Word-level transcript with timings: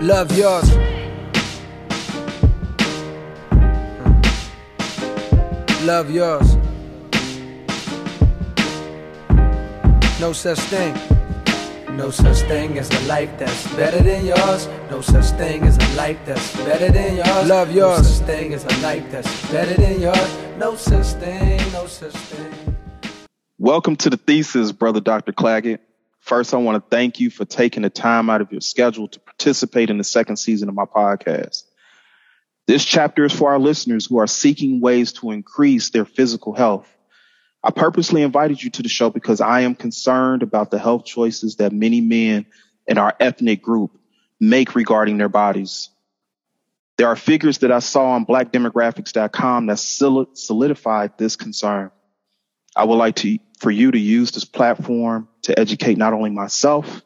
Love 0.00 0.34
yours. 0.34 0.66
Hmm. 3.50 4.22
Love 5.84 6.10
yours. 6.10 6.56
No 10.18 10.32
such 10.32 10.58
thing. 10.72 10.94
No 11.98 12.10
such 12.10 12.38
thing 12.48 12.78
as 12.78 12.88
a 12.90 13.06
life 13.08 13.28
that's 13.38 13.66
better 13.76 14.02
than 14.02 14.24
yours. 14.24 14.68
No 14.90 15.02
such 15.02 15.26
thing 15.36 15.64
as 15.64 15.76
a 15.76 15.96
life 15.96 16.18
that's 16.24 16.56
better 16.56 16.90
than 16.90 17.16
yours. 17.16 17.46
Love 17.46 17.70
yours. 17.70 17.98
No 17.98 18.02
such 18.02 18.26
thing 18.26 18.54
as 18.54 18.64
a 18.64 18.80
life 18.80 19.04
that's 19.10 19.52
better 19.52 19.74
than 19.74 20.00
yours. 20.00 20.38
No 20.56 20.76
such 20.76 21.08
thing, 21.20 21.60
no 21.74 21.84
such 21.84 22.14
thing. 22.14 22.76
Welcome 23.58 23.96
to 23.96 24.08
the 24.08 24.16
thesis, 24.16 24.72
Brother 24.72 25.02
Dr. 25.02 25.32
Claggett. 25.32 25.80
First, 26.20 26.54
I 26.54 26.58
want 26.58 26.82
to 26.82 26.88
thank 26.96 27.20
you 27.20 27.28
for 27.28 27.44
taking 27.44 27.82
the 27.82 27.90
time 27.90 28.30
out 28.30 28.40
of 28.40 28.52
your 28.52 28.60
schedule 28.60 29.08
to 29.08 29.20
participate 29.40 29.88
in 29.88 29.96
the 29.96 30.04
second 30.04 30.36
season 30.36 30.68
of 30.68 30.74
my 30.74 30.84
podcast. 30.84 31.62
This 32.66 32.84
chapter 32.84 33.24
is 33.24 33.32
for 33.32 33.50
our 33.50 33.58
listeners 33.58 34.04
who 34.04 34.18
are 34.18 34.26
seeking 34.26 34.82
ways 34.82 35.14
to 35.14 35.30
increase 35.30 35.88
their 35.88 36.04
physical 36.04 36.52
health. 36.52 36.86
I 37.64 37.70
purposely 37.70 38.20
invited 38.20 38.62
you 38.62 38.68
to 38.68 38.82
the 38.82 38.90
show 38.90 39.08
because 39.08 39.40
I 39.40 39.62
am 39.62 39.74
concerned 39.74 40.42
about 40.42 40.70
the 40.70 40.78
health 40.78 41.06
choices 41.06 41.56
that 41.56 41.72
many 41.72 42.02
men 42.02 42.44
in 42.86 42.98
our 42.98 43.14
ethnic 43.18 43.62
group 43.62 43.98
make 44.38 44.74
regarding 44.74 45.16
their 45.16 45.30
bodies. 45.30 45.88
There 46.98 47.08
are 47.08 47.16
figures 47.16 47.58
that 47.58 47.72
I 47.72 47.78
saw 47.78 48.10
on 48.10 48.26
blackdemographics.com 48.26 49.66
that 49.66 49.78
solidified 49.78 51.16
this 51.16 51.36
concern. 51.36 51.90
I 52.76 52.84
would 52.84 52.96
like 52.96 53.16
to, 53.16 53.38
for 53.58 53.70
you 53.70 53.90
to 53.90 53.98
use 53.98 54.32
this 54.32 54.44
platform 54.44 55.28
to 55.42 55.58
educate 55.58 55.96
not 55.96 56.12
only 56.12 56.28
myself, 56.28 57.02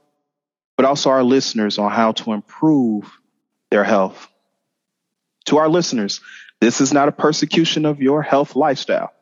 but 0.77 0.87
also 0.87 1.11
our 1.11 1.23
listeners 1.23 1.79
on 1.79 1.91
how 1.91 2.13
to 2.13 2.33
improve 2.33 3.11
their 3.71 3.85
health. 3.85 4.29
To 5.47 5.59
our 5.59 5.69
listeners, 5.69 6.21
this 6.61 6.81
is 6.81 6.93
not 6.93 7.09
a 7.09 7.13
persecution 7.13 7.85
of 7.85 8.01
your 8.01 8.23
health 8.23 8.57
lifestyle. 8.57 9.13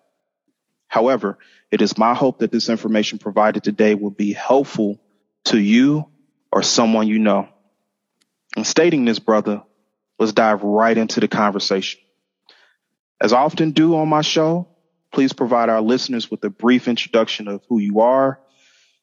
However, 0.89 1.39
it 1.71 1.81
is 1.83 1.97
my 1.97 2.15
hope 2.15 2.41
that 2.41 2.53
this 2.53 2.69
information 2.69 3.19
provided 3.19 3.65
today 3.65 3.95
will 3.95 4.11
be 4.11 4.33
helpful 4.33 5.01
to 5.45 5.59
you 5.59 6.07
or 6.53 6.63
someone 6.63 7.09
you 7.09 7.19
know. 7.19 7.49
In 8.57 8.65
stating 8.65 9.07
this, 9.07 9.19
brother, 9.19 9.63
let's 10.19 10.33
dive 10.33 10.63
right 10.63 10.97
into 10.97 11.21
the 11.21 11.29
conversation. 11.29 12.01
As 13.21 13.33
I 13.33 13.39
often 13.41 13.71
do 13.71 13.97
on 13.97 14.09
my 14.09 14.21
show, 14.21 14.69
please 15.13 15.33
provide 15.33 15.69
our 15.69 15.81
listeners 15.81 16.31
with 16.31 16.45
a 16.45 16.51
brief 16.51 16.89
introduction 16.89 17.49
of 17.49 17.63
who 17.69 17.79
you 17.79 18.01
are, 18.01 18.39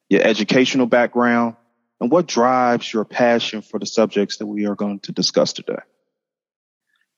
your 0.10 0.22
educational 0.22 0.86
background, 0.86 1.56
and 2.00 2.12
what 2.12 2.28
drives 2.28 2.94
your 2.94 3.06
passion 3.06 3.62
for 3.62 3.80
the 3.80 3.86
subjects 3.86 4.38
that 4.38 4.46
we 4.46 4.66
are 4.66 4.76
going 4.76 5.00
to 5.02 5.12
discuss 5.12 5.54
today. 5.54 5.80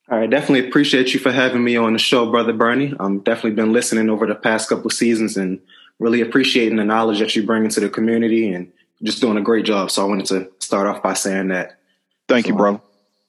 All 0.10 0.18
right, 0.20 0.30
definitely 0.30 0.68
appreciate 0.68 1.14
you 1.14 1.20
for 1.20 1.32
having 1.32 1.64
me 1.64 1.78
on 1.78 1.94
the 1.94 2.00
show, 2.00 2.30
brother 2.30 2.52
Bernie. 2.52 2.94
I'm 3.00 3.20
definitely 3.20 3.52
been 3.52 3.72
listening 3.72 4.10
over 4.10 4.28
the 4.28 4.36
past 4.36 4.68
couple 4.68 4.90
seasons 4.90 5.38
and 5.38 5.62
really 6.00 6.22
appreciating 6.22 6.78
the 6.78 6.84
knowledge 6.84 7.20
that 7.20 7.36
you 7.36 7.44
bring 7.46 7.64
into 7.64 7.80
the 7.80 7.90
community 7.90 8.52
and 8.52 8.72
just 9.04 9.22
doing 9.22 9.38
a 9.38 9.42
great 9.42 9.66
job. 9.66 9.90
So 9.90 10.04
I 10.04 10.10
wanted 10.10 10.26
to 10.28 10.52
start 10.60 10.88
off 10.88 11.02
by 11.02 11.14
saying 11.14 11.50
that. 11.50 11.80
Thank 12.28 12.46
so, 12.46 12.52
you, 12.52 12.58
bro. 12.58 12.82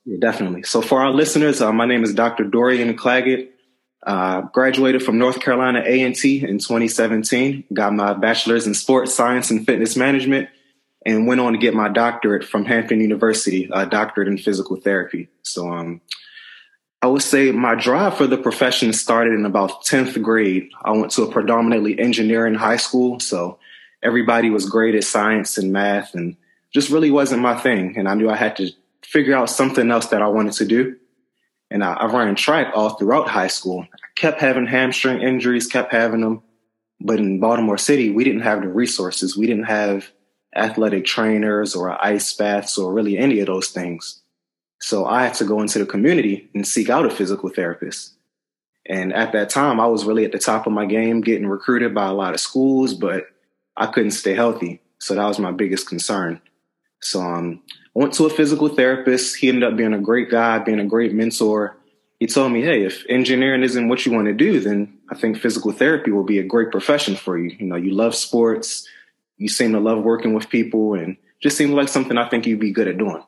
Yeah, 0.04 0.16
definitely. 0.20 0.64
So 0.64 0.82
for 0.82 1.00
our 1.00 1.10
listeners, 1.10 1.60
uh, 1.60 1.72
my 1.72 1.86
name 1.86 2.02
is 2.02 2.14
Dr. 2.14 2.44
Dorian 2.44 2.96
Claggett. 2.96 3.50
Uh, 4.04 4.40
graduated 4.52 5.00
from 5.00 5.16
North 5.16 5.38
Carolina 5.38 5.80
A&T 5.86 6.44
in 6.44 6.58
2017. 6.58 7.64
Got 7.72 7.92
my 7.92 8.14
bachelor's 8.14 8.66
in 8.66 8.74
sports 8.74 9.14
science 9.14 9.52
and 9.52 9.64
fitness 9.64 9.96
management, 9.96 10.48
and 11.04 11.26
went 11.26 11.40
on 11.40 11.52
to 11.52 11.58
get 11.58 11.74
my 11.74 11.88
doctorate 11.88 12.44
from 12.44 12.64
Hampton 12.64 13.00
University, 13.00 13.68
a 13.72 13.86
doctorate 13.86 14.28
in 14.28 14.38
physical 14.38 14.76
therapy. 14.76 15.28
So 15.42 15.70
um, 15.70 16.00
I 17.00 17.08
would 17.08 17.22
say 17.22 17.50
my 17.50 17.74
drive 17.74 18.16
for 18.16 18.26
the 18.26 18.38
profession 18.38 18.92
started 18.92 19.34
in 19.34 19.44
about 19.44 19.84
10th 19.84 20.22
grade. 20.22 20.70
I 20.82 20.92
went 20.92 21.10
to 21.12 21.22
a 21.22 21.32
predominantly 21.32 21.98
engineering 21.98 22.54
high 22.54 22.76
school, 22.76 23.18
so 23.18 23.58
everybody 24.02 24.50
was 24.50 24.68
great 24.68 24.94
at 24.94 25.04
science 25.04 25.58
and 25.58 25.72
math 25.72 26.14
and 26.14 26.36
just 26.72 26.90
really 26.90 27.10
wasn't 27.10 27.42
my 27.42 27.58
thing. 27.58 27.98
And 27.98 28.08
I 28.08 28.14
knew 28.14 28.30
I 28.30 28.36
had 28.36 28.56
to 28.56 28.70
figure 29.02 29.36
out 29.36 29.50
something 29.50 29.90
else 29.90 30.06
that 30.06 30.22
I 30.22 30.28
wanted 30.28 30.54
to 30.54 30.64
do. 30.64 30.96
And 31.70 31.82
I, 31.82 31.94
I 31.94 32.06
ran 32.06 32.34
track 32.34 32.72
all 32.74 32.90
throughout 32.90 33.28
high 33.28 33.48
school. 33.48 33.86
I 33.92 33.96
kept 34.14 34.40
having 34.40 34.66
hamstring 34.66 35.22
injuries, 35.22 35.66
kept 35.66 35.92
having 35.92 36.20
them. 36.20 36.42
But 37.00 37.18
in 37.18 37.40
Baltimore 37.40 37.78
City, 37.78 38.10
we 38.10 38.22
didn't 38.22 38.42
have 38.42 38.62
the 38.62 38.68
resources. 38.68 39.36
We 39.36 39.46
didn't 39.46 39.64
have 39.64 40.10
athletic 40.54 41.04
trainers 41.04 41.74
or 41.74 42.04
ice 42.04 42.32
baths 42.34 42.76
or 42.78 42.92
really 42.92 43.16
any 43.18 43.40
of 43.40 43.46
those 43.46 43.68
things. 43.68 44.20
So 44.80 45.06
I 45.06 45.24
had 45.24 45.34
to 45.34 45.44
go 45.44 45.60
into 45.60 45.78
the 45.78 45.86
community 45.86 46.50
and 46.54 46.66
seek 46.66 46.90
out 46.90 47.06
a 47.06 47.10
physical 47.10 47.48
therapist. 47.48 48.14
And 48.86 49.12
at 49.12 49.32
that 49.32 49.48
time, 49.48 49.78
I 49.78 49.86
was 49.86 50.04
really 50.04 50.24
at 50.24 50.32
the 50.32 50.38
top 50.38 50.66
of 50.66 50.72
my 50.72 50.86
game, 50.86 51.20
getting 51.20 51.46
recruited 51.46 51.94
by 51.94 52.08
a 52.08 52.12
lot 52.12 52.34
of 52.34 52.40
schools, 52.40 52.94
but 52.94 53.26
I 53.76 53.86
couldn't 53.86 54.10
stay 54.10 54.34
healthy. 54.34 54.80
So 54.98 55.14
that 55.14 55.26
was 55.26 55.38
my 55.38 55.52
biggest 55.52 55.88
concern. 55.88 56.40
So 57.00 57.20
um, 57.20 57.62
I 57.68 57.98
went 57.98 58.14
to 58.14 58.26
a 58.26 58.30
physical 58.30 58.68
therapist. 58.68 59.36
He 59.36 59.48
ended 59.48 59.64
up 59.64 59.76
being 59.76 59.94
a 59.94 60.00
great 60.00 60.30
guy, 60.30 60.58
being 60.58 60.80
a 60.80 60.86
great 60.86 61.14
mentor. 61.14 61.76
He 62.18 62.26
told 62.26 62.52
me, 62.52 62.62
hey, 62.62 62.84
if 62.84 63.04
engineering 63.08 63.62
isn't 63.62 63.88
what 63.88 64.06
you 64.06 64.12
want 64.12 64.26
to 64.26 64.34
do, 64.34 64.60
then 64.60 64.98
I 65.10 65.16
think 65.16 65.38
physical 65.38 65.72
therapy 65.72 66.10
will 66.10 66.24
be 66.24 66.38
a 66.38 66.44
great 66.44 66.70
profession 66.70 67.16
for 67.16 67.36
you. 67.38 67.56
You 67.58 67.66
know, 67.66 67.76
you 67.76 67.92
love 67.92 68.14
sports, 68.14 68.86
you 69.42 69.48
seem 69.48 69.72
to 69.72 69.80
love 69.80 70.02
working 70.02 70.32
with 70.32 70.48
people, 70.48 70.94
and 70.94 71.16
just 71.42 71.56
seemed 71.56 71.74
like 71.74 71.88
something 71.88 72.16
I 72.16 72.28
think 72.28 72.46
you'd 72.46 72.60
be 72.60 72.70
good 72.70 72.88
at 72.88 72.98
doing. 72.98 73.22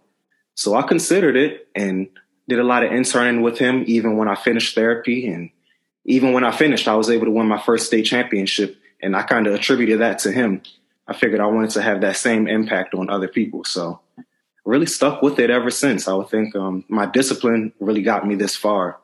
So 0.54 0.74
I 0.74 0.82
considered 0.82 1.36
it 1.36 1.68
and 1.74 2.08
did 2.48 2.60
a 2.60 2.64
lot 2.64 2.84
of 2.84 2.92
interning 2.92 3.42
with 3.42 3.58
him, 3.58 3.84
even 3.86 4.16
when 4.16 4.28
I 4.28 4.36
finished 4.36 4.74
therapy. 4.74 5.26
And 5.26 5.50
even 6.04 6.32
when 6.32 6.44
I 6.44 6.52
finished, 6.52 6.86
I 6.86 6.94
was 6.94 7.10
able 7.10 7.26
to 7.26 7.32
win 7.32 7.48
my 7.48 7.60
first 7.60 7.86
state 7.86 8.04
championship. 8.04 8.76
And 9.02 9.16
I 9.16 9.22
kind 9.22 9.46
of 9.46 9.54
attributed 9.54 10.00
that 10.00 10.20
to 10.20 10.32
him. 10.32 10.62
I 11.08 11.12
figured 11.12 11.40
I 11.40 11.46
wanted 11.46 11.70
to 11.70 11.82
have 11.82 12.00
that 12.02 12.16
same 12.16 12.46
impact 12.46 12.94
on 12.94 13.10
other 13.10 13.28
people. 13.28 13.64
So 13.64 14.00
really 14.64 14.86
stuck 14.86 15.22
with 15.22 15.38
it 15.38 15.50
ever 15.50 15.70
since. 15.70 16.08
I 16.08 16.14
would 16.14 16.28
think 16.28 16.54
um, 16.56 16.84
my 16.88 17.06
discipline 17.06 17.72
really 17.80 18.02
got 18.02 18.26
me 18.26 18.34
this 18.34 18.56
far. 18.56 19.00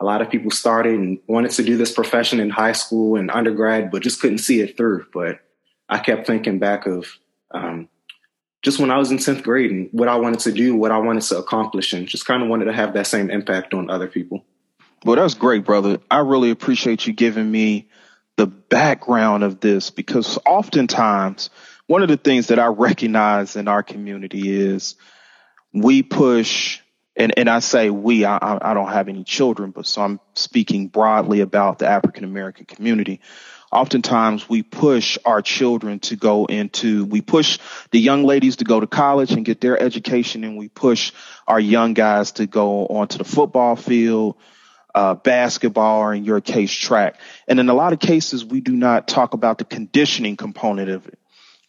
A 0.00 0.04
lot 0.04 0.22
of 0.22 0.30
people 0.30 0.50
started 0.50 0.94
and 0.94 1.18
wanted 1.26 1.52
to 1.52 1.62
do 1.62 1.76
this 1.76 1.92
profession 1.92 2.40
in 2.40 2.50
high 2.50 2.72
school 2.72 3.16
and 3.16 3.30
undergrad, 3.30 3.90
but 3.90 4.02
just 4.02 4.20
couldn't 4.20 4.38
see 4.38 4.60
it 4.60 4.76
through. 4.76 5.06
But 5.12 5.40
I 5.88 5.98
kept 5.98 6.26
thinking 6.26 6.58
back 6.58 6.86
of 6.86 7.06
um, 7.50 7.88
just 8.62 8.78
when 8.78 8.90
I 8.90 8.98
was 8.98 9.10
in 9.10 9.18
10th 9.18 9.42
grade 9.42 9.70
and 9.70 9.88
what 9.92 10.08
I 10.08 10.16
wanted 10.16 10.40
to 10.40 10.52
do, 10.52 10.76
what 10.76 10.92
I 10.92 10.98
wanted 10.98 11.24
to 11.24 11.38
accomplish, 11.38 11.92
and 11.92 12.06
just 12.06 12.26
kind 12.26 12.42
of 12.42 12.48
wanted 12.48 12.66
to 12.66 12.72
have 12.72 12.94
that 12.94 13.06
same 13.06 13.30
impact 13.30 13.74
on 13.74 13.90
other 13.90 14.06
people. 14.06 14.44
Well, 15.04 15.16
that's 15.16 15.34
great, 15.34 15.64
brother. 15.64 15.98
I 16.10 16.18
really 16.18 16.50
appreciate 16.50 17.06
you 17.06 17.12
giving 17.12 17.50
me 17.50 17.88
the 18.36 18.46
background 18.46 19.42
of 19.42 19.60
this 19.60 19.90
because 19.90 20.38
oftentimes 20.46 21.50
one 21.86 22.02
of 22.02 22.08
the 22.08 22.16
things 22.16 22.46
that 22.46 22.58
I 22.60 22.66
recognize 22.66 23.56
in 23.56 23.66
our 23.66 23.82
community 23.82 24.50
is 24.50 24.94
we 25.74 26.02
push, 26.04 26.80
and, 27.16 27.36
and 27.36 27.50
I 27.50 27.58
say 27.58 27.90
we, 27.90 28.24
I, 28.24 28.38
I 28.62 28.74
don't 28.74 28.92
have 28.92 29.08
any 29.08 29.24
children, 29.24 29.72
but 29.72 29.86
so 29.86 30.02
I'm 30.02 30.20
speaking 30.34 30.86
broadly 30.86 31.40
about 31.40 31.80
the 31.80 31.88
African 31.88 32.22
American 32.22 32.66
community 32.66 33.20
oftentimes 33.72 34.48
we 34.48 34.62
push 34.62 35.16
our 35.24 35.40
children 35.40 35.98
to 36.00 36.16
go 36.16 36.44
into, 36.44 37.06
we 37.06 37.22
push 37.22 37.58
the 37.90 37.98
young 37.98 38.24
ladies 38.24 38.56
to 38.56 38.64
go 38.64 38.78
to 38.78 38.86
college 38.86 39.32
and 39.32 39.44
get 39.44 39.60
their 39.60 39.80
education, 39.80 40.44
and 40.44 40.58
we 40.58 40.68
push 40.68 41.12
our 41.48 41.58
young 41.58 41.94
guys 41.94 42.32
to 42.32 42.46
go 42.46 42.86
onto 42.86 43.18
the 43.18 43.24
football 43.24 43.74
field, 43.74 44.36
uh, 44.94 45.14
basketball, 45.14 46.00
or 46.00 46.14
in 46.14 46.24
your 46.24 46.40
case, 46.40 46.70
track. 46.70 47.18
And 47.48 47.58
in 47.58 47.70
a 47.70 47.74
lot 47.74 47.94
of 47.94 47.98
cases, 47.98 48.44
we 48.44 48.60
do 48.60 48.72
not 48.72 49.08
talk 49.08 49.32
about 49.32 49.56
the 49.56 49.64
conditioning 49.64 50.36
component 50.36 50.90
of 50.90 51.08
it. 51.08 51.18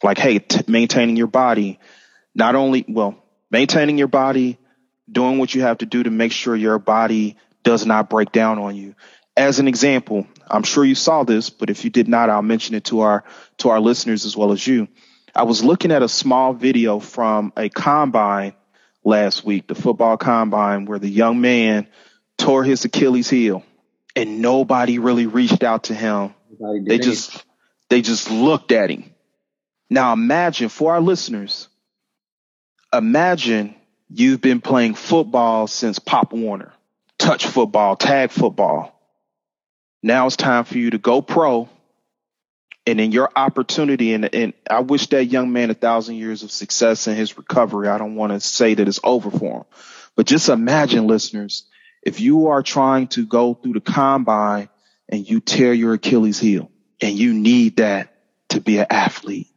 Like, 0.03 0.17
hey, 0.17 0.39
t- 0.39 0.65
maintaining 0.67 1.15
your 1.15 1.27
body, 1.27 1.79
not 2.35 2.55
only, 2.55 2.83
well, 2.89 3.15
maintaining 3.49 3.97
your 3.97 4.09
body, 4.09 4.57
doing 5.09 5.37
what 5.37 5.55
you 5.55 5.61
have 5.61 5.77
to 5.77 5.85
do 5.85 6.03
to 6.03 6.09
make 6.09 6.33
sure 6.33 6.55
your 6.55 6.79
body 6.79 7.37
does 7.63 7.85
not 7.85 8.09
break 8.09 8.33
down 8.33 8.59
on 8.59 8.75
you. 8.75 8.95
As 9.37 9.59
an 9.59 9.69
example, 9.69 10.27
I'm 10.49 10.63
sure 10.63 10.83
you 10.85 10.95
saw 10.95 11.23
this, 11.23 11.49
but 11.49 11.69
if 11.69 11.83
you 11.83 11.89
did 11.89 12.07
not, 12.07 12.29
I'll 12.29 12.41
mention 12.41 12.75
it 12.75 12.85
to 12.85 13.01
our 13.01 13.23
to 13.57 13.69
our 13.69 13.79
listeners 13.79 14.25
as 14.25 14.35
well 14.35 14.51
as 14.51 14.65
you. 14.65 14.87
I 15.35 15.43
was 15.43 15.63
looking 15.63 15.91
at 15.91 16.03
a 16.03 16.09
small 16.09 16.53
video 16.53 16.99
from 16.99 17.53
a 17.57 17.69
combine 17.69 18.53
last 19.03 19.43
week, 19.43 19.67
the 19.67 19.75
football 19.75 20.17
combine, 20.17 20.85
where 20.85 20.99
the 20.99 21.09
young 21.09 21.41
man 21.41 21.87
tore 22.37 22.63
his 22.63 22.85
Achilles 22.85 23.29
heel 23.29 23.63
and 24.15 24.41
nobody 24.41 24.99
really 24.99 25.27
reached 25.27 25.63
out 25.63 25.85
to 25.85 25.95
him. 25.95 26.33
They 26.59 26.99
just 26.99 27.43
they 27.89 28.01
just 28.01 28.29
looked 28.29 28.71
at 28.71 28.89
him. 28.89 29.05
Now 29.89 30.13
imagine 30.13 30.69
for 30.69 30.93
our 30.93 31.01
listeners, 31.01 31.67
imagine 32.91 33.75
you've 34.09 34.41
been 34.41 34.61
playing 34.61 34.95
football 34.95 35.67
since 35.67 35.99
Pop 35.99 36.33
Warner, 36.33 36.73
touch 37.17 37.45
football, 37.45 37.95
tag 37.95 38.31
football. 38.31 38.92
Now 40.03 40.27
it's 40.27 40.35
time 40.35 40.65
for 40.65 40.77
you 40.77 40.91
to 40.91 40.97
go 40.97 41.21
pro, 41.21 41.69
And 42.85 42.99
in 42.99 43.13
your 43.13 43.29
opportunity, 43.33 44.13
and, 44.13 44.35
and 44.35 44.53
I 44.69 44.81
wish 44.81 45.07
that 45.07 45.25
young 45.25 45.53
man 45.53 45.69
a 45.69 45.73
thousand 45.73 46.15
years 46.15 46.43
of 46.43 46.51
success 46.51 47.07
in 47.07 47.15
his 47.15 47.37
recovery. 47.37 47.87
I 47.87 47.97
don't 47.97 48.15
want 48.15 48.33
to 48.33 48.41
say 48.41 48.73
that 48.73 48.87
it's 48.87 48.99
over 49.03 49.31
for 49.31 49.59
him, 49.59 49.63
but 50.17 50.25
just 50.25 50.49
imagine 50.49 51.07
listeners, 51.07 51.63
if 52.01 52.19
you 52.19 52.47
are 52.47 52.61
trying 52.61 53.07
to 53.07 53.25
go 53.25 53.53
through 53.53 53.73
the 53.73 53.79
combine 53.81 54.67
and 55.07 55.27
you 55.27 55.39
tear 55.39 55.71
your 55.71 55.93
Achilles 55.93 56.39
heel 56.39 56.69
and 57.01 57.17
you 57.17 57.33
need 57.33 57.77
that 57.77 58.13
to 58.49 58.59
be 58.59 58.79
an 58.79 58.87
athlete, 58.89 59.47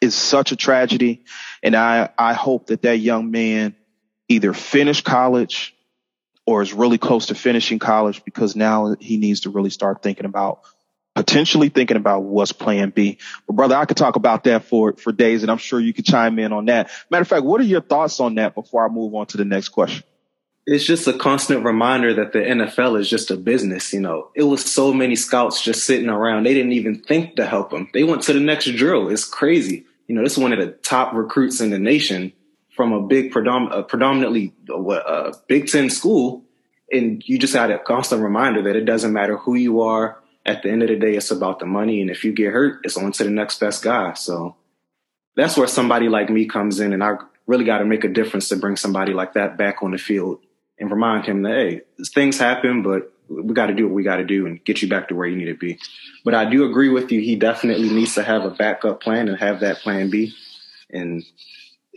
it's 0.00 0.14
such 0.14 0.52
a 0.52 0.56
tragedy. 0.56 1.24
And 1.64 1.74
I, 1.74 2.10
I 2.16 2.34
hope 2.34 2.68
that 2.68 2.82
that 2.82 2.98
young 2.98 3.32
man 3.32 3.74
either 4.28 4.52
finish 4.52 5.02
college 5.02 5.74
or 6.46 6.62
is 6.62 6.72
really 6.72 6.98
close 6.98 7.26
to 7.26 7.34
finishing 7.34 7.78
college 7.78 8.24
because 8.24 8.56
now 8.56 8.96
he 8.98 9.16
needs 9.16 9.40
to 9.40 9.50
really 9.50 9.70
start 9.70 10.02
thinking 10.02 10.26
about 10.26 10.60
potentially 11.14 11.68
thinking 11.68 11.96
about 11.96 12.22
what's 12.22 12.52
plan 12.52 12.90
B. 12.90 13.18
But 13.46 13.54
brother, 13.54 13.76
I 13.76 13.84
could 13.84 13.96
talk 13.96 14.16
about 14.16 14.44
that 14.44 14.64
for, 14.64 14.94
for 14.94 15.12
days 15.12 15.42
and 15.42 15.50
I'm 15.50 15.58
sure 15.58 15.80
you 15.80 15.92
could 15.92 16.04
chime 16.04 16.38
in 16.38 16.52
on 16.52 16.66
that. 16.66 16.90
Matter 17.10 17.22
of 17.22 17.28
fact, 17.28 17.44
what 17.44 17.60
are 17.60 17.64
your 17.64 17.80
thoughts 17.80 18.20
on 18.20 18.36
that 18.36 18.54
before 18.54 18.84
I 18.84 18.88
move 18.88 19.14
on 19.14 19.26
to 19.26 19.36
the 19.36 19.44
next 19.44 19.70
question? 19.70 20.04
It's 20.66 20.84
just 20.84 21.08
a 21.08 21.14
constant 21.14 21.64
reminder 21.64 22.14
that 22.14 22.32
the 22.32 22.38
NFL 22.38 23.00
is 23.00 23.08
just 23.08 23.30
a 23.30 23.36
business. 23.36 23.92
You 23.92 24.00
know, 24.00 24.30
it 24.36 24.44
was 24.44 24.64
so 24.64 24.92
many 24.92 25.16
scouts 25.16 25.62
just 25.62 25.84
sitting 25.84 26.08
around. 26.08 26.44
They 26.44 26.54
didn't 26.54 26.72
even 26.72 27.02
think 27.02 27.36
to 27.36 27.46
help 27.46 27.70
them. 27.70 27.88
They 27.92 28.04
went 28.04 28.22
to 28.24 28.32
the 28.32 28.40
next 28.40 28.66
drill. 28.76 29.08
It's 29.08 29.24
crazy. 29.24 29.86
You 30.06 30.14
know, 30.14 30.22
this 30.22 30.34
is 30.34 30.38
one 30.38 30.52
of 30.52 30.58
the 30.58 30.72
top 30.72 31.12
recruits 31.14 31.60
in 31.60 31.70
the 31.70 31.78
nation 31.78 32.32
from 32.80 32.94
a 32.94 33.02
big, 33.02 33.30
predom- 33.30 33.70
uh, 33.70 33.82
predominantly 33.82 34.54
uh, 34.74 35.34
Big 35.48 35.68
Ten 35.68 35.90
school. 35.90 36.46
And 36.90 37.22
you 37.28 37.38
just 37.38 37.52
had 37.52 37.70
a 37.70 37.78
constant 37.78 38.22
reminder 38.22 38.62
that 38.62 38.74
it 38.74 38.86
doesn't 38.86 39.12
matter 39.12 39.36
who 39.36 39.54
you 39.54 39.82
are, 39.82 40.18
at 40.46 40.62
the 40.62 40.70
end 40.70 40.82
of 40.82 40.88
the 40.88 40.96
day, 40.96 41.14
it's 41.14 41.30
about 41.30 41.58
the 41.58 41.66
money. 41.66 42.00
And 42.00 42.08
if 42.08 42.24
you 42.24 42.32
get 42.32 42.54
hurt, 42.54 42.80
it's 42.84 42.96
on 42.96 43.12
to 43.12 43.24
the 43.24 43.28
next 43.28 43.60
best 43.60 43.84
guy. 43.84 44.14
So 44.14 44.56
that's 45.36 45.58
where 45.58 45.66
somebody 45.66 46.08
like 46.08 46.30
me 46.30 46.46
comes 46.46 46.80
in. 46.80 46.94
And 46.94 47.04
I 47.04 47.16
really 47.46 47.66
got 47.66 47.80
to 47.80 47.84
make 47.84 48.04
a 48.04 48.08
difference 48.08 48.48
to 48.48 48.56
bring 48.56 48.76
somebody 48.76 49.12
like 49.12 49.34
that 49.34 49.58
back 49.58 49.82
on 49.82 49.90
the 49.90 49.98
field 49.98 50.38
and 50.78 50.90
remind 50.90 51.26
him 51.26 51.42
that, 51.42 51.52
hey, 51.52 51.80
things 52.14 52.38
happen, 52.38 52.82
but 52.82 53.12
we 53.28 53.52
got 53.52 53.66
to 53.66 53.74
do 53.74 53.88
what 53.88 53.94
we 53.94 54.04
got 54.04 54.16
to 54.16 54.24
do 54.24 54.46
and 54.46 54.64
get 54.64 54.80
you 54.80 54.88
back 54.88 55.08
to 55.08 55.14
where 55.14 55.28
you 55.28 55.36
need 55.36 55.52
to 55.52 55.54
be. 55.54 55.78
But 56.24 56.34
I 56.34 56.48
do 56.48 56.64
agree 56.64 56.88
with 56.88 57.12
you. 57.12 57.20
He 57.20 57.36
definitely 57.36 57.90
needs 57.90 58.14
to 58.14 58.22
have 58.22 58.46
a 58.46 58.50
backup 58.50 59.02
plan 59.02 59.28
and 59.28 59.38
have 59.38 59.60
that 59.60 59.80
plan 59.80 60.08
B. 60.08 60.32
And 60.88 61.22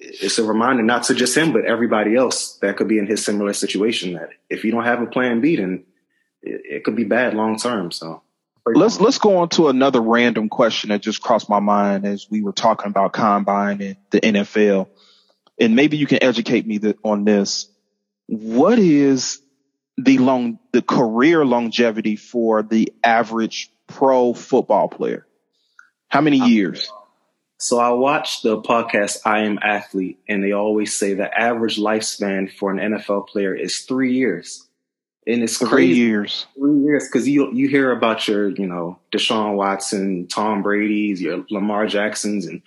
it's 0.04 0.38
a 0.38 0.44
reminder 0.44 0.84
not 0.84 1.04
to 1.04 1.16
just 1.16 1.38
him, 1.38 1.54
but 1.54 1.66
everybody 1.66 2.16
else 2.16 2.58
that 2.58 2.78
could 2.78 2.88
be 2.88 3.00
in 3.00 3.08
his 3.08 3.24
similar 3.24 3.54
situation 3.54 4.14
that 4.14 4.30
if 4.50 4.66
you 4.66 4.72
don't 4.72 4.84
have 4.84 5.02
a 5.02 5.06
plan 5.06 5.42
B, 5.42 5.56
then 5.56 5.86
it, 6.42 6.62
it 6.66 6.84
could 6.84 6.96
be 6.96 7.06
bad 7.06 7.34
long 7.34 7.58
term. 7.58 7.92
So 7.92 8.22
Let's 8.66 9.00
let's 9.00 9.18
go 9.18 9.40
on 9.40 9.50
to 9.50 9.68
another 9.68 10.02
random 10.02 10.48
question 10.48 10.90
that 10.90 11.02
just 11.02 11.22
crossed 11.22 11.50
my 11.50 11.60
mind 11.60 12.06
as 12.06 12.30
we 12.30 12.42
were 12.42 12.54
talking 12.54 12.88
about 12.88 13.12
combine 13.12 13.82
and 13.82 13.98
the 14.10 14.22
NFL, 14.22 14.88
and 15.60 15.76
maybe 15.76 15.98
you 15.98 16.08
can 16.08 16.24
educate 16.24 16.66
me 16.66 16.80
on 17.04 17.26
this. 17.26 17.68
What 18.28 18.80
is 18.80 19.42
the 19.98 20.18
long 20.18 20.60
the 20.72 20.82
career 20.82 21.46
longevity 21.46 22.16
for 22.16 22.64
the 22.64 22.94
average 23.04 23.70
pro 23.88 24.34
football 24.34 24.88
player? 24.88 25.28
How 26.08 26.22
many 26.22 26.40
uh, 26.40 26.46
years? 26.46 26.90
So 27.64 27.80
I 27.80 27.92
watched 27.92 28.44
the 28.44 28.62
podcast 28.62 29.20
I 29.26 29.46
Am 29.46 29.58
Athlete, 29.64 30.20
and 30.28 30.44
they 30.44 30.52
always 30.52 30.94
say 30.94 31.14
the 31.14 31.34
average 31.34 31.78
lifespan 31.78 32.52
for 32.52 32.70
an 32.70 32.78
NFL 32.78 33.30
player 33.30 33.56
is 33.56 33.80
three 33.80 34.14
years 34.14 34.68
and 35.26 35.42
it's 35.42 35.58
three 35.58 35.70
crazy. 35.70 36.00
years. 36.02 36.46
Three 36.58 36.80
years, 36.80 37.08
because 37.08 37.26
you 37.26 37.54
you 37.54 37.70
hear 37.70 37.92
about 37.92 38.28
your 38.28 38.50
you 38.50 38.68
know 38.68 39.00
Deshaun 39.14 39.56
Watson, 39.56 40.28
Tom 40.28 40.62
Brady's, 40.62 41.22
your 41.22 41.46
Lamar 41.50 41.88
Jacksons, 41.88 42.46
and 42.46 42.62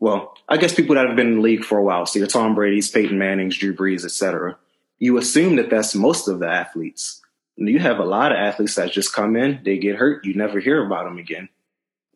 well, 0.00 0.36
I 0.48 0.56
guess 0.56 0.74
people 0.74 0.96
that 0.96 1.06
have 1.06 1.14
been 1.14 1.28
in 1.28 1.36
the 1.36 1.42
league 1.42 1.64
for 1.64 1.78
a 1.78 1.84
while. 1.84 2.04
So 2.04 2.18
your 2.18 2.26
Tom 2.26 2.56
Brady's, 2.56 2.90
Peyton 2.90 3.18
Manning's, 3.18 3.56
Drew 3.56 3.72
Brees, 3.72 4.04
etc. 4.04 4.56
You 4.98 5.16
assume 5.16 5.56
that 5.56 5.70
that's 5.70 5.94
most 5.94 6.26
of 6.26 6.40
the 6.40 6.48
athletes. 6.48 7.22
You 7.56 7.78
have 7.78 8.00
a 8.00 8.04
lot 8.04 8.32
of 8.32 8.38
athletes 8.38 8.74
that 8.74 8.90
just 8.90 9.12
come 9.12 9.36
in, 9.36 9.60
they 9.64 9.78
get 9.78 9.96
hurt, 9.96 10.24
you 10.24 10.34
never 10.34 10.58
hear 10.58 10.84
about 10.84 11.04
them 11.04 11.18
again, 11.18 11.50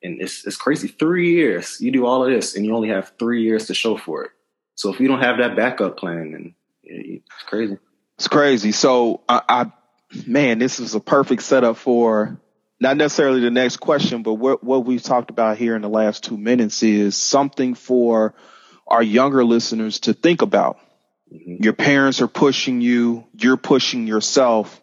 and 0.05 0.21
it's 0.21 0.47
it's 0.47 0.57
crazy. 0.57 0.89
Three 0.89 1.33
years, 1.33 1.81
you 1.81 1.91
do 1.91 2.07
all 2.07 2.25
of 2.25 2.31
this, 2.31 2.55
and 2.55 2.65
you 2.65 2.75
only 2.77 2.91
have 2.91 3.13
three 3.19 3.43
years 3.43 3.67
to 3.67 3.75
show 3.75 3.97
for 3.97 4.25
it. 4.25 4.31
So 4.77 4.93
if 4.93 5.01
you 5.01 5.09
don't 5.09 5.23
have 5.23 5.39
that 5.39 5.57
backup 5.57 5.97
plan, 5.97 6.33
then 6.33 6.55
it's 6.83 7.43
crazy. 7.47 7.79
It's 8.17 8.29
crazy. 8.29 8.71
So 8.73 9.23
I, 9.29 9.41
I 9.49 9.73
man, 10.27 10.59
this 10.59 10.79
is 10.79 10.95
a 10.95 11.01
perfect 11.01 11.43
setup 11.43 11.77
for 11.77 12.39
not 12.81 12.97
necessarily 12.97 13.41
the 13.41 13.51
next 13.51 13.79
question, 13.79 14.23
but 14.23 14.35
what, 14.35 14.63
what 14.63 14.85
we've 14.85 15.03
talked 15.03 15.31
about 15.31 15.57
here 15.59 15.77
in 15.77 15.83
the 15.83 15.89
last 15.89 16.25
two 16.25 16.37
minutes 16.37 16.83
is 16.83 17.17
something 17.17 17.75
for 17.75 18.35
our 18.87 19.03
younger 19.03 19.45
listeners 19.45 20.01
to 20.01 20.13
think 20.13 20.43
about. 20.43 20.79
Mm-hmm. 21.33 21.63
Your 21.63 21.73
parents 21.73 22.21
are 22.21 22.29
pushing 22.29 22.81
you, 22.81 23.25
you're 23.33 23.57
pushing 23.57 24.07
yourself 24.07 24.83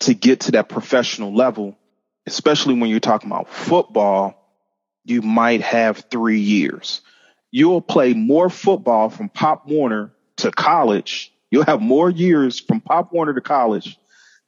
to 0.00 0.14
get 0.14 0.40
to 0.40 0.52
that 0.52 0.68
professional 0.68 1.34
level, 1.34 1.78
especially 2.26 2.74
when 2.74 2.90
you're 2.90 3.00
talking 3.00 3.30
about 3.30 3.48
football. 3.48 4.39
You 5.10 5.22
might 5.22 5.60
have 5.62 6.04
three 6.10 6.40
years. 6.40 7.00
You'll 7.50 7.80
play 7.80 8.14
more 8.14 8.48
football 8.48 9.10
from 9.10 9.28
Pop 9.28 9.66
Warner 9.66 10.12
to 10.36 10.50
college. 10.50 11.32
You'll 11.50 11.64
have 11.64 11.80
more 11.80 12.08
years 12.08 12.60
from 12.60 12.80
Pop 12.80 13.12
Warner 13.12 13.34
to 13.34 13.40
college 13.40 13.98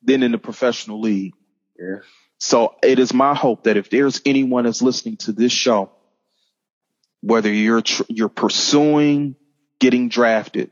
than 0.03 0.23
in 0.23 0.32
the 0.32 0.38
professional 0.38 1.00
league. 1.00 1.35
Yeah. 1.79 1.99
So 2.38 2.76
it 2.82 2.99
is 2.99 3.12
my 3.12 3.35
hope 3.35 3.64
that 3.64 3.76
if 3.76 3.91
there's 3.91 4.20
anyone 4.25 4.64
that's 4.64 4.82
listening 4.82 5.17
to 5.19 5.32
this 5.32 5.53
show, 5.53 5.91
whether 7.20 7.53
you're 7.53 7.82
tr- 7.82 8.03
you're 8.08 8.29
pursuing 8.29 9.37
getting 9.79 10.08
drafted, 10.08 10.70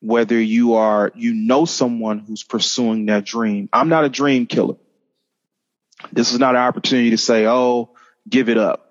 whether 0.00 0.40
you 0.40 0.74
are 0.74 1.10
you 1.14 1.34
know 1.34 1.64
someone 1.64 2.20
who's 2.20 2.44
pursuing 2.44 3.06
that 3.06 3.24
dream. 3.24 3.68
I'm 3.72 3.88
not 3.88 4.04
a 4.04 4.08
dream 4.08 4.46
killer. 4.46 4.76
This 6.12 6.32
is 6.32 6.38
not 6.38 6.54
an 6.54 6.60
opportunity 6.60 7.10
to 7.10 7.18
say, 7.18 7.46
"Oh, 7.46 7.90
give 8.28 8.48
it 8.48 8.56
up." 8.56 8.87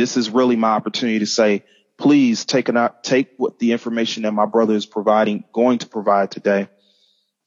This 0.00 0.16
is 0.16 0.30
really 0.30 0.56
my 0.56 0.70
opportunity 0.70 1.18
to 1.18 1.26
say, 1.26 1.62
"Please 1.98 2.46
take 2.46 2.70
an 2.70 2.88
take 3.02 3.34
what 3.36 3.58
the 3.58 3.72
information 3.72 4.22
that 4.22 4.32
my 4.32 4.46
brother 4.46 4.74
is 4.74 4.86
providing 4.86 5.44
going 5.52 5.78
to 5.78 5.88
provide 5.88 6.30
today 6.30 6.68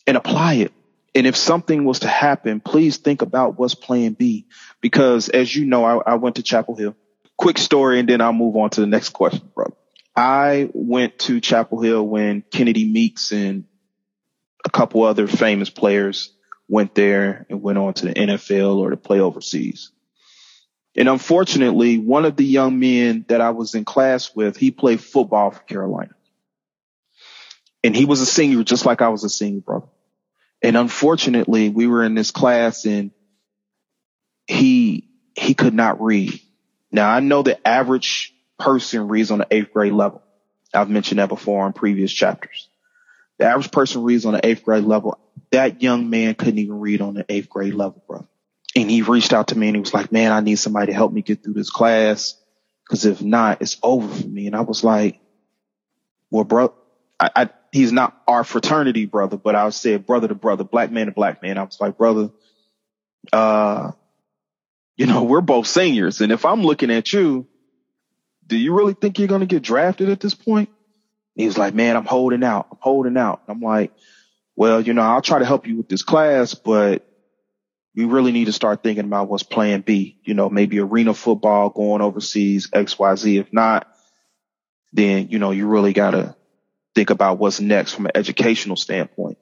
and 0.05 0.15
apply 0.15 0.55
it." 0.55 0.71
And 1.15 1.25
if 1.25 1.35
something 1.35 1.83
was 1.83 1.99
to 1.99 2.07
happen, 2.07 2.59
please 2.59 2.97
think 2.97 3.23
about 3.23 3.57
what's 3.57 3.73
plan 3.73 4.13
B. 4.13 4.45
Because 4.81 5.29
as 5.29 5.55
you 5.55 5.65
know, 5.65 5.83
I, 5.83 6.13
I 6.13 6.15
went 6.15 6.35
to 6.35 6.43
Chapel 6.43 6.75
Hill. 6.75 6.95
Quick 7.37 7.57
story, 7.57 7.99
and 7.99 8.07
then 8.07 8.21
I'll 8.21 8.33
move 8.33 8.55
on 8.55 8.69
to 8.71 8.81
the 8.81 8.87
next 8.87 9.09
question, 9.09 9.49
brother. 9.55 9.73
I 10.15 10.69
went 10.73 11.17
to 11.19 11.41
Chapel 11.41 11.81
Hill 11.81 12.05
when 12.05 12.43
Kennedy 12.51 12.85
Meeks 12.85 13.31
and 13.31 13.65
a 14.63 14.69
couple 14.69 15.01
other 15.01 15.27
famous 15.27 15.71
players 15.71 16.31
went 16.69 16.93
there 16.93 17.47
and 17.49 17.63
went 17.63 17.79
on 17.79 17.93
to 17.95 18.05
the 18.05 18.13
NFL 18.13 18.77
or 18.77 18.91
to 18.91 18.97
play 18.97 19.19
overseas. 19.19 19.91
And 20.95 21.09
unfortunately, 21.09 21.97
one 21.97 22.25
of 22.25 22.35
the 22.35 22.45
young 22.45 22.79
men 22.79 23.25
that 23.27 23.41
I 23.41 23.49
was 23.49 23.73
in 23.73 23.83
class 23.83 24.35
with, 24.35 24.57
he 24.57 24.71
played 24.71 25.01
football 25.01 25.51
for 25.51 25.61
Carolina. 25.61 26.13
And 27.83 27.95
he 27.95 28.05
was 28.05 28.21
a 28.21 28.25
senior, 28.25 28.63
just 28.63 28.85
like 28.85 29.01
I 29.01 29.09
was 29.09 29.23
a 29.23 29.29
senior, 29.29 29.61
brother. 29.61 29.87
And 30.61 30.77
unfortunately, 30.77 31.69
we 31.69 31.87
were 31.87 32.03
in 32.03 32.15
this 32.15 32.31
class 32.31 32.85
and 32.85 33.11
he, 34.47 35.09
he 35.35 35.53
could 35.53 35.73
not 35.73 36.01
read. 36.01 36.39
Now 36.91 37.09
I 37.09 37.19
know 37.19 37.41
the 37.41 37.67
average 37.67 38.33
person 38.59 39.07
reads 39.07 39.31
on 39.31 39.39
the 39.39 39.47
eighth 39.49 39.73
grade 39.73 39.93
level. 39.93 40.21
I've 40.73 40.89
mentioned 40.89 41.19
that 41.19 41.29
before 41.29 41.65
in 41.67 41.73
previous 41.73 42.11
chapters. 42.11 42.69
The 43.39 43.45
average 43.45 43.71
person 43.71 44.03
reads 44.03 44.25
on 44.25 44.33
the 44.33 44.45
eighth 44.45 44.63
grade 44.63 44.83
level. 44.83 45.17
That 45.51 45.81
young 45.81 46.09
man 46.09 46.35
couldn't 46.35 46.59
even 46.59 46.79
read 46.79 47.01
on 47.01 47.15
the 47.15 47.25
eighth 47.27 47.49
grade 47.49 47.73
level, 47.73 48.03
bro. 48.07 48.27
And 48.75 48.89
he 48.89 49.01
reached 49.01 49.33
out 49.33 49.49
to 49.49 49.57
me 49.57 49.67
and 49.67 49.75
he 49.75 49.79
was 49.81 49.93
like, 49.93 50.11
man, 50.11 50.31
I 50.31 50.39
need 50.39 50.55
somebody 50.55 50.87
to 50.87 50.93
help 50.93 51.11
me 51.11 51.21
get 51.21 51.43
through 51.43 51.53
this 51.53 51.69
class. 51.69 52.35
Cause 52.89 53.05
if 53.05 53.21
not, 53.21 53.61
it's 53.61 53.77
over 53.81 54.07
for 54.07 54.27
me. 54.27 54.47
And 54.47 54.55
I 54.55 54.61
was 54.61 54.83
like, 54.83 55.19
well, 56.29 56.43
bro, 56.43 56.73
I, 57.19 57.29
I 57.35 57.49
he's 57.71 57.91
not 57.91 58.19
our 58.27 58.43
fraternity 58.43 59.05
brother, 59.05 59.37
but 59.37 59.55
I 59.55 59.69
say 59.69 59.97
brother 59.97 60.27
to 60.27 60.35
brother, 60.35 60.63
black 60.63 60.91
man 60.91 61.07
to 61.07 61.11
black 61.11 61.41
man. 61.41 61.57
I 61.57 61.63
was 61.63 61.79
like, 61.79 61.97
brother, 61.97 62.29
uh, 63.31 63.91
you 64.97 65.05
know, 65.05 65.23
we're 65.23 65.41
both 65.41 65.67
seniors. 65.67 66.21
And 66.21 66.31
if 66.31 66.45
I'm 66.45 66.61
looking 66.63 66.91
at 66.91 67.13
you, 67.13 67.47
do 68.45 68.57
you 68.57 68.75
really 68.75 68.93
think 68.93 69.19
you're 69.19 69.27
going 69.27 69.41
to 69.41 69.47
get 69.47 69.63
drafted 69.63 70.09
at 70.09 70.19
this 70.19 70.35
point? 70.35 70.69
He 71.35 71.45
was 71.45 71.57
like, 71.57 71.73
man, 71.73 71.95
I'm 71.95 72.05
holding 72.05 72.43
out. 72.43 72.67
I'm 72.71 72.77
holding 72.79 73.17
out. 73.17 73.41
I'm 73.47 73.61
like, 73.61 73.91
well, 74.55 74.81
you 74.81 74.93
know, 74.93 75.01
I'll 75.01 75.21
try 75.21 75.39
to 75.39 75.45
help 75.45 75.65
you 75.67 75.77
with 75.77 75.89
this 75.89 76.03
class, 76.03 76.53
but 76.53 77.07
we 77.95 78.05
really 78.05 78.31
need 78.31 78.45
to 78.45 78.53
start 78.53 78.81
thinking 78.81 79.05
about 79.05 79.29
what's 79.29 79.43
plan 79.43 79.81
B, 79.81 80.19
you 80.23 80.33
know, 80.33 80.49
maybe 80.49 80.79
arena 80.79 81.13
football 81.13 81.69
going 81.69 82.01
overseas, 82.01 82.69
X, 82.73 82.97
Y, 82.97 83.15
Z. 83.15 83.37
If 83.37 83.53
not, 83.53 83.87
then, 84.91 85.29
you 85.29 85.39
know, 85.39 85.51
you 85.51 85.67
really 85.67 85.93
got 85.93 86.11
to 86.11 86.35
think 86.95 87.09
about 87.09 87.37
what's 87.37 87.59
next 87.59 87.93
from 87.93 88.05
an 88.05 88.11
educational 88.15 88.75
standpoint. 88.75 89.37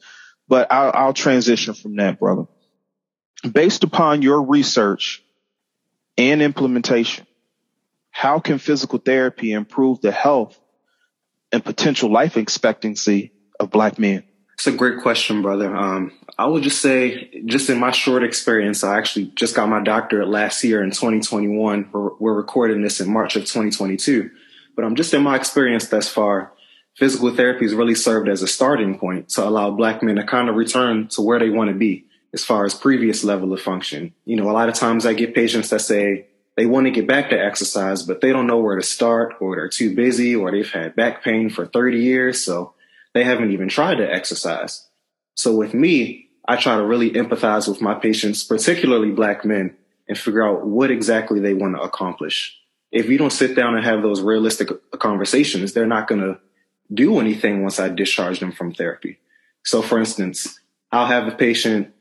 But 0.48 0.72
I'll, 0.72 0.92
I'll 0.94 1.14
transition 1.14 1.74
from 1.74 1.96
that, 1.96 2.20
brother. 2.20 2.46
Based 3.50 3.84
upon 3.84 4.22
your 4.22 4.42
research 4.42 5.24
and 6.18 6.42
implementation. 6.42 7.26
How 8.12 8.40
can 8.40 8.58
physical 8.58 9.00
therapy 9.00 9.54
improve 9.54 10.02
the 10.02 10.12
health 10.12 10.60
and 11.52 11.64
potential 11.64 12.12
life 12.12 12.38
expectancy 12.38 13.32
of 13.60 13.72
black 13.72 13.98
men? 13.98 14.24
It's 14.62 14.68
a 14.68 14.72
great 14.72 15.00
question, 15.00 15.42
brother. 15.42 15.76
Um, 15.76 16.12
I 16.38 16.46
would 16.46 16.62
just 16.62 16.84
say, 16.84 17.42
just 17.46 17.72
in 17.72 17.80
my 17.80 17.90
short 17.90 18.24
experience, 18.24 18.84
I 18.84 18.96
actually 18.96 19.32
just 19.34 19.56
got 19.56 19.68
my 19.68 19.82
doctorate 19.82 20.28
last 20.28 20.64
year 20.64 20.84
in 20.84 20.92
2021. 20.92 21.90
We're, 21.92 22.14
we're 22.20 22.36
recording 22.36 22.84
this 22.84 23.02
in 23.02 23.12
March 23.12 23.36
of 23.36 23.42
2022. 23.42 24.30
But 24.76 24.84
I'm 24.84 24.90
um, 24.90 24.96
just 24.96 25.16
in 25.16 25.24
my 25.24 25.36
experience 25.36 25.88
thus 25.88 26.08
far, 26.08 26.54
physical 26.96 27.36
therapy 27.36 27.66
has 27.66 27.74
really 27.74 27.96
served 27.96 28.30
as 28.30 28.44
a 28.44 28.48
starting 28.48 29.00
point 29.00 29.30
to 29.30 29.44
allow 29.44 29.72
black 29.72 30.04
men 30.04 30.18
to 30.18 30.24
kind 30.24 30.48
of 30.48 30.54
return 30.54 31.08
to 31.08 31.24
where 31.24 31.40
they 31.40 31.50
want 31.50 31.72
to 31.72 31.76
be 31.76 32.06
as 32.32 32.46
far 32.46 32.64
as 32.64 32.76
previous 32.76 33.24
level 33.24 33.54
of 33.54 33.62
function. 33.62 34.14
You 34.26 34.36
know, 34.36 34.48
a 34.48 34.54
lot 34.54 34.70
of 34.70 34.76
times 34.76 35.08
I 35.08 35.14
get 35.14 35.34
patients 35.34 35.72
that 35.72 35.82
say 35.82 36.28
they 36.56 36.68
want 36.68 36.86
to 36.86 36.92
get 36.92 37.08
back 37.08 37.32
to 37.32 37.36
exercise, 37.36 38.04
but 38.04 38.22
they 38.22 38.32
don't 38.32 38.46
know 38.46 38.60
where 38.60 38.76
to 38.76 38.84
start 38.84 39.38
or 39.40 39.56
they're 39.56 39.70
too 39.70 39.96
busy 39.96 40.36
or 40.36 40.52
they've 40.52 40.72
had 40.72 40.96
back 40.96 41.24
pain 41.24 41.50
for 41.50 41.66
30 41.66 41.98
years. 41.98 42.46
So 42.46 42.76
they 43.14 43.24
haven't 43.24 43.52
even 43.52 43.70
tried 43.70 43.96
to 43.96 44.12
exercise. 44.12 44.88
So 45.36 45.56
with 45.56 45.74
me, 45.74 46.30
I 46.48 46.56
try 46.56 46.78
to 46.78 46.86
really 46.86 47.12
empathize 47.12 47.68
with 47.68 47.82
my 47.82 47.94
patients, 47.94 48.44
particularly 48.44 49.12
black 49.12 49.46
men, 49.46 49.76
and 50.08 50.18
figure 50.18 50.46
out 50.46 50.66
what 50.66 50.92
exactly 50.92 51.40
they 51.40 51.54
want 51.54 51.76
to 51.76 51.82
accomplish. 51.82 52.58
If 52.92 53.10
you 53.10 53.18
don't 53.18 53.32
sit 53.32 53.56
down 53.56 53.76
and 53.76 53.86
have 53.86 54.02
those 54.02 54.22
realistic 54.22 54.70
conversations, 55.00 55.74
they're 55.74 55.86
not 55.86 56.08
going 56.08 56.22
to 56.22 56.40
do 56.94 57.20
anything 57.20 57.62
once 57.62 57.80
I 57.80 57.90
discharge 57.90 58.40
them 58.40 58.52
from 58.52 58.74
therapy. 58.74 59.20
So 59.64 59.82
for 59.82 59.98
instance, 59.98 60.60
I'll 60.92 61.06
have 61.06 61.28
a 61.28 61.36
patient, 61.36 61.94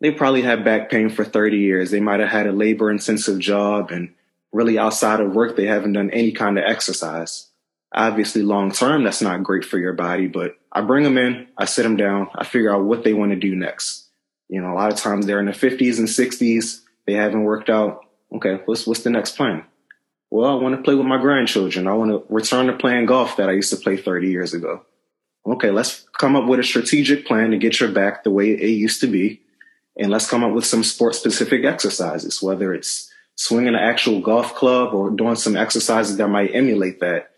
they 0.00 0.12
probably 0.12 0.42
had 0.42 0.64
back 0.64 0.90
pain 0.90 1.08
for 1.08 1.24
30 1.24 1.58
years. 1.58 1.90
They 1.90 2.00
might 2.00 2.20
have 2.20 2.28
had 2.28 2.46
a 2.46 2.52
labor 2.52 2.90
intensive 2.90 3.40
job 3.40 3.90
and 3.90 4.14
really 4.52 4.78
outside 4.78 5.20
of 5.20 5.34
work, 5.34 5.56
they 5.56 5.66
haven't 5.66 5.94
done 5.94 6.10
any 6.10 6.32
kind 6.32 6.58
of 6.58 6.64
exercise. 6.64 7.47
Obviously, 7.94 8.42
long 8.42 8.70
term, 8.70 9.04
that's 9.04 9.22
not 9.22 9.42
great 9.42 9.64
for 9.64 9.78
your 9.78 9.94
body, 9.94 10.26
but 10.26 10.56
I 10.70 10.82
bring 10.82 11.04
them 11.04 11.16
in, 11.16 11.48
I 11.56 11.64
sit 11.64 11.84
them 11.84 11.96
down, 11.96 12.28
I 12.34 12.44
figure 12.44 12.74
out 12.74 12.84
what 12.84 13.02
they 13.02 13.14
want 13.14 13.32
to 13.32 13.36
do 13.36 13.56
next. 13.56 14.08
You 14.48 14.60
know, 14.60 14.72
a 14.72 14.74
lot 14.74 14.92
of 14.92 14.98
times 14.98 15.26
they're 15.26 15.40
in 15.40 15.46
the 15.46 15.52
50s 15.52 15.98
and 15.98 16.08
60s, 16.08 16.82
they 17.06 17.14
haven't 17.14 17.44
worked 17.44 17.70
out. 17.70 18.00
Okay, 18.34 18.60
what's 18.66 18.86
what's 18.86 19.02
the 19.02 19.10
next 19.10 19.36
plan? 19.36 19.64
Well, 20.30 20.50
I 20.50 20.62
want 20.62 20.76
to 20.76 20.82
play 20.82 20.94
with 20.94 21.06
my 21.06 21.18
grandchildren. 21.18 21.86
I 21.86 21.94
want 21.94 22.10
to 22.10 22.22
return 22.28 22.66
to 22.66 22.76
playing 22.76 23.06
golf 23.06 23.38
that 23.38 23.48
I 23.48 23.52
used 23.52 23.70
to 23.70 23.76
play 23.76 23.96
30 23.96 24.28
years 24.28 24.52
ago. 24.52 24.82
Okay, 25.46 25.70
let's 25.70 26.06
come 26.18 26.36
up 26.36 26.46
with 26.46 26.60
a 26.60 26.64
strategic 26.64 27.26
plan 27.26 27.52
to 27.52 27.56
get 27.56 27.80
your 27.80 27.90
back 27.90 28.22
the 28.22 28.30
way 28.30 28.50
it 28.50 28.68
used 28.68 29.00
to 29.00 29.06
be. 29.06 29.40
And 29.96 30.10
let's 30.10 30.28
come 30.28 30.44
up 30.44 30.52
with 30.52 30.66
some 30.66 30.84
sport 30.84 31.14
specific 31.14 31.64
exercises, 31.64 32.42
whether 32.42 32.74
it's 32.74 33.10
swinging 33.36 33.68
an 33.68 33.76
actual 33.76 34.20
golf 34.20 34.54
club 34.54 34.92
or 34.92 35.10
doing 35.10 35.36
some 35.36 35.56
exercises 35.56 36.18
that 36.18 36.28
might 36.28 36.54
emulate 36.54 37.00
that 37.00 37.30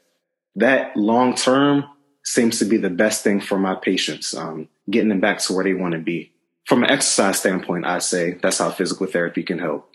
that 0.57 0.97
long 0.97 1.35
term 1.35 1.85
seems 2.25 2.59
to 2.59 2.65
be 2.65 2.77
the 2.77 2.91
best 2.91 3.25
thing 3.25 3.41
for 3.41 3.59
my 3.59 3.75
patients, 3.75 4.35
um, 4.35 4.69
getting 4.89 5.09
them 5.09 5.21
back 5.21 5.39
to 5.39 5.53
where 5.53 5.65
they 5.65 5.75
want 5.75 5.93
to 5.93 6.01
be. 6.01 6.33
From 6.67 6.85
an 6.85 6.91
exercise 6.91 7.39
standpoint, 7.39 7.87
I 7.87 7.99
say 7.99 8.39
that's 8.43 8.59
how 8.59 8.71
physical 8.71 9.07
therapy 9.07 9.43
can 9.43 9.59
help 9.59 9.91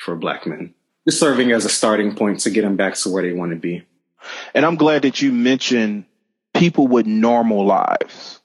for 0.00 0.16
black 0.16 0.46
men. 0.46 0.74
Just 1.06 1.20
serving 1.20 1.52
as 1.52 1.64
a 1.64 1.68
starting 1.68 2.14
point 2.14 2.40
to 2.40 2.50
get 2.50 2.62
them 2.62 2.76
back 2.76 2.94
to 2.94 3.10
where 3.10 3.22
they 3.22 3.32
want 3.32 3.52
to 3.52 3.56
be. 3.56 3.84
And 4.54 4.66
I'm 4.66 4.76
glad 4.76 5.02
that 5.02 5.22
you 5.22 5.32
mentioned 5.32 6.04
people 6.52 6.88
with 6.88 7.06
normal 7.06 7.64
lives, 7.64 8.40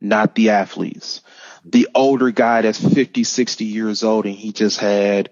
not 0.00 0.34
the 0.34 0.50
athletes. 0.50 1.20
The 1.64 1.88
older 1.94 2.30
guy 2.30 2.62
that's 2.62 2.82
50, 2.82 3.22
60 3.22 3.64
years 3.64 4.02
old 4.02 4.24
and 4.24 4.34
he 4.34 4.52
just 4.52 4.80
had 4.80 5.30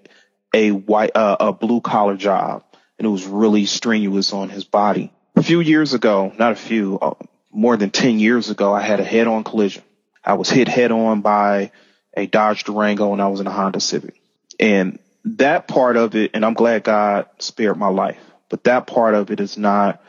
a 0.53 0.71
white, 0.71 1.13
uh, 1.15 1.37
a 1.41 1.53
blue 1.53 1.81
collar 1.81 2.17
job 2.17 2.65
and 2.99 3.07
it 3.07 3.11
was 3.11 3.27
really 3.27 3.65
strenuous 3.65 4.33
on 4.33 4.51
his 4.51 4.65
body 4.65 5.13
a 5.39 5.43
few 5.43 5.61
years 5.61 5.95
ago, 5.95 6.33
not 6.37 6.53
a 6.53 6.57
few, 6.57 6.99
uh, 6.99 7.15
more 7.53 7.77
than 7.77 7.91
10 7.91 8.19
years 8.19 8.51
ago, 8.51 8.75
I 8.75 8.83
had 8.83 9.01
a 9.01 9.05
head 9.05 9.29
on 9.29 9.45
collision. 9.45 9.85
I 10.25 10.35
was 10.35 10.51
hit 10.51 10.69
head 10.69 10.91
on 10.91 11.21
by 11.21 11.71
a 12.17 12.27
Dodge 12.27 12.65
Durango 12.65 13.13
and 13.13 13.23
I 13.23 13.29
was 13.29 13.41
in 13.41 13.47
a 13.47 13.51
Honda 13.51 13.81
Civic. 13.81 14.21
And 14.59 14.99
that 15.25 15.69
part 15.69 15.97
of 15.97 16.17
it, 16.17 16.33
and 16.35 16.45
I'm 16.45 16.55
glad 16.55 16.83
God 16.83 17.27
spared 17.39 17.77
my 17.77 17.89
life, 17.89 18.19
but 18.49 18.65
that 18.65 18.87
part 18.87 19.15
of 19.15 19.31
it 19.31 19.41
is 19.41 19.57
not 19.57 20.03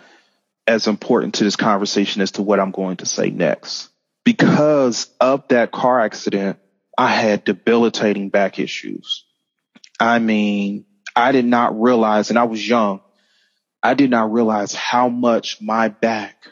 as 0.67 0.87
important 0.87 1.35
to 1.35 1.43
this 1.43 1.55
conversation 1.55 2.21
as 2.21 2.31
to 2.31 2.41
what 2.41 2.59
I'm 2.59 2.71
going 2.71 2.97
to 2.97 3.05
say 3.05 3.29
next. 3.29 3.89
Because 4.23 5.09
of 5.19 5.47
that 5.49 5.71
car 5.71 5.99
accident, 5.99 6.57
I 6.97 7.07
had 7.07 7.43
debilitating 7.43 8.29
back 8.29 8.59
issues. 8.59 9.25
I 9.99 10.19
mean, 10.19 10.85
I 11.15 11.31
did 11.31 11.45
not 11.45 11.79
realize, 11.79 12.29
and 12.29 12.39
I 12.39 12.43
was 12.43 12.67
young, 12.67 13.01
I 13.81 13.93
did 13.93 14.09
not 14.09 14.31
realize 14.31 14.73
how 14.73 15.09
much 15.09 15.61
my 15.61 15.87
back 15.87 16.47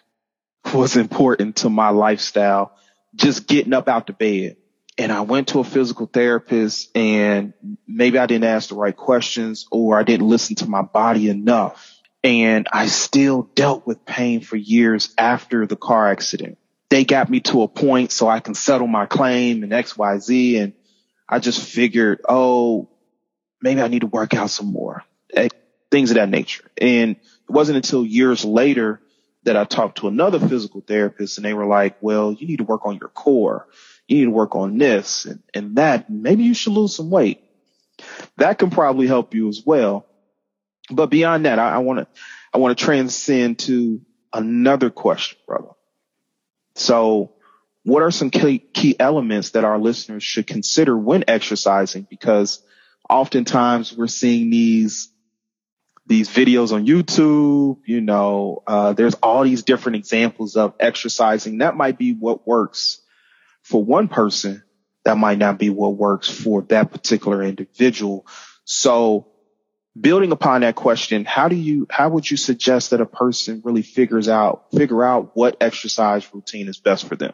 was 0.74 0.96
important 0.96 1.58
to 1.58 1.70
my 1.70 1.90
lifestyle, 1.90 2.76
just 3.16 3.48
getting 3.48 3.74
up 3.74 3.88
out 3.88 4.08
the 4.08 4.14
bed. 4.14 4.58
And 4.98 5.12
I 5.12 5.22
went 5.22 5.50
to 5.50 5.60
a 5.60 5.64
physical 5.64 6.08
therapist 6.08 6.96
and 6.96 7.54
maybe 7.88 8.18
I 8.18 8.26
didn't 8.26 8.46
ask 8.46 8.70
the 8.70 8.76
right 8.76 8.96
questions 8.96 9.68
or 9.72 10.00
I 10.00 10.04
didn't 10.04 10.28
listen 10.28 10.56
to 10.58 10.68
my 10.68 10.82
body 10.82 11.30
enough. 11.30 11.94
And 12.24 12.68
I 12.74 12.88
still 12.88 13.44
dealt 13.54 13.86
with 13.86 14.06
pain 14.06 14.42
for 14.42 14.56
years 14.56 15.14
after 15.18 15.68
the 15.68 15.76
car 15.76 16.10
accident. 16.10 16.58
They 16.90 17.06
got 17.06 17.30
me 17.30 17.42
to 17.42 17.62
a 17.62 17.68
point 17.68 18.12
so 18.12 18.28
I 18.28 18.40
can 18.40 18.56
settle 18.56 18.88
my 18.88 19.06
claim 19.06 19.62
and 19.62 19.72
X, 19.72 19.96
Y, 19.98 20.18
Z. 20.18 20.58
And 20.58 20.74
I 21.30 21.40
just 21.40 21.62
figured, 21.62 22.22
oh, 22.28 22.90
maybe 23.62 23.82
I 23.82 23.88
need 23.90 24.02
to 24.02 24.08
work 24.08 24.34
out 24.34 24.50
some 24.50 24.72
more 24.72 25.04
things 25.92 26.12
of 26.12 26.16
that 26.16 26.30
nature. 26.30 26.70
And 26.80 27.12
it 27.12 27.52
wasn't 27.52 27.78
until 27.78 28.06
years 28.06 28.44
later 28.44 29.02
that 29.44 29.56
I 29.56 29.64
talked 29.64 30.00
to 30.00 30.08
another 30.08 30.40
physical 30.40 30.82
therapist 30.82 31.38
and 31.38 31.46
they 31.46 31.54
were 31.54 31.66
like, 31.66 31.98
well, 32.02 32.34
you 32.34 32.48
need 32.48 32.58
to 32.58 32.66
work 32.66 32.86
on 32.86 32.98
your 32.98 33.10
core. 33.10 33.68
You 34.08 34.18
need 34.18 34.26
to 34.26 34.32
work 34.32 34.56
on 34.56 34.78
this 34.78 35.26
and, 35.26 35.42
and 35.54 35.76
that. 35.78 36.10
Maybe 36.10 36.44
you 36.44 36.54
should 36.54 36.74
lose 36.74 36.96
some 36.96 37.10
weight. 37.10 37.42
That 38.38 38.60
can 38.60 38.70
probably 38.70 39.08
help 39.08 39.34
you 39.34 39.48
as 39.48 39.64
well. 39.66 40.06
But 40.90 41.08
beyond 41.08 41.46
that, 41.46 41.60
I 41.60 41.80
want 41.80 42.00
to, 42.00 42.08
I 42.54 42.60
want 42.60 42.78
to 42.78 42.84
transcend 42.84 43.60
to 43.60 44.02
another 44.34 44.90
question, 44.90 45.38
brother. 45.48 45.70
So 46.76 47.34
what 47.84 48.04
are 48.04 48.12
some 48.12 48.30
key, 48.30 48.60
key 48.60 48.96
elements 49.00 49.52
that 49.52 49.64
our 49.64 49.80
listeners 49.80 50.24
should 50.24 50.48
consider 50.48 50.98
when 50.98 51.24
exercising? 51.28 52.06
Because 52.10 52.62
oftentimes 53.10 53.96
we're 53.96 54.08
seeing 54.08 54.50
these 54.50 55.10
these 56.08 56.30
videos 56.30 56.72
on 56.72 56.86
YouTube, 56.86 57.80
you 57.86 58.02
know, 58.02 58.64
uh, 58.66 58.94
there's 58.94 59.16
all 59.16 59.44
these 59.44 59.64
different 59.64 59.98
examples 59.98 60.56
of 60.56 60.74
exercising. 60.80 61.60
That 61.60 61.76
might 61.76 61.98
be 61.98 62.14
what 62.14 62.48
works 62.48 63.02
for 63.62 63.84
one 63.84 64.08
person. 64.08 64.64
That 65.04 65.18
might 65.18 65.38
not 65.38 65.60
be 65.60 65.70
what 65.70 65.96
works 65.96 66.30
for 66.30 66.62
that 66.64 66.92
particular 66.92 67.44
individual. 67.44 68.26
So 68.64 69.28
building 70.00 70.32
upon 70.32 70.62
that 70.62 70.76
question, 70.76 71.26
how 71.26 71.50
do 71.50 71.56
you, 71.56 71.88
how 71.90 72.10
would 72.10 72.30
you 72.30 72.38
suggest 72.38 72.92
that 72.92 73.02
a 73.02 73.06
person 73.06 73.62
really 73.66 73.82
figures 73.82 74.30
out, 74.30 74.72
figure 74.72 75.04
out 75.04 75.32
what 75.36 75.58
exercise 75.60 76.28
routine 76.34 76.70
is 76.70 76.80
best 76.80 77.06
for 77.08 77.16
them? 77.16 77.34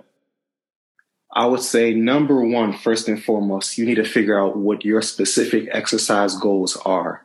I 1.32 1.48
would 1.48 1.62
say 1.62 1.94
number 1.94 2.42
one, 2.42 2.74
first 2.74 3.08
and 3.08 3.24
foremost, 3.24 3.78
you 3.78 3.86
need 3.86 3.96
to 3.96 4.04
figure 4.04 4.40
out 4.40 4.56
what 4.56 4.86
your 4.86 5.02
specific 5.02 5.68
exercise 5.72 6.36
goals 6.36 6.76
are 6.78 7.23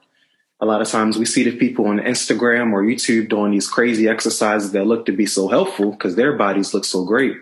a 0.61 0.67
lot 0.67 0.83
of 0.83 0.89
times 0.89 1.19
we 1.19 1.25
see 1.25 1.45
the 1.45 1.57
people 1.57 1.87
on 1.87 2.01
Instagram 2.01 2.73
or 2.73 2.83
YouTube 2.83 3.29
doing 3.29 3.53
these 3.53 3.69
crazy 3.69 4.09
exercises 4.09 4.73
that 4.73 4.87
look 4.87 5.07
to 5.07 5.13
be 5.13 5.27
so 5.27 5.49
helpful 5.49 5.93
because 5.93 6.17
their 6.17 6.37
bodies 6.37 6.75
look 6.75 6.85
so 6.85 7.05
great, 7.05 7.37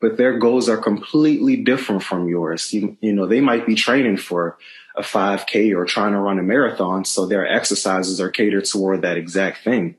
but 0.00 0.18
their 0.18 0.38
goals 0.38 0.68
are 0.68 0.76
completely 0.76 1.56
different 1.56 2.02
from 2.02 2.28
yours. 2.28 2.72
You, 2.72 2.98
you 3.00 3.14
know, 3.14 3.26
they 3.26 3.40
might 3.40 3.66
be 3.66 3.74
training 3.74 4.18
for 4.18 4.58
a 4.94 5.02
5K 5.02 5.74
or 5.74 5.86
trying 5.86 6.12
to 6.12 6.18
run 6.18 6.38
a 6.38 6.42
marathon, 6.42 7.04
so 7.04 7.24
their 7.24 7.46
exercises 7.46 8.20
are 8.20 8.30
catered 8.30 8.66
toward 8.66 9.02
that 9.02 9.16
exact 9.16 9.64
thing. 9.64 9.96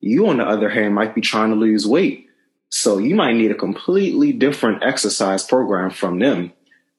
You, 0.00 0.28
on 0.28 0.38
the 0.38 0.44
other 0.44 0.70
hand, 0.70 0.94
might 0.94 1.14
be 1.14 1.20
trying 1.20 1.50
to 1.50 1.56
lose 1.56 1.86
weight. 1.86 2.28
So 2.70 2.98
you 2.98 3.14
might 3.14 3.36
need 3.36 3.50
a 3.50 3.56
completely 3.56 4.32
different 4.32 4.82
exercise 4.82 5.42
program 5.42 5.90
from 5.90 6.18
them. 6.18 6.52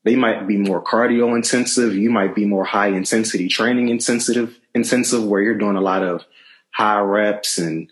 They 0.03 0.15
might 0.15 0.47
be 0.47 0.57
more 0.57 0.83
cardio 0.83 1.35
intensive. 1.35 1.95
You 1.95 2.11
might 2.11 2.35
be 2.35 2.45
more 2.45 2.63
high 2.63 2.89
intensity 2.89 3.47
training 3.47 3.89
intensive 3.89 4.59
intensive 4.75 5.23
where 5.23 5.41
you're 5.41 5.57
doing 5.57 5.77
a 5.77 5.81
lot 5.81 6.03
of 6.03 6.23
high 6.71 6.99
reps 6.99 7.57
and 7.57 7.91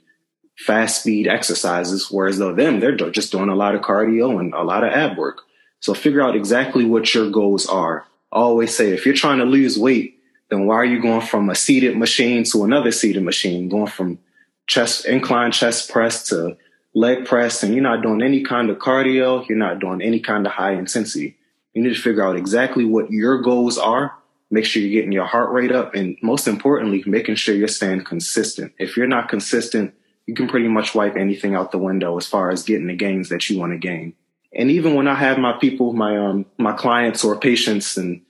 fast 0.57 1.01
speed 1.01 1.27
exercises, 1.27 2.11
whereas 2.11 2.37
though 2.37 2.53
them, 2.53 2.79
they're 2.79 2.95
just 3.09 3.31
doing 3.31 3.49
a 3.49 3.55
lot 3.55 3.73
of 3.73 3.81
cardio 3.81 4.39
and 4.39 4.53
a 4.53 4.61
lot 4.61 4.83
of 4.83 4.91
ab 4.91 5.17
work. 5.17 5.41
So 5.79 5.93
figure 5.93 6.21
out 6.21 6.35
exactly 6.35 6.85
what 6.85 7.13
your 7.13 7.31
goals 7.31 7.65
are. 7.65 8.05
I 8.31 8.37
always 8.37 8.75
say 8.75 8.91
if 8.91 9.05
you're 9.05 9.15
trying 9.15 9.39
to 9.39 9.45
lose 9.45 9.77
weight, 9.77 10.19
then 10.49 10.67
why 10.67 10.75
are 10.75 10.85
you 10.85 11.01
going 11.01 11.21
from 11.21 11.49
a 11.49 11.55
seated 11.55 11.97
machine 11.97 12.43
to 12.45 12.63
another 12.63 12.91
seated 12.91 13.23
machine, 13.23 13.69
going 13.69 13.87
from 13.87 14.19
chest 14.67 15.05
incline 15.05 15.51
chest 15.51 15.89
press 15.89 16.27
to 16.29 16.57
leg 16.93 17.25
press, 17.25 17.63
and 17.63 17.73
you're 17.73 17.83
not 17.83 18.03
doing 18.03 18.21
any 18.21 18.43
kind 18.43 18.69
of 18.69 18.77
cardio, 18.77 19.47
you're 19.47 19.57
not 19.57 19.79
doing 19.79 20.01
any 20.01 20.19
kind 20.19 20.45
of 20.45 20.53
high 20.53 20.73
intensity. 20.73 21.35
You 21.73 21.81
need 21.81 21.95
to 21.95 22.01
figure 22.01 22.23
out 22.23 22.35
exactly 22.35 22.85
what 22.85 23.09
your 23.11 23.41
goals 23.41 23.77
are 23.77 24.13
Make 24.53 24.65
sure 24.65 24.83
you're 24.83 24.91
getting 24.91 25.11
your 25.11 25.25
heart 25.25 25.51
rate 25.51 25.71
up. 25.71 25.95
And 25.95 26.15
most 26.21 26.47
importantly, 26.47 27.03
making 27.07 27.35
sure 27.35 27.55
you're 27.55 27.67
staying 27.67 28.03
consistent. 28.03 28.73
If 28.77 28.95
you're 28.95 29.07
not 29.07 29.27
consistent, 29.27 29.95
you 30.27 30.35
can 30.35 30.47
pretty 30.47 30.67
much 30.67 30.93
wipe 30.93 31.15
anything 31.15 31.55
out 31.55 31.71
the 31.71 31.79
window 31.79 32.15
as 32.17 32.27
far 32.27 32.51
as 32.51 32.61
getting 32.61 32.85
the 32.85 32.95
gains 32.95 33.29
that 33.29 33.49
you 33.49 33.57
want 33.57 33.71
to 33.71 33.79
gain. 33.79 34.13
And 34.53 34.69
even 34.69 34.93
when 34.93 35.07
I 35.07 35.15
have 35.15 35.39
my 35.39 35.53
people, 35.53 35.93
my 35.93 36.15
um 36.17 36.45
my 36.59 36.73
clients 36.73 37.23
or 37.23 37.39
patients 37.39 37.97
and 37.97 38.21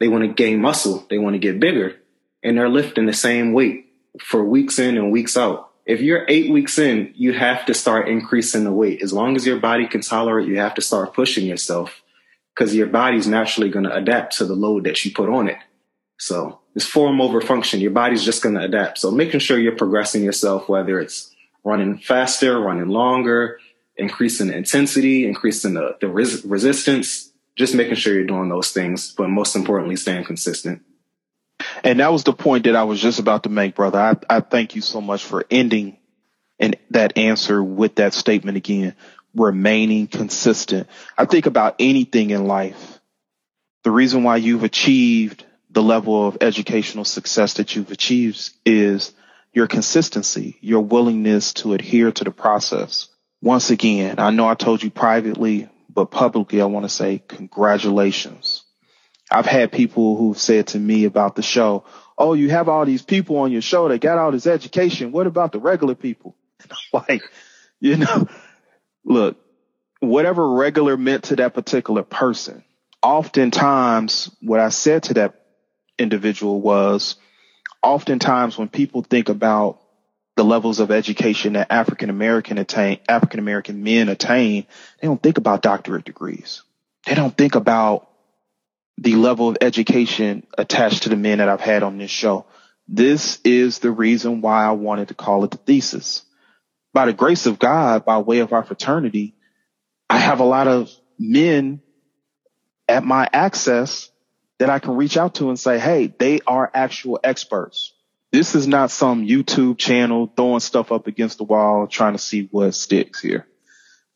they 0.00 0.08
want 0.08 0.24
to 0.24 0.32
gain 0.32 0.62
muscle, 0.62 1.04
they 1.10 1.18
want 1.18 1.34
to 1.34 1.38
get 1.38 1.60
bigger, 1.60 1.96
and 2.42 2.56
they're 2.56 2.70
lifting 2.70 3.04
the 3.04 3.12
same 3.12 3.52
weight 3.52 3.84
for 4.18 4.42
weeks 4.42 4.78
in 4.78 4.96
and 4.96 5.12
weeks 5.12 5.36
out. 5.36 5.72
If 5.84 6.00
you're 6.00 6.24
eight 6.26 6.50
weeks 6.50 6.78
in, 6.78 7.12
you 7.16 7.34
have 7.34 7.66
to 7.66 7.74
start 7.74 8.08
increasing 8.08 8.64
the 8.64 8.72
weight. 8.72 9.02
As 9.02 9.12
long 9.12 9.36
as 9.36 9.46
your 9.46 9.60
body 9.60 9.86
can 9.86 10.00
tolerate, 10.00 10.48
you 10.48 10.58
have 10.58 10.74
to 10.76 10.82
start 10.82 11.12
pushing 11.12 11.46
yourself 11.46 12.02
because 12.56 12.74
your 12.74 12.86
body's 12.86 13.26
naturally 13.26 13.68
going 13.68 13.84
to 13.84 13.94
adapt 13.94 14.38
to 14.38 14.46
the 14.46 14.54
load 14.54 14.84
that 14.84 15.04
you 15.04 15.12
put 15.12 15.28
on 15.28 15.48
it. 15.48 15.58
So 16.18 16.60
it's 16.74 16.86
form 16.86 17.20
over 17.20 17.40
function. 17.40 17.80
Your 17.80 17.90
body's 17.90 18.24
just 18.24 18.42
going 18.42 18.54
to 18.54 18.62
adapt. 18.62 18.98
So 18.98 19.10
making 19.10 19.40
sure 19.40 19.58
you're 19.58 19.76
progressing 19.76 20.22
yourself, 20.22 20.68
whether 20.68 21.00
it's 21.00 21.34
running 21.64 21.98
faster, 21.98 22.58
running 22.60 22.88
longer, 22.88 23.58
increasing 23.96 24.48
the 24.48 24.56
intensity, 24.56 25.26
increasing 25.26 25.74
the, 25.74 25.96
the 26.00 26.08
res- 26.08 26.44
resistance, 26.44 27.32
just 27.56 27.74
making 27.74 27.94
sure 27.96 28.14
you're 28.14 28.26
doing 28.26 28.48
those 28.48 28.70
things, 28.70 29.12
but 29.12 29.28
most 29.28 29.56
importantly, 29.56 29.96
staying 29.96 30.24
consistent. 30.24 30.82
And 31.82 32.00
that 32.00 32.12
was 32.12 32.24
the 32.24 32.32
point 32.32 32.64
that 32.64 32.76
I 32.76 32.84
was 32.84 33.00
just 33.00 33.18
about 33.18 33.44
to 33.44 33.48
make, 33.48 33.74
brother. 33.74 33.98
I, 33.98 34.16
I 34.28 34.40
thank 34.40 34.74
you 34.74 34.82
so 34.82 35.00
much 35.00 35.24
for 35.24 35.44
ending 35.50 35.98
and 36.58 36.76
that 36.90 37.18
answer 37.18 37.62
with 37.62 37.96
that 37.96 38.14
statement 38.14 38.56
again, 38.56 38.94
remaining 39.34 40.06
consistent. 40.06 40.88
I 41.16 41.26
think 41.26 41.46
about 41.46 41.76
anything 41.78 42.30
in 42.30 42.46
life. 42.46 43.00
The 43.84 43.90
reason 43.90 44.24
why 44.24 44.36
you've 44.36 44.64
achieved 44.64 45.44
the 45.76 45.82
level 45.82 46.26
of 46.26 46.38
educational 46.40 47.04
success 47.04 47.52
that 47.54 47.76
you've 47.76 47.90
achieved 47.90 48.50
is 48.64 49.12
your 49.52 49.66
consistency, 49.66 50.56
your 50.62 50.80
willingness 50.80 51.52
to 51.52 51.74
adhere 51.74 52.10
to 52.10 52.24
the 52.24 52.30
process. 52.30 53.08
Once 53.42 53.68
again, 53.68 54.14
I 54.18 54.30
know 54.30 54.48
I 54.48 54.54
told 54.54 54.82
you 54.82 54.88
privately, 54.88 55.68
but 55.92 56.06
publicly, 56.06 56.62
I 56.62 56.64
want 56.64 56.86
to 56.86 56.88
say 56.88 57.22
congratulations. 57.28 58.64
I've 59.30 59.44
had 59.44 59.70
people 59.70 60.16
who've 60.16 60.38
said 60.38 60.68
to 60.68 60.78
me 60.78 61.04
about 61.04 61.36
the 61.36 61.42
show, 61.42 61.84
Oh, 62.16 62.32
you 62.32 62.48
have 62.48 62.70
all 62.70 62.86
these 62.86 63.02
people 63.02 63.36
on 63.36 63.52
your 63.52 63.60
show 63.60 63.86
that 63.88 64.00
got 64.00 64.16
all 64.16 64.32
this 64.32 64.46
education. 64.46 65.12
What 65.12 65.26
about 65.26 65.52
the 65.52 65.58
regular 65.58 65.94
people? 65.94 66.34
like, 66.94 67.20
you 67.80 67.98
know, 67.98 68.28
look, 69.04 69.36
whatever 70.00 70.54
regular 70.54 70.96
meant 70.96 71.24
to 71.24 71.36
that 71.36 71.52
particular 71.52 72.02
person, 72.02 72.64
oftentimes 73.02 74.34
what 74.40 74.58
I 74.58 74.70
said 74.70 75.02
to 75.02 75.14
that 75.14 75.42
individual 75.98 76.60
was, 76.60 77.16
oftentimes 77.82 78.58
when 78.58 78.68
people 78.68 79.02
think 79.02 79.28
about 79.28 79.80
the 80.36 80.44
levels 80.44 80.80
of 80.80 80.90
education 80.90 81.54
that 81.54 81.72
African 81.72 82.10
American 82.10 82.58
attain, 82.58 82.98
African 83.08 83.40
American 83.40 83.82
men 83.82 84.08
attain, 84.08 84.66
they 85.00 85.08
don't 85.08 85.22
think 85.22 85.38
about 85.38 85.62
doctorate 85.62 86.04
degrees. 86.04 86.62
They 87.06 87.14
don't 87.14 87.36
think 87.36 87.54
about 87.54 88.08
the 88.98 89.14
level 89.14 89.48
of 89.48 89.58
education 89.60 90.46
attached 90.56 91.04
to 91.04 91.08
the 91.08 91.16
men 91.16 91.38
that 91.38 91.48
I've 91.48 91.60
had 91.60 91.82
on 91.82 91.98
this 91.98 92.10
show. 92.10 92.46
This 92.88 93.38
is 93.44 93.78
the 93.78 93.90
reason 93.90 94.40
why 94.40 94.64
I 94.64 94.72
wanted 94.72 95.08
to 95.08 95.14
call 95.14 95.44
it 95.44 95.50
the 95.50 95.56
thesis. 95.58 96.22
By 96.92 97.06
the 97.06 97.12
grace 97.12 97.46
of 97.46 97.58
God, 97.58 98.04
by 98.04 98.18
way 98.18 98.38
of 98.38 98.52
our 98.52 98.64
fraternity, 98.64 99.34
I 100.08 100.18
have 100.18 100.40
a 100.40 100.44
lot 100.44 100.68
of 100.68 100.90
men 101.18 101.80
at 102.88 103.04
my 103.04 103.28
access 103.32 104.10
that 104.58 104.70
I 104.70 104.78
can 104.78 104.96
reach 104.96 105.16
out 105.16 105.36
to 105.36 105.48
and 105.48 105.58
say, 105.58 105.78
Hey, 105.78 106.12
they 106.18 106.40
are 106.46 106.70
actual 106.72 107.20
experts. 107.22 107.92
This 108.32 108.54
is 108.54 108.66
not 108.66 108.90
some 108.90 109.26
YouTube 109.26 109.78
channel 109.78 110.32
throwing 110.34 110.60
stuff 110.60 110.92
up 110.92 111.06
against 111.06 111.38
the 111.38 111.44
wall, 111.44 111.86
trying 111.86 112.12
to 112.12 112.18
see 112.18 112.48
what 112.50 112.72
sticks 112.72 113.20
here. 113.20 113.46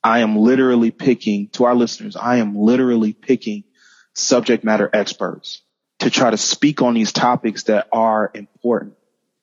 I 0.03 0.21
am 0.21 0.37
literally 0.37 0.91
picking 0.91 1.49
to 1.51 1.65
our 1.65 1.75
listeners. 1.75 2.17
I 2.17 2.37
am 2.37 2.57
literally 2.57 3.13
picking 3.13 3.65
subject 4.15 4.65
matter 4.65 4.91
experts 4.93 5.63
to 6.01 6.11
try 6.11 6.31
to 6.31 6.37
speak 6.37 6.83
on 6.83 6.95
these 6.95 7.13
topics 7.13 7.65
that 7.65 7.89
are 7.93 8.31
important. 8.35 8.95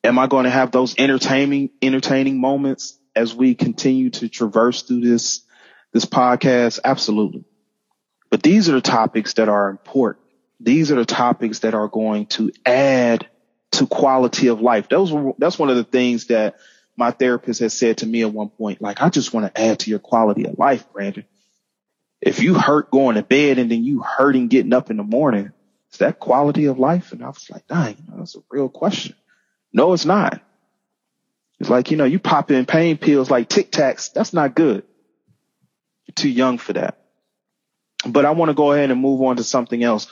Am 0.04 0.18
I 0.18 0.26
going 0.26 0.44
to 0.44 0.50
have 0.50 0.70
those 0.70 0.94
entertaining, 0.98 1.70
entertaining 1.80 2.40
moments 2.40 2.98
as 3.14 3.34
we 3.34 3.54
continue 3.54 4.10
to 4.10 4.28
traverse 4.28 4.82
through 4.82 5.00
this, 5.00 5.42
this 5.92 6.04
podcast? 6.04 6.80
Absolutely. 6.84 7.44
But 8.30 8.42
these 8.42 8.68
are 8.68 8.72
the 8.72 8.80
topics 8.80 9.34
that 9.34 9.48
are 9.48 9.70
important. 9.70 10.24
These 10.60 10.90
are 10.90 10.96
the 10.96 11.04
topics 11.04 11.60
that 11.60 11.74
are 11.74 11.88
going 11.88 12.26
to 12.26 12.52
add 12.66 13.28
to 13.72 13.86
quality 13.86 14.48
of 14.48 14.60
life. 14.60 14.88
Those 14.88 15.12
were, 15.12 15.34
that's 15.38 15.58
one 15.58 15.70
of 15.70 15.76
the 15.76 15.84
things 15.84 16.26
that 16.26 16.56
my 16.96 17.12
therapist 17.12 17.60
has 17.60 17.78
said 17.78 17.98
to 17.98 18.06
me 18.06 18.22
at 18.22 18.32
one 18.32 18.48
point. 18.48 18.82
Like, 18.82 19.00
I 19.00 19.08
just 19.08 19.32
want 19.32 19.54
to 19.54 19.60
add 19.60 19.80
to 19.80 19.90
your 19.90 20.00
quality 20.00 20.46
of 20.46 20.58
life, 20.58 20.84
Brandon. 20.92 21.24
If 22.20 22.42
you 22.42 22.54
hurt 22.54 22.90
going 22.90 23.14
to 23.14 23.22
bed 23.22 23.58
and 23.58 23.70
then 23.70 23.84
you 23.84 24.00
hurting 24.00 24.48
getting 24.48 24.72
up 24.72 24.90
in 24.90 24.96
the 24.96 25.04
morning, 25.04 25.52
is 25.92 25.98
that 25.98 26.18
quality 26.18 26.64
of 26.64 26.78
life? 26.78 27.12
And 27.12 27.22
I 27.22 27.28
was 27.28 27.48
like, 27.48 27.66
dang, 27.68 27.96
you 27.96 28.10
know, 28.10 28.18
that's 28.18 28.34
a 28.34 28.40
real 28.50 28.68
question. 28.68 29.14
No, 29.72 29.92
it's 29.92 30.04
not. 30.04 30.42
It's 31.60 31.70
like, 31.70 31.90
you 31.90 31.96
know, 31.96 32.04
you 32.04 32.18
pop 32.18 32.50
in 32.50 32.66
pain 32.66 32.98
pills 32.98 33.30
like 33.30 33.48
Tic 33.48 33.70
Tacs. 33.70 34.12
That's 34.12 34.32
not 34.32 34.54
good. 34.54 34.84
You're 36.06 36.14
too 36.14 36.28
young 36.28 36.58
for 36.58 36.72
that. 36.72 36.98
But 38.06 38.24
I 38.24 38.30
want 38.30 38.48
to 38.50 38.54
go 38.54 38.72
ahead 38.72 38.90
and 38.90 39.00
move 39.00 39.22
on 39.22 39.36
to 39.36 39.44
something 39.44 39.82
else. 39.82 40.06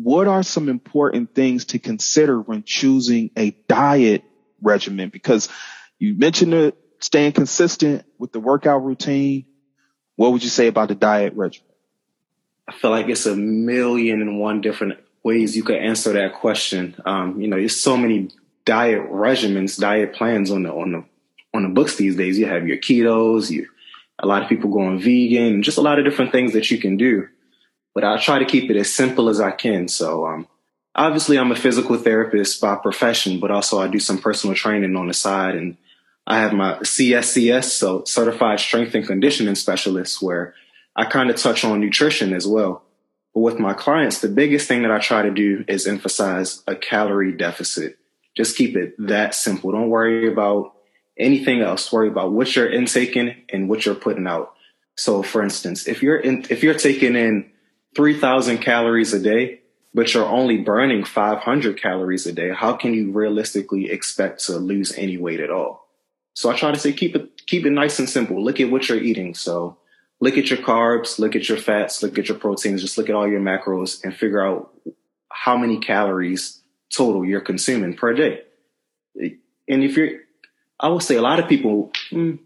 What 0.00 0.28
are 0.28 0.42
some 0.42 0.68
important 0.68 1.34
things 1.34 1.66
to 1.66 1.78
consider 1.78 2.40
when 2.40 2.64
choosing 2.64 3.30
a 3.36 3.52
diet 3.68 4.24
regimen? 4.60 5.08
Because 5.08 5.48
you 5.98 6.14
mentioned 6.14 6.74
staying 7.00 7.32
consistent 7.32 8.04
with 8.18 8.32
the 8.32 8.40
workout 8.40 8.84
routine. 8.84 9.46
What 10.16 10.32
would 10.32 10.42
you 10.42 10.50
say 10.50 10.66
about 10.66 10.88
the 10.88 10.94
diet 10.94 11.34
regimen? 11.34 11.70
I 12.68 12.72
feel 12.72 12.90
like 12.90 13.08
it's 13.08 13.26
a 13.26 13.36
million 13.36 14.20
and 14.20 14.40
one 14.40 14.60
different 14.60 14.98
ways 15.22 15.56
you 15.56 15.62
could 15.62 15.76
answer 15.76 16.12
that 16.14 16.34
question. 16.34 16.94
Um, 17.04 17.40
you 17.40 17.48
know, 17.48 17.56
there's 17.56 17.80
so 17.80 17.96
many 17.96 18.30
diet 18.64 19.10
regimens, 19.10 19.78
diet 19.78 20.14
plans 20.14 20.50
on 20.50 20.64
the 20.64 20.72
on 20.72 20.92
the 20.92 21.04
on 21.54 21.62
the 21.62 21.68
books 21.68 21.96
these 21.96 22.16
days. 22.16 22.38
You 22.38 22.46
have 22.46 22.66
your 22.66 22.78
ketos, 22.78 23.50
you 23.50 23.68
a 24.18 24.26
lot 24.26 24.42
of 24.42 24.48
people 24.48 24.70
going 24.70 24.98
vegan, 24.98 25.62
just 25.62 25.78
a 25.78 25.82
lot 25.82 25.98
of 25.98 26.04
different 26.04 26.32
things 26.32 26.52
that 26.54 26.70
you 26.70 26.78
can 26.78 26.96
do. 26.96 27.28
But 27.96 28.04
I 28.04 28.18
try 28.18 28.38
to 28.38 28.44
keep 28.44 28.70
it 28.70 28.76
as 28.76 28.92
simple 28.92 29.30
as 29.30 29.40
I 29.40 29.52
can. 29.52 29.88
So 29.88 30.26
um, 30.26 30.46
obviously, 30.94 31.38
I'm 31.38 31.50
a 31.50 31.56
physical 31.56 31.96
therapist 31.96 32.60
by 32.60 32.74
profession, 32.74 33.40
but 33.40 33.50
also 33.50 33.80
I 33.80 33.88
do 33.88 33.98
some 33.98 34.18
personal 34.18 34.54
training 34.54 34.94
on 34.96 35.08
the 35.08 35.14
side, 35.14 35.54
and 35.56 35.78
I 36.26 36.40
have 36.40 36.52
my 36.52 36.74
CSCS, 36.80 37.64
so 37.64 38.04
Certified 38.04 38.60
Strength 38.60 38.96
and 38.96 39.06
Conditioning 39.06 39.54
Specialist, 39.54 40.20
where 40.20 40.52
I 40.94 41.06
kind 41.06 41.30
of 41.30 41.36
touch 41.36 41.64
on 41.64 41.80
nutrition 41.80 42.34
as 42.34 42.46
well. 42.46 42.82
But 43.32 43.40
with 43.40 43.58
my 43.58 43.72
clients, 43.72 44.20
the 44.20 44.28
biggest 44.28 44.68
thing 44.68 44.82
that 44.82 44.90
I 44.90 44.98
try 44.98 45.22
to 45.22 45.30
do 45.30 45.64
is 45.66 45.86
emphasize 45.86 46.62
a 46.66 46.76
calorie 46.76 47.32
deficit. 47.32 47.96
Just 48.36 48.58
keep 48.58 48.76
it 48.76 48.94
that 48.98 49.34
simple. 49.34 49.72
Don't 49.72 49.88
worry 49.88 50.30
about 50.30 50.74
anything 51.18 51.62
else. 51.62 51.90
Worry 51.90 52.08
about 52.08 52.32
what 52.32 52.54
you're 52.54 52.68
intaking 52.68 53.36
and 53.50 53.70
what 53.70 53.86
you're 53.86 53.94
putting 53.94 54.26
out. 54.26 54.52
So 54.98 55.22
for 55.22 55.42
instance, 55.42 55.88
if 55.88 56.02
you're 56.02 56.18
in, 56.18 56.44
if 56.50 56.62
you're 56.62 56.74
taking 56.74 57.16
in 57.16 57.52
3000 57.96 58.58
calories 58.58 59.12
a 59.14 59.20
day, 59.20 59.60
but 59.94 60.12
you're 60.12 60.26
only 60.26 60.58
burning 60.58 61.04
500 61.04 61.80
calories 61.80 62.26
a 62.26 62.32
day, 62.32 62.52
how 62.52 62.74
can 62.74 62.92
you 62.92 63.12
realistically 63.12 63.90
expect 63.90 64.44
to 64.44 64.58
lose 64.58 64.92
any 64.96 65.16
weight 65.16 65.40
at 65.40 65.50
all? 65.50 65.88
So 66.34 66.50
I 66.50 66.56
try 66.56 66.70
to 66.70 66.78
say 66.78 66.92
keep 66.92 67.16
it 67.16 67.46
keep 67.46 67.64
it 67.64 67.70
nice 67.70 67.98
and 67.98 68.08
simple. 68.08 68.44
Look 68.44 68.60
at 68.60 68.70
what 68.70 68.88
you're 68.88 69.00
eating. 69.00 69.34
So 69.34 69.78
look 70.20 70.36
at 70.36 70.50
your 70.50 70.58
carbs, 70.58 71.18
look 71.18 71.34
at 71.34 71.48
your 71.48 71.56
fats, 71.56 72.02
look 72.02 72.18
at 72.18 72.28
your 72.28 72.36
proteins, 72.36 72.82
just 72.82 72.98
look 72.98 73.08
at 73.08 73.14
all 73.14 73.26
your 73.26 73.40
macros 73.40 74.04
and 74.04 74.14
figure 74.14 74.44
out 74.44 74.70
how 75.30 75.56
many 75.56 75.78
calories 75.78 76.60
total 76.94 77.24
you're 77.24 77.40
consuming 77.40 77.94
per 77.94 78.12
day. 78.12 78.42
And 79.16 79.82
if 79.82 79.96
you're, 79.96 80.20
I 80.78 80.88
would 80.88 81.02
say 81.02 81.16
a 81.16 81.22
lot 81.22 81.40
of 81.40 81.48
people, 81.48 81.90
hmm, 82.10 82.36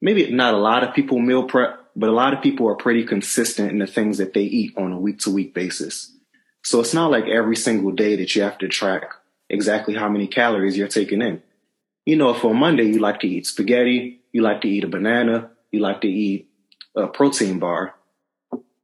maybe 0.00 0.30
not 0.30 0.54
a 0.54 0.58
lot 0.58 0.84
of 0.84 0.94
people 0.94 1.18
meal 1.18 1.44
prep, 1.44 1.75
but 1.96 2.10
a 2.10 2.12
lot 2.12 2.34
of 2.34 2.42
people 2.42 2.68
are 2.68 2.76
pretty 2.76 3.04
consistent 3.04 3.72
in 3.72 3.78
the 3.78 3.86
things 3.86 4.18
that 4.18 4.34
they 4.34 4.42
eat 4.42 4.76
on 4.76 4.92
a 4.92 5.00
week 5.00 5.18
to 5.20 5.30
week 5.30 5.54
basis. 5.54 6.12
So 6.62 6.80
it's 6.80 6.94
not 6.94 7.10
like 7.10 7.24
every 7.24 7.56
single 7.56 7.90
day 7.90 8.16
that 8.16 8.36
you 8.36 8.42
have 8.42 8.58
to 8.58 8.68
track 8.68 9.10
exactly 9.48 9.94
how 9.94 10.08
many 10.08 10.26
calories 10.26 10.76
you're 10.76 10.88
taking 10.88 11.22
in. 11.22 11.42
You 12.04 12.16
know, 12.16 12.30
if 12.30 12.44
on 12.44 12.56
Monday 12.56 12.84
you 12.84 12.98
like 12.98 13.20
to 13.20 13.28
eat 13.28 13.46
spaghetti, 13.46 14.20
you 14.32 14.42
like 14.42 14.60
to 14.60 14.68
eat 14.68 14.84
a 14.84 14.88
banana, 14.88 15.50
you 15.72 15.80
like 15.80 16.02
to 16.02 16.08
eat 16.08 16.50
a 16.94 17.06
protein 17.06 17.58
bar, 17.58 17.94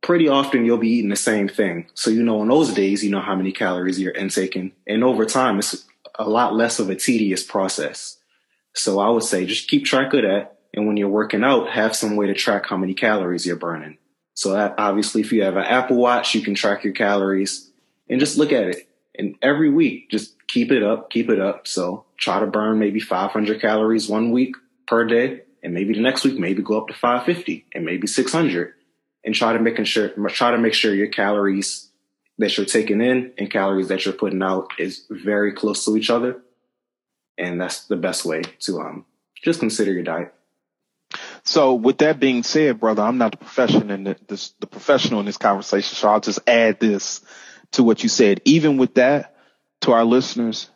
pretty 0.00 0.28
often 0.28 0.64
you'll 0.64 0.78
be 0.78 0.90
eating 0.90 1.10
the 1.10 1.16
same 1.16 1.48
thing. 1.48 1.88
So, 1.94 2.10
you 2.10 2.22
know, 2.22 2.40
on 2.40 2.48
those 2.48 2.72
days, 2.72 3.04
you 3.04 3.10
know 3.10 3.20
how 3.20 3.36
many 3.36 3.52
calories 3.52 4.00
you're 4.00 4.12
intaking. 4.12 4.72
And 4.86 5.04
over 5.04 5.24
time, 5.24 5.58
it's 5.58 5.84
a 6.18 6.28
lot 6.28 6.54
less 6.54 6.78
of 6.78 6.90
a 6.90 6.96
tedious 6.96 7.42
process. 7.42 8.18
So 8.74 9.00
I 9.00 9.10
would 9.10 9.22
say 9.22 9.46
just 9.46 9.68
keep 9.68 9.84
track 9.84 10.14
of 10.14 10.22
that. 10.22 10.58
And 10.74 10.86
when 10.86 10.96
you're 10.96 11.08
working 11.08 11.44
out, 11.44 11.70
have 11.70 11.94
some 11.94 12.16
way 12.16 12.26
to 12.26 12.34
track 12.34 12.66
how 12.66 12.76
many 12.76 12.94
calories 12.94 13.46
you're 13.46 13.56
burning. 13.56 13.98
So 14.34 14.56
obviously, 14.78 15.20
if 15.20 15.32
you 15.32 15.42
have 15.42 15.56
an 15.56 15.64
Apple 15.64 15.96
Watch, 15.96 16.34
you 16.34 16.40
can 16.40 16.54
track 16.54 16.84
your 16.84 16.94
calories 16.94 17.70
and 18.08 18.18
just 18.18 18.38
look 18.38 18.52
at 18.52 18.64
it. 18.64 18.88
And 19.14 19.36
every 19.42 19.68
week, 19.68 20.10
just 20.10 20.34
keep 20.48 20.72
it 20.72 20.82
up, 20.82 21.10
keep 21.10 21.28
it 21.28 21.40
up. 21.40 21.66
So 21.66 22.06
try 22.16 22.40
to 22.40 22.46
burn 22.46 22.78
maybe 22.78 23.00
500 23.00 23.60
calories 23.60 24.08
one 24.08 24.30
week 24.30 24.56
per 24.86 25.04
day. 25.04 25.42
And 25.62 25.74
maybe 25.74 25.92
the 25.94 26.00
next 26.00 26.24
week, 26.24 26.38
maybe 26.38 26.62
go 26.62 26.80
up 26.80 26.88
to 26.88 26.94
550 26.94 27.66
and 27.74 27.84
maybe 27.84 28.06
600 28.06 28.74
and 29.24 29.34
try 29.34 29.52
to 29.52 29.58
make 29.58 29.84
sure, 29.86 30.08
try 30.28 30.50
to 30.50 30.58
make 30.58 30.74
sure 30.74 30.94
your 30.94 31.08
calories 31.08 31.90
that 32.38 32.56
you're 32.56 32.66
taking 32.66 33.00
in 33.00 33.32
and 33.38 33.50
calories 33.50 33.88
that 33.88 34.04
you're 34.04 34.14
putting 34.14 34.42
out 34.42 34.68
is 34.78 35.04
very 35.10 35.52
close 35.52 35.84
to 35.84 35.96
each 35.96 36.10
other. 36.10 36.40
And 37.38 37.60
that's 37.60 37.86
the 37.86 37.96
best 37.96 38.24
way 38.24 38.42
to, 38.60 38.80
um, 38.80 39.04
just 39.42 39.60
consider 39.60 39.92
your 39.92 40.02
diet. 40.02 40.34
So 41.44 41.74
with 41.74 41.98
that 41.98 42.20
being 42.20 42.42
said, 42.42 42.78
brother, 42.78 43.02
I'm 43.02 43.18
not 43.18 43.32
the 43.32 43.38
profession 43.38 43.90
in 43.90 44.04
the, 44.04 44.50
the 44.60 44.66
professional 44.66 45.20
in 45.20 45.26
this 45.26 45.38
conversation. 45.38 45.96
So 45.96 46.08
I'll 46.08 46.20
just 46.20 46.40
add 46.46 46.78
this 46.78 47.20
to 47.72 47.82
what 47.82 48.02
you 48.02 48.08
said. 48.08 48.40
Even 48.44 48.76
with 48.76 48.94
that, 48.94 49.34
to 49.80 49.92
our 49.92 50.04
listeners, 50.04 50.70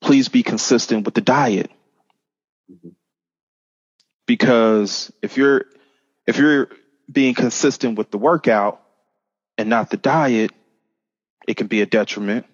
please 0.00 0.28
be 0.28 0.42
consistent 0.42 1.04
with 1.04 1.14
the 1.14 1.20
diet. 1.20 1.70
Mm-hmm. 2.70 2.88
Because 4.26 5.12
if 5.22 5.36
you're, 5.36 5.66
if 6.26 6.38
you're 6.38 6.68
being 7.10 7.34
consistent 7.34 7.96
with 7.98 8.10
the 8.10 8.18
workout 8.18 8.82
and 9.58 9.68
not 9.68 9.90
the 9.90 9.96
diet, 9.96 10.52
it 11.46 11.56
can 11.56 11.66
be 11.66 11.80
a 11.80 11.86
detriment. 11.86 12.46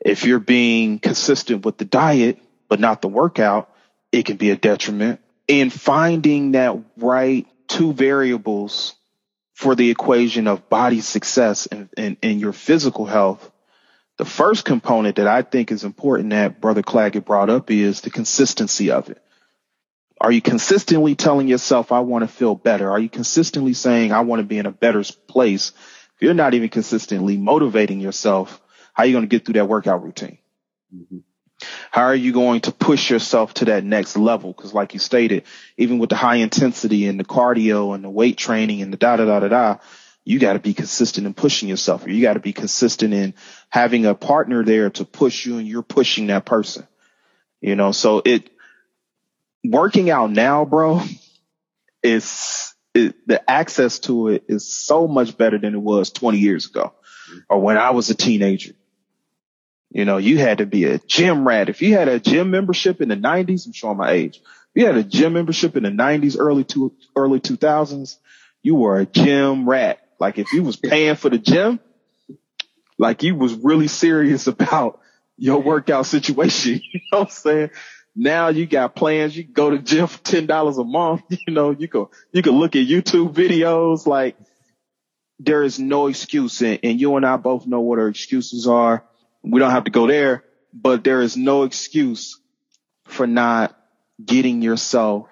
If 0.00 0.24
you're 0.24 0.38
being 0.38 0.98
consistent 0.98 1.64
with 1.64 1.78
the 1.78 1.84
diet, 1.84 2.38
but 2.68 2.80
not 2.80 3.02
the 3.02 3.08
workout, 3.08 3.70
it 4.12 4.24
can 4.24 4.36
be 4.36 4.50
a 4.50 4.56
detriment. 4.56 5.20
In 5.48 5.70
finding 5.70 6.52
that 6.52 6.76
right 6.96 7.46
two 7.68 7.92
variables 7.92 8.94
for 9.54 9.74
the 9.74 9.90
equation 9.90 10.48
of 10.48 10.68
body 10.68 11.00
success 11.00 11.66
and, 11.66 11.88
and, 11.96 12.16
and 12.22 12.40
your 12.40 12.52
physical 12.52 13.06
health, 13.06 13.50
the 14.18 14.24
first 14.24 14.64
component 14.64 15.16
that 15.16 15.26
I 15.26 15.42
think 15.42 15.70
is 15.70 15.84
important 15.84 16.30
that 16.30 16.60
Brother 16.60 16.82
Claggett 16.82 17.24
brought 17.24 17.50
up 17.50 17.70
is 17.70 18.00
the 18.00 18.10
consistency 18.10 18.90
of 18.90 19.08
it. 19.08 19.22
Are 20.20 20.32
you 20.32 20.40
consistently 20.40 21.14
telling 21.14 21.46
yourself, 21.46 21.92
I 21.92 22.00
want 22.00 22.22
to 22.22 22.28
feel 22.28 22.54
better? 22.54 22.90
Are 22.90 22.98
you 22.98 23.10
consistently 23.10 23.74
saying, 23.74 24.12
I 24.12 24.20
want 24.20 24.40
to 24.40 24.46
be 24.46 24.58
in 24.58 24.66
a 24.66 24.72
better 24.72 25.04
place? 25.28 25.72
If 26.16 26.22
you're 26.22 26.34
not 26.34 26.54
even 26.54 26.70
consistently 26.70 27.36
motivating 27.36 28.00
yourself, 28.00 28.60
how 28.94 29.02
are 29.02 29.06
you 29.06 29.12
going 29.12 29.24
to 29.24 29.28
get 29.28 29.44
through 29.44 29.54
that 29.54 29.68
workout 29.68 30.02
routine? 30.02 30.38
Mm-hmm. 30.94 31.18
How 31.90 32.02
are 32.02 32.14
you 32.14 32.32
going 32.32 32.60
to 32.62 32.72
push 32.72 33.10
yourself 33.10 33.54
to 33.54 33.66
that 33.66 33.84
next 33.84 34.16
level? 34.16 34.52
Because, 34.52 34.74
like 34.74 34.92
you 34.94 35.00
stated, 35.00 35.44
even 35.76 35.98
with 35.98 36.10
the 36.10 36.16
high 36.16 36.36
intensity 36.36 37.06
and 37.06 37.18
the 37.18 37.24
cardio 37.24 37.94
and 37.94 38.04
the 38.04 38.10
weight 38.10 38.36
training 38.36 38.82
and 38.82 38.92
the 38.92 38.96
da 38.96 39.16
da 39.16 39.24
da 39.24 39.40
da 39.40 39.48
da, 39.48 39.78
you 40.24 40.38
got 40.38 40.54
to 40.54 40.58
be 40.58 40.74
consistent 40.74 41.26
in 41.26 41.34
pushing 41.34 41.68
yourself. 41.68 42.04
Or 42.04 42.10
you 42.10 42.20
got 42.20 42.34
to 42.34 42.40
be 42.40 42.52
consistent 42.52 43.14
in 43.14 43.34
having 43.70 44.04
a 44.04 44.14
partner 44.14 44.64
there 44.64 44.90
to 44.90 45.04
push 45.04 45.46
you, 45.46 45.58
and 45.58 45.66
you're 45.66 45.82
pushing 45.82 46.26
that 46.26 46.44
person. 46.44 46.86
You 47.60 47.74
know, 47.74 47.92
so 47.92 48.20
it 48.24 48.50
working 49.64 50.10
out 50.10 50.30
now, 50.30 50.64
bro, 50.64 51.02
is 52.02 52.74
it, 52.94 53.14
the 53.26 53.50
access 53.50 53.98
to 54.00 54.28
it 54.28 54.44
is 54.48 54.66
so 54.72 55.06
much 55.06 55.36
better 55.36 55.58
than 55.58 55.74
it 55.74 55.80
was 55.80 56.10
20 56.10 56.38
years 56.38 56.66
ago, 56.66 56.92
or 57.48 57.60
when 57.60 57.78
I 57.78 57.90
was 57.90 58.10
a 58.10 58.14
teenager. 58.14 58.74
You 59.96 60.04
know, 60.04 60.18
you 60.18 60.36
had 60.36 60.58
to 60.58 60.66
be 60.66 60.84
a 60.84 60.98
gym 60.98 61.48
rat. 61.48 61.70
If 61.70 61.80
you 61.80 61.94
had 61.94 62.08
a 62.08 62.20
gym 62.20 62.50
membership 62.50 63.00
in 63.00 63.08
the 63.08 63.16
nineties, 63.16 63.64
I'm 63.64 63.72
showing 63.72 63.96
my 63.96 64.10
age. 64.10 64.36
If 64.36 64.82
you 64.82 64.84
had 64.84 64.98
a 64.98 65.02
gym 65.02 65.32
membership 65.32 65.74
in 65.74 65.84
the 65.84 65.90
nineties, 65.90 66.36
early 66.36 66.64
two, 66.64 66.92
early 67.16 67.40
2000s, 67.40 68.16
you 68.62 68.74
were 68.74 68.98
a 68.98 69.06
gym 69.06 69.66
rat. 69.66 70.00
Like 70.20 70.36
if 70.36 70.52
you 70.52 70.64
was 70.64 70.76
paying 70.76 71.16
for 71.16 71.30
the 71.30 71.38
gym, 71.38 71.80
like 72.98 73.22
you 73.22 73.36
was 73.36 73.54
really 73.54 73.88
serious 73.88 74.46
about 74.58 75.00
your 75.38 75.62
workout 75.62 76.04
situation. 76.04 76.82
You 76.92 77.00
know 77.10 77.20
what 77.20 77.28
I'm 77.28 77.30
saying? 77.30 77.70
Now 78.14 78.48
you 78.48 78.66
got 78.66 78.94
plans. 78.94 79.34
You 79.34 79.44
go 79.44 79.70
to 79.70 79.78
gym 79.78 80.08
for 80.08 80.22
ten 80.22 80.44
dollars 80.44 80.76
a 80.76 80.84
month. 80.84 81.22
You 81.46 81.54
know, 81.54 81.70
you 81.70 81.88
can 81.88 82.04
you 82.32 82.42
can 82.42 82.52
look 82.52 82.76
at 82.76 82.86
YouTube 82.86 83.32
videos. 83.32 84.06
Like 84.06 84.36
there 85.38 85.62
is 85.62 85.78
no 85.78 86.08
excuse, 86.08 86.60
and, 86.60 86.80
and 86.82 87.00
you 87.00 87.16
and 87.16 87.24
I 87.24 87.38
both 87.38 87.66
know 87.66 87.80
what 87.80 87.98
our 87.98 88.08
excuses 88.08 88.68
are 88.68 89.02
we 89.52 89.60
don't 89.60 89.70
have 89.70 89.84
to 89.84 89.90
go 89.90 90.06
there, 90.06 90.44
but 90.72 91.04
there 91.04 91.22
is 91.22 91.36
no 91.36 91.62
excuse 91.62 92.40
for 93.04 93.26
not 93.26 93.76
getting 94.24 94.62
yourself 94.62 95.28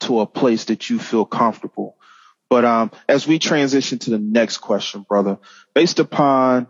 to 0.00 0.20
a 0.20 0.26
place 0.26 0.66
that 0.66 0.88
you 0.88 0.98
feel 0.98 1.24
comfortable. 1.24 1.96
But 2.48 2.64
um, 2.64 2.90
as 3.08 3.26
we 3.26 3.38
transition 3.38 3.98
to 4.00 4.10
the 4.10 4.18
next 4.18 4.58
question, 4.58 5.04
brother, 5.08 5.38
based 5.74 6.00
upon 6.00 6.66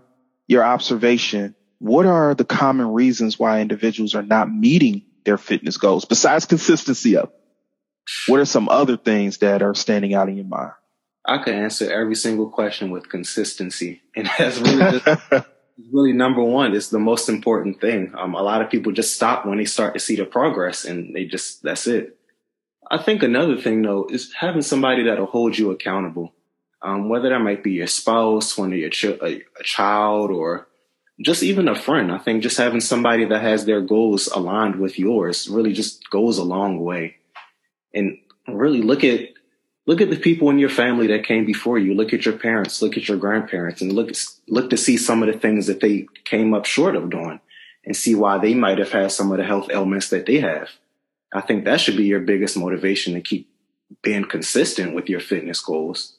your 0.47 0.65
observation, 0.65 1.55
what 1.79 2.07
are 2.07 2.35
the 2.35 2.45
common 2.45 2.89
reasons 2.89 3.39
why 3.39 3.61
individuals 3.61 4.15
are 4.15 4.23
not 4.23 4.53
meeting 4.53 5.03
their 5.25 5.39
fitness 5.39 5.77
goals 5.77 6.05
besides 6.05 6.45
consistency 6.45 7.17
of? 7.17 7.31
What 8.27 8.41
are 8.41 8.45
some 8.45 8.69
other 8.69 8.97
things 8.97 9.39
that 9.39 9.63
are 9.63 9.75
standing 9.75 10.15
out 10.15 10.29
in 10.29 10.37
your 10.37 10.47
mind? 10.47 10.73
I 11.25 11.39
could 11.39 11.55
answer 11.55 11.91
every 11.91 12.17
single 12.17 12.49
question 12.49 12.91
with 12.91 13.09
consistency, 13.09 14.03
and 14.17 14.29
that's 14.39 14.59
really 14.59 15.01
just 15.01 15.47
really 15.93 16.13
number 16.13 16.43
one. 16.43 16.75
It's 16.75 16.89
the 16.89 16.99
most 16.99 17.29
important 17.29 17.81
thing. 17.81 18.13
Um, 18.17 18.35
a 18.35 18.43
lot 18.43 18.63
of 18.63 18.71
people 18.71 18.93
just 18.93 19.15
stop 19.15 19.47
when 19.47 19.59
they 19.59 19.65
start 19.65 19.95
to 19.95 20.01
see 20.01 20.17
the 20.17 20.25
progress 20.25 20.85
and 20.85 21.15
they 21.15 21.25
just, 21.25 21.63
that's 21.63 21.87
it. 21.87 22.17
I 22.91 22.99
think 22.99 23.23
another 23.23 23.57
thing 23.57 23.83
though 23.83 24.07
is 24.11 24.33
having 24.33 24.63
somebody 24.63 25.05
that'll 25.05 25.27
hold 25.27 25.57
you 25.57 25.71
accountable. 25.71 26.35
Um, 26.83 27.09
whether 27.09 27.29
that 27.29 27.41
might 27.41 27.63
be 27.63 27.73
your 27.73 27.87
spouse, 27.87 28.57
one 28.57 28.73
of 28.73 28.79
your 28.79 28.91
ch- 28.91 29.05
a, 29.05 29.43
a 29.59 29.63
child, 29.63 30.31
or 30.31 30.67
just 31.21 31.43
even 31.43 31.69
a 31.69 31.75
friend. 31.75 32.11
I 32.11 32.17
think 32.19 32.43
just 32.43 32.57
having 32.57 32.81
somebody 32.81 33.27
that 33.27 33.43
has 33.43 33.67
their 33.67 33.83
goals 33.83 34.29
aligned 34.29 34.77
with 34.77 34.99
yours 34.99 35.47
really 35.49 35.75
just 35.75 36.09
goes 36.09 36.39
a 36.39 36.43
long 36.43 36.81
way. 36.81 37.17
And 37.93 38.17
really 38.49 38.81
look 38.81 39.05
at 39.05 39.29
look 39.91 40.01
at 40.01 40.09
the 40.09 40.17
people 40.17 40.51
in 40.51 40.61
your 40.61 40.69
family 40.69 41.09
that 41.09 41.27
came 41.27 41.45
before 41.45 41.77
you. 41.77 41.95
Look 41.95 42.13
at 42.13 42.25
your 42.25 42.39
parents, 42.39 42.81
look 42.81 42.97
at 42.97 43.09
your 43.09 43.17
grandparents, 43.17 43.83
and 43.83 43.93
look 43.93 44.13
look 44.47 44.71
to 44.71 44.77
see 44.77 44.97
some 44.97 45.21
of 45.21 45.27
the 45.27 45.37
things 45.37 45.67
that 45.67 45.81
they 45.81 46.07
came 46.25 46.55
up 46.55 46.65
short 46.65 46.95
of 46.95 47.11
doing, 47.11 47.41
and 47.85 47.97
see 47.97 48.15
why 48.15 48.39
they 48.39 48.55
might 48.55 48.79
have 48.79 48.93
had 48.93 49.11
some 49.11 49.33
of 49.33 49.39
the 49.39 49.45
health 49.45 49.69
ailments 49.69 50.11
that 50.11 50.27
they 50.27 50.39
have. 50.39 50.69
I 51.35 51.41
think 51.41 51.65
that 51.65 51.81
should 51.81 51.97
be 51.97 52.05
your 52.05 52.21
biggest 52.21 52.57
motivation 52.57 53.15
to 53.15 53.21
keep 53.21 53.51
being 54.01 54.27
consistent 54.27 54.95
with 54.95 55.09
your 55.09 55.19
fitness 55.19 55.61
goals. 55.61 56.17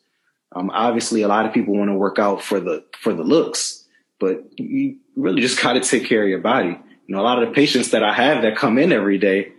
Um, 0.54 0.70
obviously, 0.70 1.22
a 1.22 1.30
lot 1.30 1.46
of 1.46 1.54
people 1.54 1.74
want 1.74 1.90
to 1.90 1.96
work 1.96 2.20
out 2.20 2.44
for 2.44 2.60
the 2.60 2.84
for 3.00 3.14
the 3.14 3.24
looks, 3.24 3.88
but 4.20 4.44
you 4.60 4.98
really 5.16 5.42
just 5.42 5.64
got 5.64 5.74
to 5.74 5.80
take 5.80 6.04
care 6.08 6.24
of 6.24 6.30
your 6.30 6.40
body. 6.40 6.78
You 7.08 7.16
know, 7.16 7.22
a 7.22 7.24
lot 7.24 7.42
of 7.42 7.48
the 7.48 7.56
patients 7.56 7.92
that 7.92 8.04
I 8.04 8.14
have 8.14 8.42
that 8.42 8.58
come 8.58 8.78
in 8.78 8.92
every 8.92 9.18
day, 9.18 9.54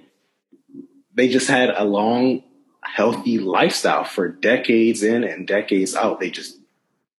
they 1.14 1.30
just 1.30 1.48
had 1.48 1.70
a 1.70 1.84
long 1.84 2.42
healthy 2.82 3.38
lifestyle 3.38 4.04
for 4.04 4.28
decades 4.28 5.02
in 5.02 5.24
and 5.24 5.46
decades 5.46 5.94
out. 5.94 6.20
They 6.20 6.30
just 6.30 6.58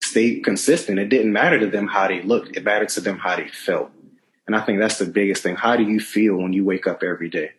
stayed 0.02 0.44
consistent. 0.44 0.98
It 0.98 1.08
didn't 1.08 1.32
matter 1.32 1.58
to 1.60 1.66
them 1.66 1.88
how 1.88 2.08
they 2.08 2.22
looked. 2.22 2.56
It 2.56 2.64
mattered 2.64 2.90
to 2.90 3.00
them 3.00 3.18
how 3.18 3.36
they 3.36 3.48
felt. 3.48 3.90
And 4.46 4.56
I 4.56 4.60
think 4.60 4.80
that's 4.80 4.98
the 4.98 5.06
biggest 5.06 5.42
thing. 5.42 5.56
How 5.56 5.76
do 5.76 5.84
you 5.84 6.00
feel 6.00 6.36
when 6.36 6.52
you 6.52 6.64
wake 6.64 6.86
up 6.86 7.02
every 7.02 7.30
day? 7.30 7.52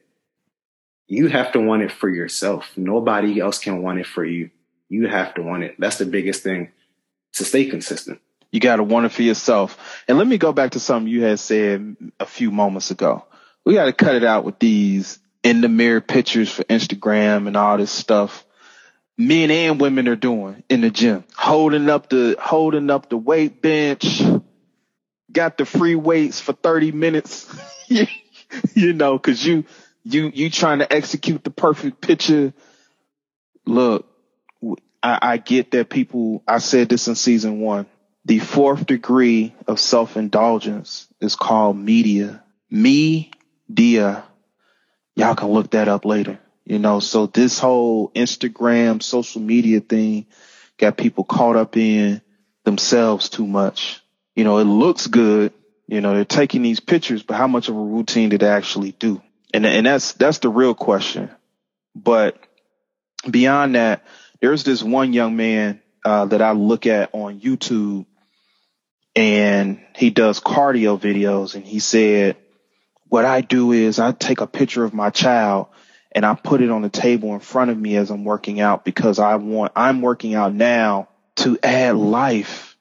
You 1.07 1.27
have 1.27 1.51
to 1.53 1.59
want 1.59 1.83
it 1.83 1.91
for 1.91 2.09
yourself. 2.09 2.71
Nobody 2.75 3.39
else 3.39 3.59
can 3.59 3.81
want 3.81 3.99
it 3.99 4.07
for 4.07 4.23
you. 4.23 4.49
You 4.89 5.07
have 5.07 5.33
to 5.35 5.41
want 5.41 5.63
it. 5.63 5.75
That's 5.79 5.97
the 5.97 6.05
biggest 6.05 6.43
thing 6.43 6.71
to 7.33 7.43
stay 7.43 7.65
consistent. 7.65 8.19
You 8.51 8.59
got 8.59 8.75
to 8.75 8.83
want 8.83 9.05
it 9.07 9.11
for 9.11 9.23
yourself. 9.23 10.03
And 10.07 10.17
let 10.17 10.27
me 10.27 10.37
go 10.37 10.53
back 10.53 10.71
to 10.71 10.79
something 10.79 11.11
you 11.11 11.23
had 11.23 11.39
said 11.39 11.95
a 12.19 12.25
few 12.25 12.51
moments 12.51 12.91
ago. 12.91 13.25
We 13.65 13.73
got 13.73 13.85
to 13.85 13.93
cut 13.93 14.15
it 14.15 14.23
out 14.23 14.43
with 14.43 14.59
these 14.59 15.19
in 15.43 15.61
the 15.61 15.69
mirror 15.69 16.01
pictures 16.01 16.49
for 16.49 16.63
Instagram 16.63 17.47
and 17.47 17.55
all 17.57 17.77
this 17.77 17.91
stuff 17.91 18.45
men 19.17 19.51
and 19.51 19.79
women 19.79 20.07
are 20.07 20.15
doing 20.15 20.63
in 20.69 20.81
the 20.81 20.89
gym. 20.89 21.23
Holding 21.35 21.89
up 21.89 22.09
the 22.09 22.35
holding 22.39 22.89
up 22.89 23.09
the 23.09 23.17
weight 23.17 23.61
bench. 23.61 24.21
Got 25.31 25.57
the 25.57 25.65
free 25.65 25.95
weights 25.95 26.39
for 26.39 26.53
30 26.53 26.91
minutes. 26.91 27.47
you 28.73 28.93
know, 28.93 29.17
cause 29.19 29.43
you 29.43 29.65
you 30.03 30.31
you 30.33 30.49
trying 30.49 30.79
to 30.79 30.91
execute 30.91 31.43
the 31.43 31.51
perfect 31.51 32.01
picture. 32.01 32.53
Look, 33.65 34.07
I, 35.01 35.19
I 35.21 35.37
get 35.37 35.71
that 35.71 35.89
people 35.89 36.43
I 36.47 36.59
said 36.59 36.89
this 36.89 37.07
in 37.07 37.15
season 37.15 37.59
one. 37.59 37.87
The 38.25 38.39
fourth 38.39 38.85
degree 38.85 39.53
of 39.67 39.79
self-indulgence 39.79 41.07
is 41.19 41.35
called 41.35 41.77
media. 41.77 42.41
Me, 42.69 43.31
dia 43.71 44.23
y'all 45.15 45.35
can 45.35 45.49
look 45.49 45.71
that 45.71 45.87
up 45.87 46.05
later. 46.05 46.39
You 46.65 46.79
know, 46.79 46.99
so 46.99 47.25
this 47.25 47.59
whole 47.59 48.09
Instagram 48.11 49.03
social 49.03 49.41
media 49.41 49.81
thing 49.81 50.27
got 50.77 50.97
people 50.97 51.23
caught 51.23 51.55
up 51.55 51.75
in 51.75 52.21
themselves 52.63 53.29
too 53.29 53.45
much. 53.45 54.01
You 54.35 54.43
know, 54.43 54.57
it 54.59 54.65
looks 54.65 55.07
good. 55.07 55.53
You 55.87 55.99
know, 55.99 56.13
they're 56.13 56.25
taking 56.25 56.61
these 56.61 56.79
pictures, 56.79 57.21
but 57.21 57.35
how 57.35 57.47
much 57.47 57.67
of 57.67 57.75
a 57.75 57.79
routine 57.79 58.29
did 58.29 58.41
they 58.41 58.47
actually 58.47 58.93
do? 58.93 59.21
And, 59.53 59.65
and 59.65 59.85
that's, 59.85 60.13
that's 60.13 60.39
the 60.39 60.49
real 60.49 60.73
question. 60.73 61.29
But 61.93 62.37
beyond 63.29 63.75
that, 63.75 64.05
there's 64.39 64.63
this 64.63 64.81
one 64.81 65.13
young 65.13 65.35
man, 65.35 65.81
uh, 66.05 66.25
that 66.25 66.41
I 66.41 66.51
look 66.51 66.85
at 66.85 67.09
on 67.13 67.39
YouTube 67.39 68.05
and 69.15 69.79
he 69.95 70.09
does 70.09 70.39
cardio 70.39 70.99
videos. 70.99 71.55
And 71.55 71.65
he 71.65 71.79
said, 71.79 72.37
what 73.13 73.25
I 73.25 73.41
do 73.41 73.73
is 73.73 73.99
I 73.99 74.11
take 74.11 74.41
a 74.41 74.47
picture 74.47 74.83
of 74.83 74.91
my 74.91 75.11
child 75.11 75.67
and 76.13 76.25
I 76.25 76.33
put 76.33 76.63
it 76.63 76.71
on 76.71 76.81
the 76.81 76.89
table 76.89 77.35
in 77.35 77.41
front 77.41 77.69
of 77.69 77.77
me 77.77 77.95
as 77.95 78.09
I'm 78.09 78.25
working 78.25 78.59
out 78.59 78.83
because 78.83 79.19
I 79.19 79.35
want, 79.35 79.71
I'm 79.75 80.01
working 80.01 80.33
out 80.33 80.51
now 80.55 81.09
to 81.35 81.59
add 81.61 81.95
life 81.95 82.75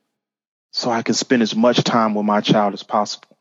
so 0.70 0.90
I 0.90 1.02
can 1.02 1.14
spend 1.14 1.42
as 1.42 1.54
much 1.54 1.84
time 1.84 2.14
with 2.14 2.24
my 2.24 2.40
child 2.40 2.72
as 2.72 2.82
possible. 2.82 3.36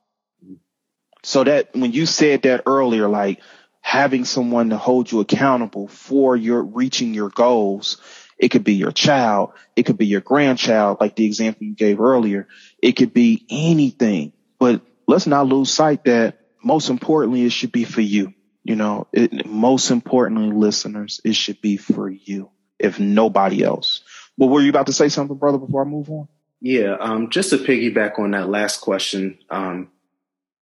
So 1.23 1.45
that 1.45 1.73
when 1.73 1.93
you 1.93 2.05
said 2.05 2.41
that 2.41 2.63
earlier, 2.65 3.07
like 3.07 3.39
having 3.79 4.25
someone 4.25 4.71
to 4.71 4.77
hold 4.77 5.09
you 5.09 5.21
accountable 5.21 5.87
for 5.87 6.35
your 6.35 6.61
reaching 6.61 7.13
your 7.13 7.29
goals, 7.29 8.01
it 8.37 8.49
could 8.49 8.65
be 8.65 8.73
your 8.73 8.91
child. 8.91 9.53
It 9.77 9.83
could 9.83 9.97
be 9.97 10.07
your 10.07 10.19
grandchild, 10.19 10.97
like 10.99 11.15
the 11.15 11.25
example 11.25 11.67
you 11.67 11.73
gave 11.73 12.01
earlier. 12.01 12.49
It 12.81 12.97
could 12.97 13.13
be 13.13 13.45
anything, 13.49 14.33
but 14.59 14.81
let's 15.07 15.25
not 15.25 15.47
lose 15.47 15.73
sight 15.73 16.03
that 16.03 16.40
most 16.63 16.89
importantly, 16.89 17.43
it 17.43 17.51
should 17.51 17.71
be 17.71 17.83
for 17.83 18.01
you. 18.01 18.33
You 18.63 18.75
know, 18.75 19.07
it, 19.11 19.45
most 19.45 19.89
importantly, 19.89 20.51
listeners, 20.55 21.19
it 21.23 21.35
should 21.35 21.61
be 21.61 21.77
for 21.77 22.09
you, 22.09 22.51
if 22.77 22.99
nobody 22.99 23.63
else. 23.63 24.03
Well, 24.37 24.49
were 24.49 24.61
you 24.61 24.69
about 24.69 24.87
to 24.87 24.93
say 24.93 25.09
something, 25.09 25.37
brother, 25.37 25.57
before 25.57 25.81
I 25.81 25.87
move 25.87 26.09
on? 26.09 26.27
Yeah, 26.61 26.95
um, 26.99 27.31
just 27.31 27.49
to 27.49 27.57
piggyback 27.57 28.19
on 28.19 28.31
that 28.31 28.49
last 28.49 28.81
question, 28.81 29.39
um, 29.49 29.89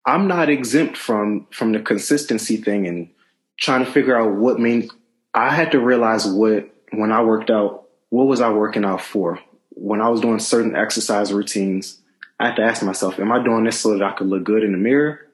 I'm 0.06 0.28
not 0.28 0.50
exempt 0.50 0.98
from 0.98 1.48
from 1.52 1.72
the 1.72 1.80
consistency 1.80 2.58
thing 2.58 2.86
and 2.86 3.10
trying 3.58 3.84
to 3.84 3.92
figure 3.92 4.20
out 4.20 4.36
what 4.36 4.60
means. 4.60 4.92
I 5.34 5.50
had 5.50 5.72
to 5.72 5.80
realize 5.80 6.28
what 6.28 6.70
when 6.92 7.12
I 7.12 7.24
worked 7.24 7.50
out, 7.50 7.88
what 8.10 8.26
was 8.28 8.42
I 8.42 8.50
working 8.52 8.86
out 8.86 9.02
for? 9.02 9.40
When 9.70 10.02
I 10.02 10.10
was 10.10 10.22
doing 10.22 10.40
certain 10.40 10.76
exercise 10.76 11.34
routines, 11.34 12.02
I 12.40 12.48
had 12.48 12.56
to 12.58 12.64
ask 12.64 12.84
myself, 12.84 13.20
am 13.20 13.32
I 13.32 13.44
doing 13.44 13.64
this 13.64 13.80
so 13.80 13.98
that 13.98 14.04
I 14.04 14.12
could 14.12 14.28
look 14.28 14.44
good 14.44 14.64
in 14.64 14.74
the 14.74 14.78
mirror? 14.78 15.25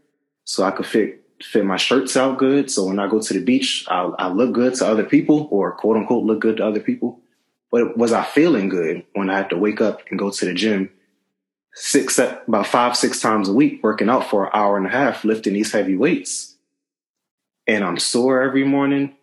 So 0.51 0.65
I 0.65 0.71
could 0.71 0.85
fit 0.85 1.23
fit 1.41 1.63
my 1.63 1.77
shirts 1.77 2.17
out 2.17 2.37
good. 2.37 2.69
So 2.69 2.83
when 2.83 2.99
I 2.99 3.07
go 3.07 3.21
to 3.21 3.33
the 3.33 3.41
beach, 3.41 3.85
I, 3.87 4.11
I 4.19 4.27
look 4.27 4.51
good 4.51 4.73
to 4.75 4.85
other 4.85 5.05
people 5.05 5.47
or 5.49 5.71
quote 5.71 5.95
unquote 5.95 6.25
look 6.25 6.41
good 6.41 6.57
to 6.57 6.67
other 6.67 6.81
people. 6.81 7.21
But 7.71 7.97
was 7.97 8.11
I 8.11 8.25
feeling 8.25 8.67
good 8.67 9.05
when 9.13 9.29
I 9.29 9.37
had 9.37 9.49
to 9.51 9.57
wake 9.57 9.79
up 9.79 10.01
and 10.09 10.19
go 10.19 10.29
to 10.29 10.45
the 10.45 10.53
gym 10.53 10.89
six, 11.73 12.19
about 12.19 12.67
five, 12.67 12.97
six 12.97 13.21
times 13.21 13.47
a 13.47 13.53
week, 13.53 13.81
working 13.81 14.09
out 14.09 14.29
for 14.29 14.43
an 14.43 14.51
hour 14.53 14.75
and 14.75 14.85
a 14.85 14.89
half, 14.89 15.23
lifting 15.23 15.53
these 15.53 15.71
heavy 15.71 15.95
weights? 15.95 16.57
And 17.65 17.81
I'm 17.81 17.97
sore 17.97 18.41
every 18.41 18.65
morning. 18.65 19.15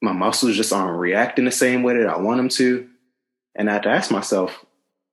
My 0.00 0.12
muscles 0.12 0.56
just 0.56 0.72
aren't 0.72 0.98
reacting 0.98 1.44
the 1.44 1.50
same 1.50 1.82
way 1.82 1.98
that 1.98 2.08
I 2.08 2.16
want 2.16 2.38
them 2.38 2.48
to. 2.48 2.88
And 3.54 3.68
I 3.68 3.74
had 3.74 3.82
to 3.82 3.90
ask 3.90 4.10
myself, 4.10 4.64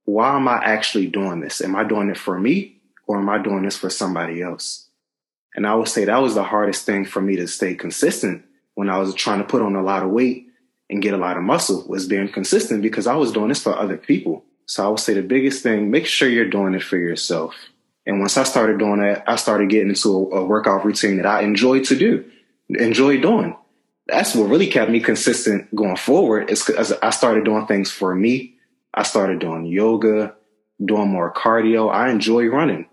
why 0.05 0.37
am 0.37 0.47
I 0.47 0.63
actually 0.63 1.07
doing 1.07 1.41
this? 1.41 1.59
Am 1.59 1.75
I 1.75 1.83
doing 1.83 2.09
it 2.09 2.17
for 2.17 2.39
me 2.39 2.76
or 3.07 3.17
am 3.17 3.29
I 3.29 3.41
doing 3.41 3.63
this 3.63 3.77
for 3.77 3.89
somebody 3.89 4.41
else? 4.41 4.89
And 5.55 5.65
I 5.65 5.73
would 5.73 5.87
say 5.87 6.05
that 6.05 6.21
was 6.21 6.35
the 6.35 6.43
hardest 6.43 6.85
thing 6.85 7.05
for 7.05 7.21
me 7.21 7.37
to 7.37 7.47
stay 7.47 7.73
consistent 7.73 8.45
when 8.75 8.89
I 8.89 8.99
was 8.99 9.15
trying 9.15 9.39
to 9.39 9.45
put 9.45 9.63
on 9.63 9.75
a 9.75 9.81
lot 9.81 10.03
of 10.03 10.11
weight 10.11 10.47
and 10.89 11.01
get 11.01 11.13
a 11.13 11.17
lot 11.17 11.37
of 11.37 11.43
muscle 11.43 11.83
was 11.87 12.07
being 12.07 12.29
consistent 12.29 12.81
because 12.81 13.07
I 13.07 13.15
was 13.15 13.31
doing 13.31 13.49
this 13.49 13.63
for 13.63 13.75
other 13.75 13.97
people. 13.97 14.45
So 14.67 14.85
I 14.85 14.89
would 14.89 14.99
say 14.99 15.13
the 15.13 15.21
biggest 15.21 15.63
thing, 15.63 15.89
make 15.89 16.05
sure 16.05 16.29
you're 16.29 16.49
doing 16.49 16.73
it 16.73 16.83
for 16.83 16.97
yourself. 16.97 17.55
And 18.05 18.19
once 18.19 18.37
I 18.37 18.43
started 18.43 18.79
doing 18.79 18.99
that, 18.99 19.23
I 19.27 19.35
started 19.35 19.69
getting 19.69 19.89
into 19.89 20.09
a, 20.09 20.41
a 20.41 20.45
workout 20.45 20.85
routine 20.85 21.17
that 21.17 21.25
I 21.25 21.41
enjoy 21.41 21.83
to 21.85 21.95
do, 21.95 22.25
enjoy 22.69 23.19
doing. 23.19 23.57
That's 24.07 24.35
what 24.35 24.49
really 24.49 24.67
kept 24.67 24.91
me 24.91 25.01
consistent 25.01 25.73
going 25.75 25.97
forward 25.97 26.49
is 26.49 26.63
because 26.63 26.93
I 26.93 27.09
started 27.09 27.43
doing 27.43 27.67
things 27.67 27.91
for 27.91 28.15
me. 28.15 28.55
I 28.93 29.03
started 29.03 29.39
doing 29.39 29.65
yoga, 29.65 30.35
doing 30.83 31.09
more 31.09 31.33
cardio. 31.33 31.91
I 31.91 32.09
enjoy 32.09 32.45
running, 32.45 32.87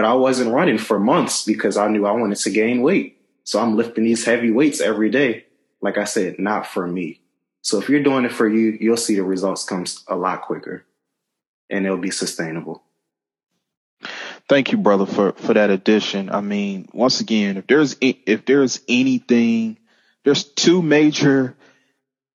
but 0.00 0.08
I 0.08 0.14
wasn't 0.14 0.54
running 0.54 0.78
for 0.78 0.98
months 0.98 1.44
because 1.44 1.76
I 1.76 1.88
knew 1.88 2.06
I 2.06 2.12
wanted 2.12 2.38
to 2.38 2.48
gain 2.48 2.80
weight. 2.80 3.20
So 3.44 3.60
I'm 3.60 3.76
lifting 3.76 4.04
these 4.04 4.24
heavy 4.24 4.50
weights 4.50 4.80
every 4.80 5.10
day. 5.10 5.44
Like 5.82 5.98
I 5.98 6.04
said, 6.04 6.38
not 6.38 6.66
for 6.66 6.86
me. 6.86 7.20
So 7.60 7.78
if 7.78 7.90
you're 7.90 8.02
doing 8.02 8.24
it 8.24 8.32
for 8.32 8.48
you, 8.48 8.78
you'll 8.80 8.96
see 8.96 9.16
the 9.16 9.24
results 9.24 9.62
come 9.64 9.84
a 10.08 10.16
lot 10.16 10.40
quicker 10.40 10.86
and 11.68 11.84
it'll 11.84 11.98
be 11.98 12.10
sustainable. 12.10 12.82
Thank 14.48 14.72
you, 14.72 14.78
brother, 14.78 15.04
for, 15.04 15.32
for 15.32 15.52
that 15.52 15.68
addition. 15.68 16.30
I 16.30 16.40
mean, 16.40 16.88
once 16.94 17.20
again, 17.20 17.58
if 17.58 17.66
there's, 17.66 17.94
if 18.00 18.46
there's 18.46 18.80
anything, 18.88 19.76
there's 20.24 20.44
two 20.44 20.80
major 20.80 21.58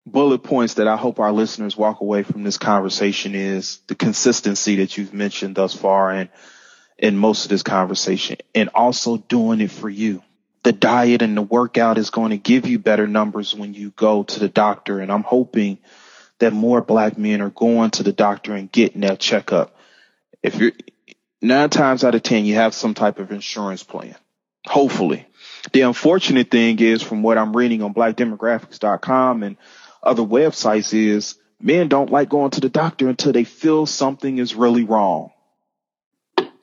bullet 0.06 0.44
points 0.44 0.76
that 0.76 0.88
I 0.88 0.98
hope 0.98 1.20
our 1.20 1.32
listeners 1.32 1.76
walk 1.76 2.02
away 2.02 2.22
from 2.22 2.44
this 2.44 2.60
conversation 2.60 3.34
is 3.34 3.80
the 3.88 3.96
consistency 3.96 4.76
that 4.76 5.00
you've 5.00 5.16
mentioned 5.16 5.56
thus 5.56 5.74
far 5.74 6.12
and 6.12 6.30
in 6.98 7.18
most 7.18 7.46
of 7.46 7.50
this 7.50 7.64
conversation 7.64 8.38
and 8.54 8.70
also 8.70 9.18
doing 9.18 9.62
it 9.62 9.72
for 9.72 9.90
you 9.90 10.22
the 10.66 10.74
diet 10.74 11.22
and 11.22 11.38
the 11.38 11.44
workout 11.44 12.00
is 12.00 12.10
going 12.10 12.32
to 12.32 12.38
give 12.38 12.66
you 12.66 12.80
better 12.80 13.06
numbers 13.06 13.54
when 13.54 13.76
you 13.76 13.92
go 13.92 14.24
to 14.24 14.40
the 14.40 14.50
doctor. 14.50 15.00
And 15.00 15.12
I'm 15.12 15.22
hoping 15.22 15.78
that 16.40 16.54
more 16.54 16.82
black 16.82 17.20
men 17.20 17.40
are 17.42 17.52
going 17.52 17.92
to 17.92 18.04
the 18.04 18.12
doctor 18.12 18.56
and 18.56 18.72
getting 18.72 19.02
that 19.02 19.20
checkup. 19.20 19.78
If 20.42 20.56
you're 20.56 20.72
nine 21.40 21.70
times 21.70 22.04
out 22.04 22.16
of 22.16 22.24
10, 22.24 22.46
you 22.46 22.56
have 22.56 22.74
some 22.74 22.96
type 22.96 23.20
of 23.20 23.32
insurance 23.32 23.84
plan. 23.84 24.16
Hopefully. 24.66 25.28
The 25.72 25.82
unfortunate 25.82 26.50
thing 26.50 26.80
is 26.80 27.04
from 27.04 27.22
what 27.22 27.38
I'm 27.38 27.56
reading 27.56 27.84
on 27.84 27.94
blackdemographics.com 27.94 29.44
and 29.44 29.58
other 30.02 30.24
websites 30.24 30.96
is 30.96 31.36
men 31.62 31.90
don't 31.90 32.10
like 32.10 32.30
going 32.30 32.50
to 32.52 32.62
the 32.62 32.70
doctor 32.70 33.08
until 33.08 33.34
they 33.34 33.44
feel 33.44 33.86
something 33.86 34.40
is 34.40 34.56
really 34.56 34.84
wrong. 34.84 35.30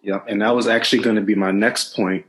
Yeah. 0.03 0.21
And 0.27 0.43
that 0.43 0.55
was 0.55 0.67
actually 0.67 1.03
going 1.03 1.17
to 1.17 1.23
be 1.23 1.35
my 1.35 1.53
next 1.53 1.95
point. 1.95 2.27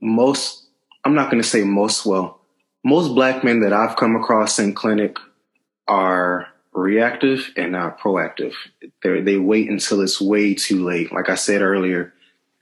Most 0.00 0.62
I'm 1.04 1.14
not 1.14 1.30
going 1.30 1.42
to 1.42 1.48
say 1.48 1.64
most 1.64 2.06
well. 2.06 2.40
Most 2.84 3.14
black 3.14 3.44
men 3.44 3.60
that 3.60 3.72
I've 3.72 3.96
come 3.96 4.16
across 4.16 4.58
in 4.58 4.74
clinic 4.74 5.16
are 5.88 6.48
reactive 6.72 7.50
and 7.56 7.72
not 7.72 8.00
proactive. 8.00 8.54
They're, 9.02 9.22
they 9.22 9.36
wait 9.36 9.68
until 9.68 10.00
it's 10.00 10.20
way 10.20 10.54
too 10.54 10.84
late. 10.84 11.12
Like 11.12 11.28
I 11.28 11.34
said 11.34 11.62
earlier, 11.62 12.12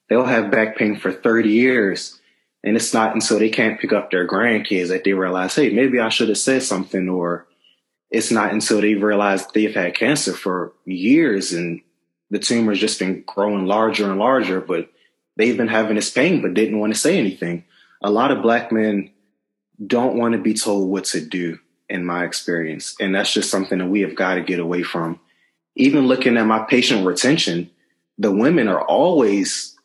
they'll 0.09 0.25
have 0.25 0.51
back 0.51 0.77
pain 0.77 0.99
for 0.99 1.13
30 1.13 1.51
years. 1.51 2.21
And 2.63 2.77
it's 2.77 2.93
not 2.93 3.15
until 3.15 3.39
they 3.39 3.49
can't 3.49 3.81
pick 3.81 3.93
up 3.93 4.11
their 4.11 4.27
grandkids 4.27 4.89
that 4.89 5.05
they 5.05 5.15
realize, 5.15 5.55
hey, 5.55 5.71
maybe 5.71 5.99
I 5.99 6.11
should 6.11 6.29
have 6.29 6.39
said 6.39 6.63
something. 6.63 7.09
Or 7.09 7.47
it's 8.11 8.31
not 8.31 8.53
until 8.53 8.81
they 8.81 8.95
realize 8.95 9.47
they've 9.47 9.75
had 9.75 9.95
cancer 9.95 10.35
for 10.35 10.73
years 10.85 11.53
and 11.53 11.81
the 12.31 12.39
tumor's 12.39 12.79
just 12.79 12.99
been 12.99 13.23
growing 13.27 13.67
larger 13.67 14.11
and 14.11 14.19
larger, 14.19 14.61
but 14.61 14.91
they've 15.37 15.57
been 15.57 15.69
having 15.69 15.97
this 15.97 16.11
pain 16.11 16.41
but 16.43 16.55
didn't 16.55 16.79
want 16.79 16.93
to 16.93 16.99
say 16.99 17.19
anything 17.19 17.65
a 18.03 18.11
lot 18.11 18.31
of 18.31 18.43
black 18.43 18.73
men 18.73 19.11
don't 19.85 20.17
want 20.17 20.33
to 20.33 20.41
be 20.41 20.55
told 20.55 20.91
what 20.91 21.05
to 21.07 21.21
do 21.21 21.59
in 21.89 22.05
my 22.05 22.25
experience. 22.25 22.97
And 23.01 23.15
that's 23.15 23.33
just 23.33 23.51
something 23.51 23.79
that 23.79 23.89
we 23.89 24.01
have 24.03 24.15
got 24.15 24.35
to 24.35 24.43
get 24.43 24.59
away 24.59 24.83
from. 24.83 25.21
Even 25.77 26.07
looking 26.07 26.37
at 26.37 26.47
my 26.47 26.61
patient 26.61 27.07
retention, 27.07 27.71
the 28.19 28.31
women 28.31 28.69
are 28.69 28.83
always 28.83 29.77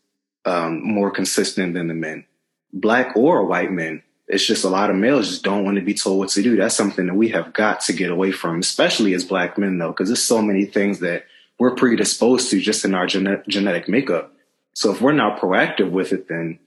um, 0.46 0.84
more 0.84 1.12
consistent 1.12 1.74
than 1.74 1.88
the 1.88 1.94
men, 1.94 2.26
black 2.74 3.16
or 3.16 3.46
white 3.46 3.72
men. 3.72 4.04
It's 4.28 4.46
just 4.46 4.66
a 4.66 4.70
lot 4.70 4.90
of 4.90 4.96
males 4.96 5.30
just 5.30 5.44
don't 5.44 5.64
want 5.64 5.78
to 5.78 5.84
be 5.84 5.94
told 5.94 6.18
what 6.20 6.30
to 6.30 6.42
do. 6.42 6.56
That's 6.56 6.76
something 6.76 7.06
that 7.08 7.14
we 7.14 7.30
have 7.30 7.54
got 7.54 7.82
to 7.82 7.94
get 7.94 8.10
away 8.10 8.32
from, 8.32 8.60
especially 8.60 9.14
as 9.14 9.24
black 9.24 9.58
men, 9.58 9.78
though, 9.78 9.90
because 9.90 10.10
there's 10.10 10.24
so 10.24 10.42
many 10.42 10.66
things 10.66 11.00
that 11.00 11.26
we're 11.60 11.76
predisposed 11.76 12.50
to 12.52 12.60
just 12.60 12.86
in 12.86 12.94
our 12.94 13.08
gene- 13.08 13.44
genetic 13.48 13.88
makeup. 13.88 14.34
So 14.74 14.92
if 14.92 15.02
we're 15.02 15.14
not 15.14 15.40
proactive 15.40 15.90
with 15.90 16.12
it, 16.12 16.28
then 16.28 16.60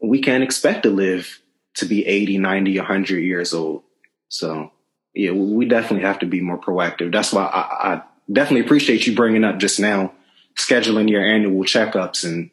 we 0.00 0.20
can't 0.20 0.44
expect 0.44 0.84
to 0.84 0.90
live 0.90 1.40
to 1.74 1.86
be 1.86 2.06
80, 2.06 2.38
90, 2.38 2.78
100 2.78 3.18
years 3.18 3.52
old. 3.52 3.82
So, 4.28 4.72
yeah, 5.14 5.32
we 5.32 5.66
definitely 5.66 6.06
have 6.06 6.20
to 6.20 6.26
be 6.26 6.40
more 6.40 6.58
proactive. 6.58 7.12
That's 7.12 7.32
why 7.32 7.44
I, 7.44 7.94
I 7.94 8.02
definitely 8.32 8.64
appreciate 8.64 9.06
you 9.06 9.14
bringing 9.14 9.44
up 9.44 9.58
just 9.58 9.80
now 9.80 10.12
scheduling 10.56 11.10
your 11.10 11.22
annual 11.24 11.64
checkups 11.64 12.24
and 12.24 12.50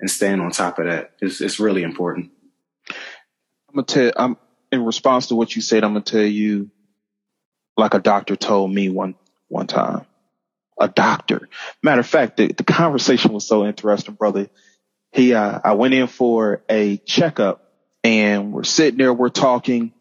and 0.00 0.10
staying 0.10 0.40
on 0.40 0.50
top 0.50 0.78
of 0.78 0.86
that. 0.86 1.12
It's, 1.20 1.40
it's 1.40 1.60
really 1.60 1.82
important. 1.82 2.30
I'm 3.68 3.76
gonna 3.76 3.86
tell. 3.86 4.12
I'm 4.16 4.36
in 4.72 4.84
response 4.84 5.28
to 5.28 5.36
what 5.36 5.54
you 5.54 5.62
said. 5.62 5.84
I'm 5.84 5.92
gonna 5.92 6.04
tell 6.04 6.20
you, 6.20 6.70
like 7.76 7.94
a 7.94 8.00
doctor 8.00 8.36
told 8.36 8.72
me 8.72 8.88
one 8.88 9.14
one 9.48 9.66
time. 9.66 10.04
A 10.80 10.88
doctor. 10.88 11.48
Matter 11.82 12.00
of 12.00 12.06
fact, 12.06 12.36
the, 12.36 12.48
the 12.48 12.64
conversation 12.64 13.32
was 13.32 13.46
so 13.46 13.64
interesting, 13.64 14.14
brother 14.14 14.48
he, 15.14 15.32
uh, 15.32 15.60
I 15.62 15.74
went 15.74 15.94
in 15.94 16.08
for 16.08 16.64
a 16.68 16.96
checkup 16.96 17.72
and 18.02 18.52
we're 18.52 18.64
sitting 18.64 18.98
there, 18.98 19.14
we're 19.14 19.28
talking 19.28 19.92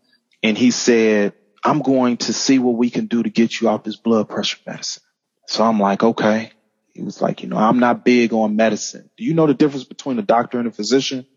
and 0.41 0.57
he 0.57 0.71
said, 0.71 1.33
I'm 1.63 1.81
going 1.81 2.17
to 2.17 2.33
see 2.33 2.57
what 2.57 2.75
we 2.75 2.89
can 2.89 3.05
do 3.05 3.21
to 3.21 3.29
get 3.29 3.61
you 3.61 3.69
off 3.69 3.83
this 3.83 3.95
blood 3.95 4.27
pressure 4.27 4.57
medicine. 4.65 5.03
So 5.47 5.63
I'm 5.63 5.79
like, 5.79 6.03
okay. 6.03 6.51
He 6.95 7.03
was 7.03 7.21
like, 7.21 7.43
you 7.43 7.49
know, 7.49 7.57
I'm 7.57 7.77
not 7.77 8.03
big 8.03 8.33
on 8.33 8.55
medicine. 8.55 9.07
Do 9.15 9.23
you 9.23 9.35
know 9.35 9.45
the 9.45 9.53
difference 9.53 9.83
between 9.83 10.17
a 10.17 10.23
doctor 10.23 10.57
and 10.57 10.67
a 10.67 10.71
physician? 10.71 11.27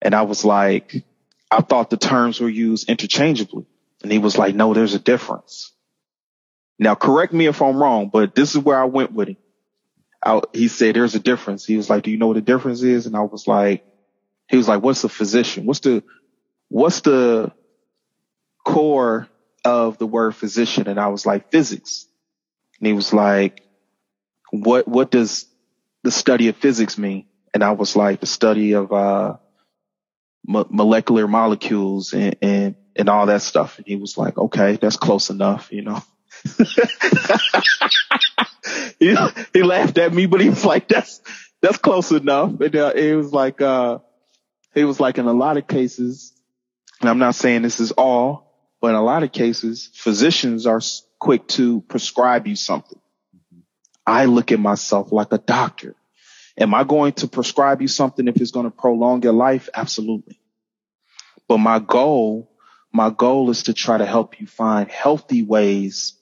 And 0.00 0.14
I 0.14 0.22
was 0.22 0.42
like, 0.42 1.04
I 1.50 1.60
thought 1.60 1.90
the 1.90 1.98
terms 1.98 2.40
were 2.40 2.48
used 2.48 2.88
interchangeably. 2.88 3.66
And 4.02 4.10
he 4.10 4.18
was 4.18 4.38
like, 4.38 4.54
no, 4.54 4.72
there's 4.72 4.94
a 4.94 4.98
difference. 4.98 5.73
Now 6.78 6.94
correct 6.94 7.32
me 7.32 7.46
if 7.46 7.62
I'm 7.62 7.76
wrong, 7.76 8.10
but 8.12 8.34
this 8.34 8.54
is 8.54 8.58
where 8.62 8.80
I 8.80 8.84
went 8.84 9.12
with 9.12 9.28
him. 9.28 9.36
I, 10.24 10.40
he 10.52 10.68
said, 10.68 10.96
there's 10.96 11.14
a 11.14 11.20
difference. 11.20 11.64
He 11.66 11.76
was 11.76 11.90
like, 11.90 12.02
do 12.02 12.10
you 12.10 12.16
know 12.16 12.28
what 12.28 12.34
the 12.34 12.40
difference 12.40 12.82
is? 12.82 13.06
And 13.06 13.16
I 13.16 13.20
was 13.20 13.46
like, 13.46 13.84
he 14.48 14.56
was 14.56 14.68
like, 14.68 14.82
what's 14.82 15.02
the 15.02 15.08
physician? 15.08 15.66
What's 15.66 15.80
the, 15.80 16.02
what's 16.68 17.00
the 17.02 17.52
core 18.64 19.28
of 19.64 19.98
the 19.98 20.06
word 20.06 20.34
physician? 20.34 20.88
And 20.88 20.98
I 20.98 21.08
was 21.08 21.26
like, 21.26 21.50
physics. 21.50 22.06
And 22.80 22.86
he 22.86 22.92
was 22.92 23.12
like, 23.12 23.62
what, 24.50 24.88
what 24.88 25.10
does 25.10 25.46
the 26.02 26.10
study 26.10 26.48
of 26.48 26.56
physics 26.56 26.98
mean? 26.98 27.26
And 27.52 27.62
I 27.62 27.72
was 27.72 27.94
like, 27.94 28.20
the 28.20 28.26
study 28.26 28.72
of, 28.72 28.92
uh, 28.92 29.36
mo- 30.46 30.66
molecular 30.70 31.28
molecules 31.28 32.12
and, 32.14 32.36
and, 32.42 32.74
and 32.96 33.08
all 33.08 33.26
that 33.26 33.42
stuff. 33.42 33.78
And 33.78 33.86
he 33.86 33.96
was 33.96 34.16
like, 34.16 34.38
okay, 34.38 34.76
that's 34.76 34.96
close 34.96 35.30
enough, 35.30 35.70
you 35.70 35.82
know. 35.82 36.02
he, 38.98 39.16
he 39.52 39.62
laughed 39.62 39.98
at 39.98 40.12
me, 40.12 40.26
but 40.26 40.40
he 40.40 40.50
was 40.50 40.64
like, 40.64 40.88
that's, 40.88 41.20
that's 41.60 41.78
close 41.78 42.10
enough. 42.10 42.60
And 42.60 42.76
uh, 42.76 42.92
it 42.94 43.14
was 43.14 43.32
like, 43.32 43.60
uh, 43.60 43.98
he 44.74 44.84
was 44.84 45.00
like, 45.00 45.18
in 45.18 45.26
a 45.26 45.32
lot 45.32 45.56
of 45.56 45.66
cases, 45.66 46.32
and 47.00 47.10
I'm 47.10 47.18
not 47.18 47.34
saying 47.34 47.62
this 47.62 47.80
is 47.80 47.92
all, 47.92 48.52
but 48.80 48.88
in 48.88 48.96
a 48.96 49.02
lot 49.02 49.22
of 49.22 49.32
cases, 49.32 49.90
physicians 49.94 50.66
are 50.66 50.80
quick 51.18 51.46
to 51.48 51.80
prescribe 51.82 52.46
you 52.46 52.56
something. 52.56 53.00
I 54.06 54.26
look 54.26 54.52
at 54.52 54.60
myself 54.60 55.12
like 55.12 55.32
a 55.32 55.38
doctor. 55.38 55.94
Am 56.58 56.74
I 56.74 56.84
going 56.84 57.14
to 57.14 57.26
prescribe 57.26 57.80
you 57.80 57.88
something 57.88 58.28
if 58.28 58.36
it's 58.36 58.50
going 58.50 58.66
to 58.66 58.70
prolong 58.70 59.22
your 59.22 59.32
life? 59.32 59.68
Absolutely. 59.74 60.38
But 61.48 61.58
my 61.58 61.78
goal, 61.78 62.50
my 62.92 63.10
goal 63.10 63.50
is 63.50 63.64
to 63.64 63.74
try 63.74 63.98
to 63.98 64.06
help 64.06 64.40
you 64.40 64.46
find 64.46 64.90
healthy 64.90 65.42
ways, 65.42 66.14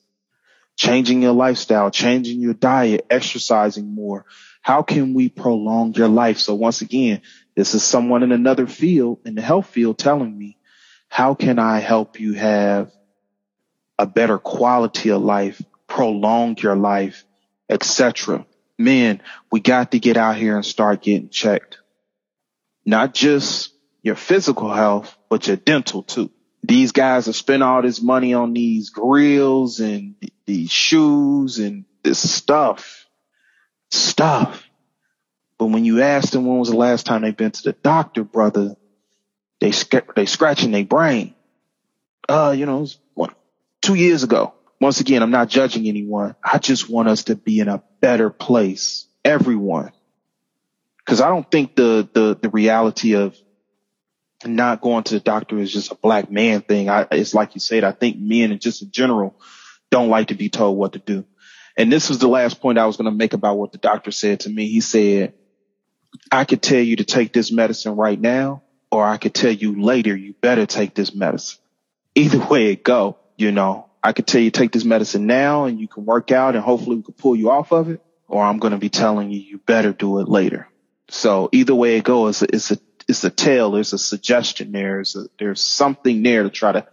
changing 0.75 1.21
your 1.21 1.33
lifestyle, 1.33 1.91
changing 1.91 2.39
your 2.39 2.53
diet, 2.53 3.05
exercising 3.09 3.93
more. 3.93 4.25
How 4.61 4.81
can 4.81 5.13
we 5.13 5.29
prolong 5.29 5.93
your 5.93 6.07
life? 6.07 6.37
So 6.37 6.55
once 6.55 6.81
again, 6.81 7.21
this 7.55 7.75
is 7.75 7.83
someone 7.83 8.23
in 8.23 8.31
another 8.31 8.67
field, 8.67 9.19
in 9.25 9.35
the 9.35 9.41
health 9.41 9.67
field 9.67 9.97
telling 9.97 10.37
me, 10.37 10.57
how 11.09 11.35
can 11.35 11.59
I 11.59 11.79
help 11.79 12.19
you 12.19 12.33
have 12.33 12.91
a 13.99 14.05
better 14.05 14.37
quality 14.37 15.11
of 15.11 15.21
life, 15.21 15.61
prolong 15.87 16.57
your 16.57 16.75
life, 16.75 17.23
etc. 17.69 18.45
Men, 18.77 19.21
we 19.51 19.59
got 19.59 19.91
to 19.91 19.99
get 19.99 20.17
out 20.17 20.35
here 20.35 20.55
and 20.55 20.65
start 20.65 21.01
getting 21.01 21.29
checked. 21.29 21.79
Not 22.85 23.13
just 23.13 23.73
your 24.01 24.15
physical 24.15 24.73
health, 24.73 25.15
but 25.29 25.47
your 25.47 25.55
dental 25.55 26.03
too. 26.03 26.31
These 26.63 26.93
guys 26.93 27.25
have 27.25 27.35
spent 27.35 27.61
all 27.61 27.81
this 27.81 28.01
money 28.01 28.33
on 28.33 28.53
these 28.53 28.89
grills 28.89 29.79
and 29.79 30.15
these 30.45 30.71
shoes 30.71 31.59
and 31.59 31.85
this 32.03 32.29
stuff, 32.29 33.05
stuff. 33.91 34.63
But 35.57 35.67
when 35.67 35.85
you 35.85 36.01
ask 36.01 36.31
them 36.31 36.45
when 36.45 36.59
was 36.59 36.69
the 36.69 36.77
last 36.77 37.05
time 37.05 37.21
they've 37.21 37.35
been 37.35 37.51
to 37.51 37.63
the 37.63 37.73
doctor, 37.73 38.23
brother, 38.23 38.75
they 39.59 39.71
they 40.15 40.25
scratching 40.25 40.71
their 40.71 40.85
brain. 40.85 41.35
Uh, 42.27 42.53
you 42.57 42.65
know, 42.65 42.87
what, 43.13 43.33
two 43.81 43.95
years 43.95 44.23
ago. 44.23 44.53
Once 44.79 44.99
again, 44.99 45.23
I'm 45.23 45.31
not 45.31 45.47
judging 45.47 45.87
anyone. 45.87 46.35
I 46.43 46.57
just 46.57 46.89
want 46.89 47.07
us 47.07 47.25
to 47.25 47.35
be 47.35 47.59
in 47.59 47.69
a 47.69 47.81
better 48.01 48.29
place, 48.29 49.07
everyone. 49.23 49.91
Cause 51.05 51.21
I 51.21 51.29
don't 51.29 51.49
think 51.49 51.75
the, 51.75 52.07
the, 52.13 52.37
the 52.41 52.49
reality 52.49 53.15
of 53.15 53.37
not 54.47 54.81
going 54.81 55.03
to 55.05 55.15
the 55.15 55.19
doctor 55.19 55.59
is 55.59 55.71
just 55.71 55.91
a 55.91 55.95
black 55.95 56.31
man 56.31 56.61
thing. 56.61 56.89
I, 56.89 57.07
it's 57.11 57.33
like 57.33 57.55
you 57.55 57.59
said, 57.59 57.83
I 57.83 57.91
think 57.91 58.17
men 58.17 58.51
and 58.51 58.61
just 58.61 58.81
in 58.81 58.91
general 58.91 59.39
don't 59.89 60.09
like 60.09 60.27
to 60.27 60.35
be 60.35 60.49
told 60.49 60.77
what 60.77 60.93
to 60.93 60.99
do. 60.99 61.25
And 61.75 61.91
this 61.91 62.09
was 62.09 62.19
the 62.19 62.27
last 62.27 62.61
point 62.61 62.77
I 62.77 62.85
was 62.85 62.97
going 62.97 63.11
to 63.11 63.17
make 63.17 63.33
about 63.33 63.57
what 63.57 63.71
the 63.71 63.77
doctor 63.77 64.11
said 64.11 64.41
to 64.41 64.49
me. 64.49 64.67
He 64.67 64.81
said, 64.81 65.33
I 66.31 66.45
could 66.45 66.61
tell 66.61 66.79
you 66.79 66.97
to 66.97 67.03
take 67.03 67.33
this 67.33 67.51
medicine 67.51 67.95
right 67.95 68.19
now, 68.19 68.63
or 68.91 69.03
I 69.03 69.17
could 69.17 69.33
tell 69.33 69.51
you 69.51 69.81
later, 69.81 70.15
you 70.15 70.33
better 70.39 70.65
take 70.65 70.93
this 70.93 71.15
medicine. 71.15 71.59
Either 72.15 72.39
way 72.49 72.71
it 72.71 72.83
go, 72.83 73.17
you 73.37 73.51
know, 73.51 73.89
I 74.03 74.11
could 74.11 74.27
tell 74.27 74.41
you 74.41 74.51
take 74.51 74.71
this 74.71 74.83
medicine 74.83 75.25
now 75.25 75.65
and 75.65 75.79
you 75.79 75.87
can 75.87 76.05
work 76.05 76.31
out 76.31 76.55
and 76.55 76.63
hopefully 76.63 76.97
we 76.97 77.03
can 77.03 77.13
pull 77.13 77.35
you 77.35 77.49
off 77.49 77.71
of 77.71 77.89
it, 77.89 78.01
or 78.27 78.43
I'm 78.43 78.59
going 78.59 78.71
to 78.71 78.77
be 78.77 78.89
telling 78.89 79.31
you 79.31 79.39
you 79.39 79.57
better 79.57 79.93
do 79.93 80.19
it 80.19 80.27
later. 80.27 80.67
So 81.09 81.49
either 81.51 81.75
way 81.75 81.97
it 81.97 82.03
goes, 82.03 82.41
it's 82.41 82.71
a 82.71 82.73
it's 82.73 82.73
a 82.73 82.77
tale. 83.07 83.71
There's 83.71 83.93
a 83.93 83.97
suggestion 83.97 84.71
there. 84.71 84.95
There's 84.95 85.15
a, 85.15 85.25
there's 85.39 85.61
something 85.61 86.23
there 86.23 86.43
to 86.43 86.49
try 86.49 86.71
to 86.71 86.87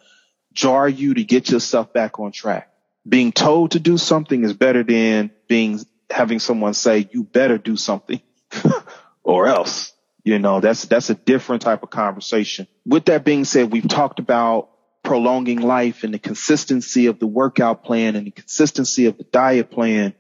jar 0.53 0.89
you 0.89 1.15
to 1.15 1.25
get 1.25 1.51
yourself 1.51 1.93
back 1.93 2.19
on 2.19 2.33
track. 2.33 2.73
Being 3.09 3.33
told 3.33 3.73
to 3.73 3.81
do 3.81 3.97
something 3.97 4.45
is 4.45 4.53
better 4.53 4.83
than 4.83 5.31
being 5.49 5.81
having 6.11 6.39
someone 6.39 6.75
say 6.75 7.09
you 7.13 7.25
better 7.25 7.57
do 7.57 7.77
something 7.77 8.21
or 9.23 9.47
else. 9.47 9.93
You 10.23 10.39
know, 10.39 10.61
that's 10.61 10.85
that's 10.85 11.09
a 11.09 11.15
different 11.15 11.63
type 11.63 11.83
of 11.83 11.91
conversation. 11.91 12.67
With 12.85 13.07
that 13.07 13.25
being 13.25 13.45
said, 13.45 13.73
we've 13.73 13.89
talked 13.89 14.19
about 14.19 14.71
prolonging 15.03 15.61
life 15.61 16.05
and 16.05 16.13
the 16.13 16.19
consistency 16.19 17.07
of 17.07 17.19
the 17.19 17.27
workout 17.27 17.85
plan 17.85 18.17
and 18.17 18.27
the 18.27 18.31
consistency 18.31 19.07
of 19.07 19.17
the 19.17 19.25
diet 19.25 19.71
plan, 19.71 20.15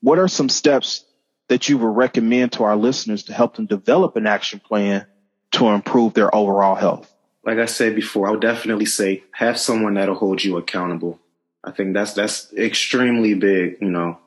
what 0.00 0.18
are 0.18 0.28
some 0.28 0.48
steps 0.48 1.04
that 1.48 1.68
you 1.68 1.78
would 1.78 1.96
recommend 1.96 2.52
to 2.52 2.64
our 2.64 2.76
listeners 2.76 3.24
to 3.24 3.32
help 3.32 3.56
them 3.56 3.66
develop 3.66 4.16
an 4.16 4.26
action 4.26 4.60
plan 4.60 5.06
to 5.52 5.68
improve 5.68 6.14
their 6.14 6.34
overall 6.34 6.74
health? 6.74 7.12
Like 7.44 7.58
I 7.58 7.66
said 7.66 7.94
before, 7.94 8.26
I 8.26 8.32
would 8.32 8.40
definitely 8.40 8.86
say 8.86 9.22
have 9.32 9.58
someone 9.58 9.94
that'll 9.94 10.16
hold 10.16 10.42
you 10.42 10.56
accountable. 10.56 11.20
I 11.62 11.70
think 11.70 11.94
that's 11.94 12.12
that's 12.12 12.52
extremely 12.54 13.34
big. 13.34 13.78
You 13.80 13.90
know, 13.90 14.18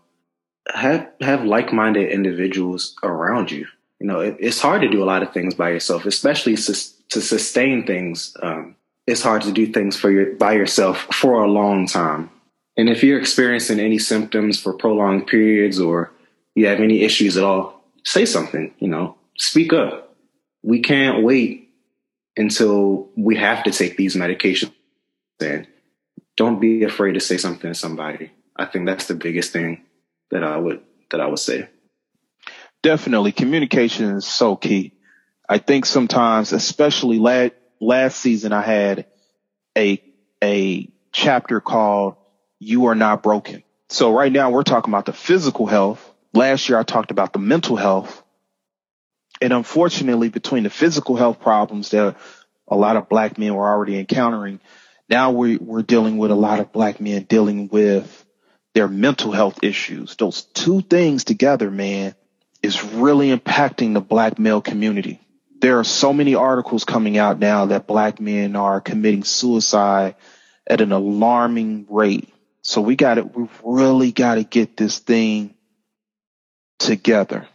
have 0.74 1.10
have 1.22 1.44
like 1.44 1.74
minded 1.74 2.10
individuals 2.10 2.96
around 3.04 3.52
you. 3.52 3.68
You 4.00 4.08
know, 4.08 4.22
it, 4.22 4.38
it's 4.40 4.62
hard 4.62 4.82
to 4.82 4.90
do 4.90 5.04
a 5.04 5.06
lot 5.06 5.24
of 5.24 5.34
things 5.34 5.54
by 5.56 5.72
yourself, 5.72 6.06
especially 6.06 6.56
to, 6.56 6.74
to 7.10 7.22
sustain 7.22 7.86
things 7.86 8.36
um, 8.42 8.76
it's 9.10 9.24
hard 9.24 9.42
to 9.42 9.52
do 9.52 9.66
things 9.66 9.98
for 9.98 10.12
your 10.12 10.36
by 10.36 10.54
yourself 10.54 11.08
for 11.12 11.44
a 11.44 11.52
long 11.52 11.88
time. 11.88 12.30
And 12.78 12.88
if 12.88 13.04
you're 13.04 13.20
experiencing 13.20 13.80
any 13.80 13.98
symptoms 13.98 14.60
for 14.60 14.72
prolonged 14.72 15.28
periods 15.28 15.80
or 15.80 16.12
you 16.60 16.68
have 16.68 16.82
any 16.82 17.04
issues 17.04 17.38
at 17.38 17.44
all, 17.44 17.82
say 18.04 18.26
something, 18.26 18.74
you 18.80 18.90
know, 18.90 19.16
speak 19.38 19.72
up. 19.72 20.16
We 20.62 20.82
can't 20.82 21.24
wait 21.24 21.70
until 22.36 23.10
we 23.16 23.38
have 23.38 23.64
to 23.64 23.72
take 23.72 23.96
these 23.96 24.16
medications. 24.16 24.74
And 25.40 25.68
don't 26.36 26.60
be 26.60 26.84
afraid 26.84 27.14
to 27.14 27.22
say 27.22 27.38
something 27.38 27.72
to 27.72 27.74
somebody. 27.74 28.32
I 28.58 28.66
think 28.66 28.86
that's 28.86 29.08
the 29.08 29.16
biggest 29.16 29.54
thing 29.54 29.86
that 30.32 30.44
I 30.44 30.58
would 30.58 30.82
that 31.12 31.22
I 31.22 31.28
would 31.28 31.40
say. 31.40 31.70
Definitely 32.84 33.32
communication 33.32 34.18
is 34.18 34.28
so 34.28 34.56
key. 34.58 34.94
I 35.48 35.60
think 35.60 35.86
sometimes, 35.86 36.52
especially 36.52 37.20
last 37.20 37.54
last 37.80 38.20
season 38.20 38.52
I 38.52 38.62
had 38.62 39.06
a, 39.78 40.04
a 40.44 40.92
chapter 41.14 41.62
called 41.62 42.16
You 42.60 42.88
Are 42.88 42.96
Not 42.96 43.24
Broken. 43.24 43.64
So 43.90 44.14
right 44.14 44.32
now 44.32 44.52
we're 44.52 44.64
talking 44.64 44.94
about 44.94 45.06
the 45.06 45.14
physical 45.14 45.66
health. 45.66 46.09
Last 46.34 46.70
year 46.70 46.78
I 46.78 46.84
talked 46.84 47.12
about 47.12 47.34
the 47.34 47.40
mental 47.40 47.76
health. 47.76 48.24
And 49.42 49.54
unfortunately, 49.54 50.30
between 50.30 50.64
the 50.64 50.70
physical 50.70 51.16
health 51.16 51.40
problems 51.40 51.90
that 51.92 52.18
a 52.68 52.76
lot 52.76 52.98
of 52.98 53.10
black 53.10 53.38
men 53.38 53.56
were 53.56 53.68
already 53.68 53.98
encountering, 53.98 54.60
now 55.10 55.32
we, 55.32 55.58
we're 55.58 55.82
dealing 55.82 56.18
with 56.18 56.32
a 56.32 56.36
lot 56.36 56.60
of 56.60 56.72
black 56.72 57.00
men 57.00 57.24
dealing 57.24 57.70
with 57.70 58.26
their 58.74 58.88
mental 58.88 59.32
health 59.32 59.64
issues. 59.64 60.16
Those 60.18 60.44
two 60.44 60.82
things 60.82 61.24
together, 61.24 61.72
man, 61.72 62.16
is 62.62 62.84
really 62.84 63.36
impacting 63.36 63.94
the 63.94 64.02
black 64.02 64.38
male 64.38 64.62
community 64.62 65.20
there 65.62 65.80
are 65.80 65.84
so 65.84 66.14
many 66.14 66.36
articles 66.36 66.86
coming 66.86 67.18
out 67.18 67.40
now 67.40 67.68
that 67.68 67.88
black 67.88 68.20
men 68.20 68.56
are 68.56 68.80
committing 68.80 69.24
suicide 69.24 70.16
at 70.66 70.82
an 70.82 70.92
alarming 70.92 71.86
rate. 71.90 72.30
So 72.62 72.82
we 72.82 72.96
got 72.96 73.16
to, 73.16 73.24
we 73.24 73.48
really 73.64 74.12
got 74.12 74.36
to 74.36 74.44
get 74.44 74.78
this 74.78 75.00
thing 75.00 75.56
together. 76.80 77.48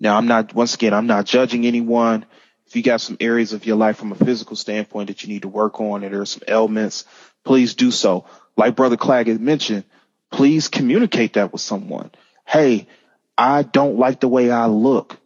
Now, 0.00 0.16
I'm 0.16 0.26
not, 0.26 0.54
once 0.54 0.74
again, 0.74 0.94
I'm 0.94 1.06
not 1.06 1.26
judging 1.26 1.66
anyone. 1.66 2.24
If 2.66 2.74
you 2.76 2.82
got 2.82 3.02
some 3.02 3.18
areas 3.20 3.52
of 3.52 3.66
your 3.66 3.76
life 3.76 3.98
from 3.98 4.12
a 4.12 4.16
physical 4.16 4.56
standpoint 4.56 5.08
that 5.08 5.22
you 5.22 5.28
need 5.28 5.42
to 5.42 5.48
work 5.48 5.80
on 5.80 6.02
and 6.02 6.14
there 6.14 6.22
are 6.22 6.26
some 6.26 6.42
ailments, 6.48 7.04
please 7.44 7.74
do 7.74 7.90
so. 7.90 8.24
Like 8.56 8.76
Brother 8.76 8.96
Claggett 8.96 9.38
mentioned, 9.38 9.84
please 10.30 10.68
communicate 10.68 11.34
that 11.34 11.52
with 11.52 11.60
someone. 11.60 12.10
Hey, 12.46 12.88
I 13.36 13.62
don't 13.62 13.98
like 13.98 14.20
the 14.20 14.28
way 14.28 14.50
I 14.50 14.66
look 14.66 15.18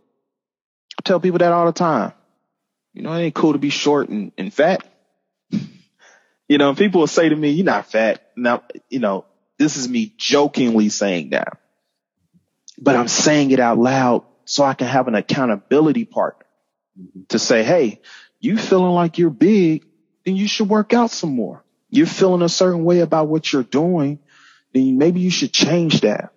I 0.99 1.03
tell 1.03 1.20
people 1.20 1.39
that 1.39 1.53
all 1.53 1.66
the 1.66 1.72
time. 1.72 2.12
You 2.95 3.03
know, 3.03 3.12
it 3.12 3.20
ain't 3.20 3.34
cool 3.34 3.53
to 3.53 3.59
be 3.59 3.70
short 3.70 4.09
and, 4.09 4.32
and 4.39 4.53
fat. 4.53 4.87
you 6.49 6.59
know, 6.59 6.74
people 6.74 7.01
will 7.01 7.07
say 7.07 7.28
to 7.28 7.37
me, 7.37 7.51
you're 7.51 7.66
not 7.66 7.91
fat. 7.91 8.30
Now, 8.37 8.62
you 8.89 9.01
know, 9.01 9.26
this 9.59 9.76
is 9.76 9.89
me 9.89 10.14
jokingly 10.16 10.89
saying 10.89 11.30
that, 11.30 11.59
but 12.79 12.97
I'm 12.97 13.09
saying 13.09 13.51
it 13.51 13.61
out 13.61 13.79
loud 13.79 14.24
so 14.45 14.64
I 14.64 14.74
can 14.74 14.87
have 14.87 15.09
an 15.09 15.14
accountability 15.14 16.05
partner 16.05 16.47
mm-hmm. 16.99 17.22
to 17.29 17.39
say, 17.39 17.62
Hey, 17.62 18.01
you 18.41 18.57
feeling 18.57 18.93
like 18.93 19.18
you're 19.18 19.31
big, 19.31 19.85
then 20.24 20.37
you 20.37 20.47
should 20.49 20.68
work 20.68 20.93
out 20.93 21.11
some 21.11 21.35
more. 21.35 21.64
You're 21.89 22.07
feeling 22.07 22.43
a 22.43 22.49
certain 22.49 22.85
way 22.85 23.01
about 23.01 23.29
what 23.29 23.53
you're 23.53 23.62
doing, 23.62 24.18
then 24.72 24.99
maybe 24.99 25.20
you 25.20 25.31
should 25.31 25.53
change 25.53 26.03
that. 26.03 26.33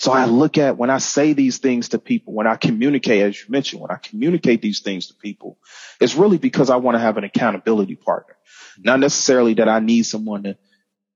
So 0.00 0.12
I 0.12 0.26
look 0.26 0.58
at 0.58 0.78
when 0.78 0.90
I 0.90 0.98
say 0.98 1.32
these 1.32 1.58
things 1.58 1.88
to 1.88 1.98
people, 1.98 2.32
when 2.32 2.46
I 2.46 2.54
communicate, 2.54 3.22
as 3.22 3.40
you 3.40 3.46
mentioned, 3.48 3.82
when 3.82 3.90
I 3.90 3.96
communicate 3.96 4.62
these 4.62 4.78
things 4.78 5.08
to 5.08 5.14
people, 5.14 5.58
it's 6.00 6.14
really 6.14 6.38
because 6.38 6.70
I 6.70 6.76
want 6.76 6.94
to 6.94 7.00
have 7.00 7.16
an 7.16 7.24
accountability 7.24 7.96
partner. 7.96 8.34
Mm-hmm. 8.34 8.82
Not 8.84 9.00
necessarily 9.00 9.54
that 9.54 9.68
I 9.68 9.80
need 9.80 10.04
someone 10.04 10.44
to 10.44 10.56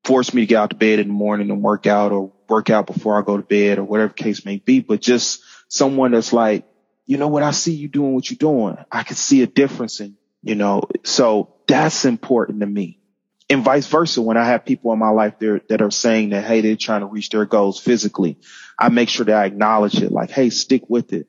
force 0.02 0.34
me 0.34 0.42
to 0.42 0.46
get 0.46 0.56
out 0.56 0.70
to 0.70 0.76
bed 0.76 0.98
in 0.98 1.06
the 1.06 1.14
morning 1.14 1.50
and 1.50 1.62
work 1.62 1.86
out 1.86 2.10
or 2.10 2.31
work 2.52 2.68
out 2.68 2.86
before 2.86 3.18
I 3.18 3.24
go 3.24 3.38
to 3.38 3.42
bed 3.42 3.78
or 3.78 3.84
whatever 3.84 4.12
case 4.12 4.44
may 4.44 4.58
be, 4.58 4.80
but 4.80 5.00
just 5.00 5.42
someone 5.68 6.12
that's 6.12 6.34
like, 6.34 6.66
you 7.06 7.16
know 7.16 7.28
what? 7.28 7.42
I 7.42 7.50
see 7.50 7.72
you 7.72 7.88
doing 7.88 8.14
what 8.14 8.30
you're 8.30 8.36
doing. 8.36 8.76
I 8.92 9.04
can 9.04 9.16
see 9.16 9.42
a 9.42 9.46
difference 9.46 10.00
in, 10.00 10.16
you 10.42 10.54
know, 10.54 10.82
so 11.02 11.54
that's 11.66 12.04
important 12.04 12.60
to 12.60 12.66
me. 12.66 13.00
And 13.48 13.64
vice 13.64 13.86
versa. 13.86 14.20
When 14.20 14.36
I 14.36 14.44
have 14.44 14.66
people 14.66 14.92
in 14.92 14.98
my 14.98 15.08
life 15.08 15.38
there 15.38 15.62
that 15.70 15.80
are 15.80 15.90
saying 15.90 16.30
that, 16.30 16.44
Hey, 16.44 16.60
they're 16.60 16.76
trying 16.76 17.00
to 17.00 17.06
reach 17.06 17.30
their 17.30 17.46
goals 17.46 17.80
physically. 17.80 18.38
I 18.78 18.90
make 18.90 19.08
sure 19.08 19.24
that 19.24 19.34
I 19.34 19.46
acknowledge 19.46 20.02
it 20.02 20.12
like, 20.12 20.30
Hey, 20.30 20.50
stick 20.50 20.82
with 20.88 21.14
it. 21.14 21.26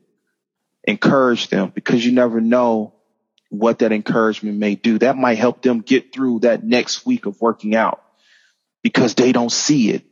Encourage 0.84 1.47
them 1.47 1.71
because 1.74 2.05
you 2.05 2.11
never 2.11 2.41
know 2.41 2.95
what 3.49 3.80
that 3.80 3.93
encouragement 3.93 4.57
may 4.57 4.76
do. 4.76 4.99
That 4.99 5.15
might 5.15 5.38
help 5.38 5.61
them 5.61 5.80
get 5.80 6.13
through 6.13 6.39
that 6.41 6.65
next 6.65 7.05
week 7.05 7.26
of 7.26 7.39
working 7.39 7.76
out 7.76 8.03
because 8.84 9.15
they 9.15 9.32
don't 9.32 9.51
see 9.51 9.89
it. 9.91 10.05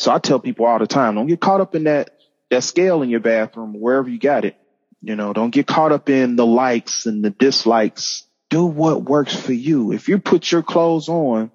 So 0.00 0.10
I 0.10 0.18
tell 0.18 0.40
people 0.40 0.64
all 0.64 0.78
the 0.78 0.86
time, 0.86 1.14
don't 1.14 1.26
get 1.26 1.42
caught 1.42 1.60
up 1.60 1.74
in 1.74 1.84
that, 1.84 2.16
that 2.48 2.64
scale 2.64 3.02
in 3.02 3.10
your 3.10 3.20
bathroom, 3.20 3.78
wherever 3.78 4.08
you 4.08 4.18
got 4.18 4.46
it. 4.46 4.56
You 5.02 5.14
know, 5.14 5.34
don't 5.34 5.50
get 5.50 5.66
caught 5.66 5.92
up 5.92 6.08
in 6.08 6.36
the 6.36 6.46
likes 6.46 7.04
and 7.04 7.22
the 7.22 7.28
dislikes. 7.28 8.24
Do 8.48 8.64
what 8.64 9.04
works 9.04 9.36
for 9.36 9.52
you. 9.52 9.92
If 9.92 10.08
you 10.08 10.18
put 10.18 10.50
your 10.50 10.62
clothes 10.62 11.10
on 11.10 11.50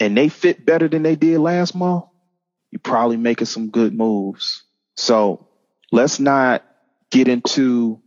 and 0.00 0.16
they 0.16 0.30
fit 0.30 0.64
better 0.64 0.88
than 0.88 1.02
they 1.02 1.14
did 1.14 1.40
last 1.40 1.74
month, 1.74 2.06
you're 2.70 2.80
probably 2.80 3.18
making 3.18 3.48
some 3.48 3.68
good 3.68 3.94
moves. 3.94 4.62
So 4.96 5.46
let's 5.92 6.18
not 6.18 6.64
get 7.10 7.28
into 7.28 8.00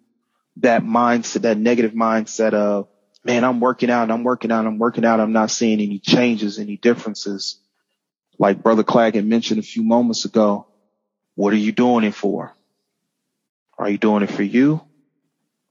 that 0.57 0.81
mindset, 0.81 1.43
that 1.43 1.59
negative 1.59 1.91
mindset 1.91 2.55
of, 2.55 2.87
man, 3.23 3.43
I'm 3.43 3.59
working 3.59 3.91
out, 3.91 4.09
I'm 4.09 4.23
working 4.23 4.51
out, 4.51 4.65
I'm 4.65 4.79
working 4.79 5.05
out. 5.05 5.19
I'm 5.19 5.33
not 5.33 5.51
seeing 5.51 5.79
any 5.81 5.99
changes, 5.99 6.57
any 6.57 6.77
differences. 6.77 7.60
Like 8.41 8.63
Brother 8.63 8.83
Claggett 8.83 9.23
mentioned 9.23 9.59
a 9.59 9.63
few 9.63 9.83
moments 9.83 10.25
ago, 10.25 10.65
what 11.35 11.53
are 11.53 11.57
you 11.57 11.71
doing 11.71 12.03
it 12.03 12.15
for? 12.15 12.51
Are 13.77 13.87
you 13.87 13.99
doing 13.99 14.23
it 14.23 14.31
for 14.31 14.41
you 14.41 14.81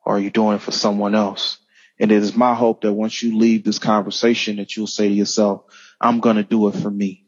or 0.06 0.14
are 0.14 0.20
you 0.20 0.30
doing 0.30 0.54
it 0.54 0.62
for 0.62 0.70
someone 0.70 1.16
else? 1.16 1.58
And 1.98 2.12
it 2.12 2.22
is 2.22 2.36
my 2.36 2.54
hope 2.54 2.82
that 2.82 2.92
once 2.92 3.24
you 3.24 3.36
leave 3.36 3.64
this 3.64 3.80
conversation 3.80 4.58
that 4.58 4.76
you'll 4.76 4.86
say 4.86 5.08
to 5.08 5.12
yourself, 5.12 5.64
I'm 6.00 6.20
going 6.20 6.36
to 6.36 6.44
do 6.44 6.68
it 6.68 6.76
for 6.76 6.88
me. 6.88 7.26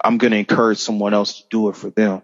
I'm 0.00 0.16
going 0.16 0.30
to 0.30 0.38
encourage 0.38 0.78
someone 0.78 1.12
else 1.12 1.40
to 1.40 1.48
do 1.50 1.68
it 1.70 1.74
for 1.74 1.90
them, 1.90 2.22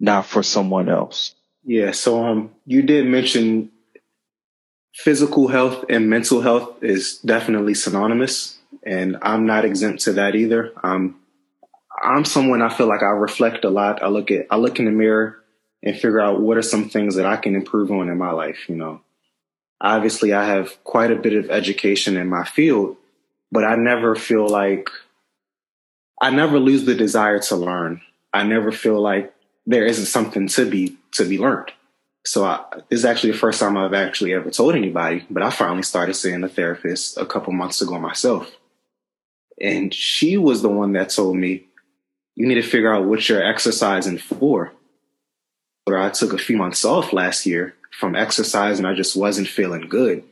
not 0.00 0.26
for 0.26 0.42
someone 0.42 0.88
else. 0.88 1.36
Yeah. 1.62 1.92
So, 1.92 2.24
um, 2.24 2.50
you 2.64 2.82
did 2.82 3.06
mention 3.06 3.70
physical 4.92 5.46
health 5.46 5.84
and 5.88 6.10
mental 6.10 6.40
health 6.40 6.82
is 6.82 7.18
definitely 7.18 7.74
synonymous 7.74 8.58
and 8.82 9.18
I'm 9.22 9.46
not 9.46 9.64
exempt 9.64 10.00
to 10.02 10.14
that 10.14 10.34
either. 10.34 10.72
Um, 10.82 11.20
I'm 12.02 12.24
someone 12.24 12.62
I 12.62 12.68
feel 12.68 12.86
like 12.86 13.02
I 13.02 13.06
reflect 13.06 13.64
a 13.64 13.70
lot. 13.70 14.02
I 14.02 14.08
look 14.08 14.30
at, 14.30 14.46
I 14.50 14.56
look 14.56 14.78
in 14.78 14.84
the 14.84 14.90
mirror 14.90 15.38
and 15.82 15.94
figure 15.94 16.20
out 16.20 16.40
what 16.40 16.56
are 16.56 16.62
some 16.62 16.88
things 16.88 17.16
that 17.16 17.26
I 17.26 17.36
can 17.36 17.54
improve 17.54 17.90
on 17.90 18.08
in 18.08 18.18
my 18.18 18.32
life. 18.32 18.68
You 18.68 18.76
know, 18.76 19.00
obviously 19.80 20.32
I 20.32 20.44
have 20.44 20.82
quite 20.84 21.10
a 21.10 21.16
bit 21.16 21.34
of 21.34 21.50
education 21.50 22.16
in 22.16 22.28
my 22.28 22.44
field, 22.44 22.96
but 23.50 23.64
I 23.64 23.76
never 23.76 24.14
feel 24.14 24.48
like 24.48 24.90
I 26.20 26.30
never 26.30 26.58
lose 26.58 26.84
the 26.84 26.94
desire 26.94 27.38
to 27.40 27.56
learn. 27.56 28.00
I 28.32 28.42
never 28.42 28.72
feel 28.72 29.00
like 29.00 29.34
there 29.66 29.84
isn't 29.84 30.06
something 30.06 30.48
to 30.48 30.68
be 30.68 30.96
to 31.12 31.24
be 31.24 31.38
learned. 31.38 31.72
So 32.24 32.44
I, 32.44 32.64
this 32.88 33.00
is 33.00 33.04
actually 33.04 33.32
the 33.32 33.38
first 33.38 33.60
time 33.60 33.76
I've 33.76 33.94
actually 33.94 34.34
ever 34.34 34.50
told 34.50 34.74
anybody, 34.74 35.24
but 35.30 35.44
I 35.44 35.50
finally 35.50 35.84
started 35.84 36.14
seeing 36.14 36.42
a 36.42 36.48
therapist 36.48 37.16
a 37.18 37.24
couple 37.24 37.52
months 37.52 37.80
ago 37.80 38.00
myself. 38.00 38.50
And 39.60 39.94
she 39.94 40.36
was 40.36 40.60
the 40.60 40.68
one 40.68 40.92
that 40.94 41.10
told 41.10 41.36
me, 41.36 41.66
you 42.36 42.46
need 42.46 42.54
to 42.56 42.62
figure 42.62 42.94
out 42.94 43.06
what 43.06 43.28
you're 43.28 43.42
exercising 43.42 44.18
for. 44.18 44.72
Or 45.86 45.98
I 45.98 46.10
took 46.10 46.32
a 46.32 46.38
few 46.38 46.56
months 46.56 46.84
off 46.84 47.12
last 47.12 47.46
year 47.46 47.74
from 47.90 48.14
exercise 48.14 48.78
and 48.78 48.86
I 48.86 48.94
just 48.94 49.16
wasn't 49.16 49.48
feeling 49.48 49.88
good. 49.88 50.22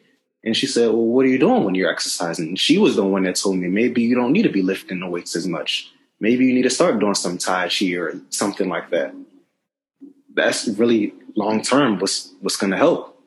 And 0.45 0.55
she 0.55 0.67
said, 0.67 0.89
Well, 0.89 1.07
what 1.07 1.25
are 1.25 1.31
you 1.31 1.39
doing 1.39 1.65
when 1.65 1.75
you're 1.75 1.91
exercising? 1.91 2.49
And 2.49 2.59
she 2.59 2.77
was 2.77 2.97
the 2.97 3.05
one 3.05 3.23
that 3.25 3.37
told 3.37 3.57
me 3.57 3.69
maybe 3.69 4.03
you 4.03 4.15
don't 4.15 4.33
need 4.33 4.43
to 4.43 4.51
be 4.51 4.63
lifting 4.63 5.01
the 5.01 5.09
weights 5.09 5.35
as 5.35 5.47
much. 5.47 5.91
Maybe 6.21 6.45
you 6.45 6.53
need 6.53 6.63
to 6.63 6.71
start 6.71 6.99
doing 6.99 7.15
some 7.15 7.39
Tai 7.39 7.69
Chi 7.69 7.93
or 7.95 8.21
something 8.29 8.69
like 8.69 8.91
that. 8.91 9.15
That's 10.35 10.69
really 10.69 11.15
long 11.35 11.63
term 11.63 11.99
what's 11.99 12.35
what's 12.41 12.57
gonna 12.57 12.77
help. 12.77 13.19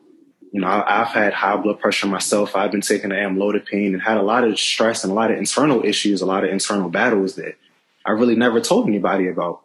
You 0.52 0.62
know, 0.62 0.68
I, 0.68 1.00
have 1.00 1.08
had 1.08 1.34
high 1.34 1.58
blood 1.58 1.80
pressure 1.80 2.08
myself. 2.08 2.56
I've 2.56 2.72
been 2.72 2.82
taking 2.82 3.10
the 3.10 3.16
amlodipine 3.16 3.94
and 3.94 4.02
had 4.02 4.18
a 4.18 4.22
lot 4.22 4.44
of 4.44 4.58
stress 4.58 5.04
and 5.04 5.12
a 5.12 5.16
lot 5.16 5.32
of 5.32 5.38
internal 5.38 5.84
issues, 5.84 6.22
a 6.22 6.26
lot 6.26 6.44
of 6.44 6.52
internal 6.52 6.90
battles 6.90 7.36
that 7.36 7.58
I 8.08 8.12
really 8.12 8.36
never 8.36 8.62
told 8.62 8.88
anybody 8.88 9.28
about. 9.28 9.62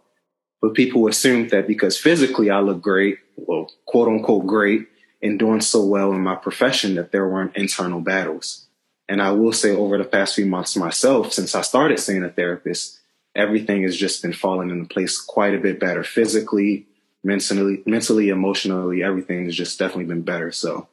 But 0.60 0.74
people 0.74 1.06
assumed 1.08 1.50
that 1.50 1.66
because 1.66 1.96
physically 1.96 2.50
I 2.50 2.60
look 2.60 2.82
great, 2.82 3.18
well, 3.36 3.70
quote 3.86 4.08
unquote 4.08 4.46
great, 4.46 4.88
and 5.22 5.38
doing 5.38 5.60
so 5.60 5.84
well 5.84 6.12
in 6.12 6.20
my 6.20 6.34
profession 6.34 6.96
that 6.96 7.12
there 7.12 7.28
weren't 7.28 7.56
internal 7.56 8.00
battles. 8.00 8.66
And 9.08 9.22
I 9.22 9.32
will 9.32 9.52
say 9.52 9.70
over 9.70 9.98
the 9.98 10.04
past 10.04 10.34
few 10.34 10.46
months 10.46 10.76
myself, 10.76 11.32
since 11.32 11.54
I 11.54 11.62
started 11.62 11.98
seeing 11.98 12.24
a 12.24 12.30
therapist, 12.30 12.98
everything 13.34 13.82
has 13.82 13.96
just 13.96 14.22
been 14.22 14.32
falling 14.32 14.70
into 14.70 14.92
place 14.92 15.20
quite 15.20 15.54
a 15.54 15.58
bit 15.58 15.78
better 15.78 16.02
physically, 16.02 16.86
mentally, 17.22 17.82
mentally, 17.86 18.28
emotionally, 18.28 19.02
everything 19.02 19.44
has 19.44 19.56
just 19.56 19.78
definitely 19.78 20.06
been 20.06 20.22
better. 20.22 20.50
So, 20.50 20.88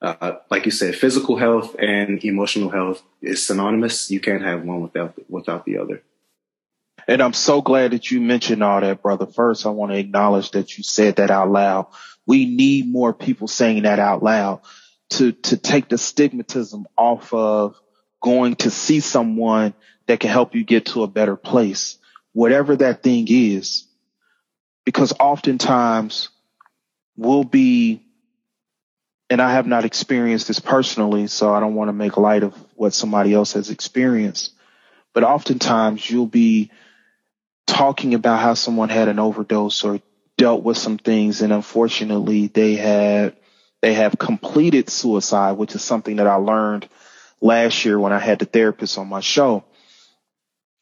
uh, 0.00 0.38
like 0.50 0.64
you 0.64 0.72
said, 0.72 0.96
physical 0.96 1.36
health 1.36 1.76
and 1.78 2.22
emotional 2.24 2.70
health 2.70 3.02
is 3.20 3.46
synonymous. 3.46 4.10
You 4.10 4.20
can't 4.20 4.42
have 4.42 4.64
one 4.64 4.82
without, 4.82 5.14
without 5.30 5.64
the 5.64 5.78
other. 5.78 6.02
And 7.08 7.20
I'm 7.20 7.32
so 7.32 7.62
glad 7.62 7.92
that 7.92 8.10
you 8.10 8.20
mentioned 8.20 8.62
all 8.62 8.80
that, 8.80 9.02
brother. 9.02 9.26
First, 9.26 9.66
I 9.66 9.70
want 9.70 9.92
to 9.92 9.98
acknowledge 9.98 10.52
that 10.52 10.76
you 10.76 10.84
said 10.84 11.16
that 11.16 11.30
out 11.30 11.50
loud. 11.50 11.86
We 12.26 12.46
need 12.46 12.90
more 12.90 13.12
people 13.12 13.48
saying 13.48 13.82
that 13.82 13.98
out 13.98 14.22
loud 14.22 14.60
to, 15.10 15.32
to 15.32 15.56
take 15.56 15.88
the 15.88 15.96
stigmatism 15.96 16.84
off 16.96 17.32
of 17.34 17.76
going 18.22 18.56
to 18.56 18.70
see 18.70 19.00
someone 19.00 19.74
that 20.06 20.20
can 20.20 20.30
help 20.30 20.54
you 20.54 20.64
get 20.64 20.86
to 20.86 21.02
a 21.02 21.08
better 21.08 21.36
place, 21.36 21.98
whatever 22.32 22.76
that 22.76 23.02
thing 23.02 23.26
is. 23.28 23.86
Because 24.84 25.12
oftentimes 25.18 26.28
we'll 27.16 27.44
be, 27.44 28.02
and 29.28 29.40
I 29.40 29.52
have 29.52 29.66
not 29.66 29.84
experienced 29.84 30.48
this 30.48 30.60
personally, 30.60 31.26
so 31.26 31.52
I 31.52 31.60
don't 31.60 31.74
want 31.74 31.88
to 31.88 31.92
make 31.92 32.16
light 32.16 32.42
of 32.42 32.54
what 32.74 32.94
somebody 32.94 33.32
else 33.32 33.52
has 33.52 33.70
experienced, 33.70 34.52
but 35.12 35.24
oftentimes 35.24 36.08
you'll 36.08 36.26
be 36.26 36.70
talking 37.72 38.12
about 38.14 38.40
how 38.40 38.54
someone 38.54 38.90
had 38.90 39.08
an 39.08 39.18
overdose 39.18 39.82
or 39.82 40.00
dealt 40.36 40.62
with 40.62 40.76
some 40.76 40.98
things 40.98 41.40
and 41.40 41.52
unfortunately 41.52 42.46
they 42.48 42.74
had 42.74 43.34
they 43.80 43.94
have 43.94 44.16
completed 44.16 44.88
suicide, 44.88 45.52
which 45.52 45.74
is 45.74 45.82
something 45.82 46.16
that 46.16 46.28
I 46.28 46.36
learned 46.36 46.88
last 47.40 47.84
year 47.84 47.98
when 47.98 48.12
I 48.12 48.18
had 48.18 48.38
the 48.38 48.44
therapist 48.44 48.96
on 48.96 49.08
my 49.08 49.20
show. 49.20 49.64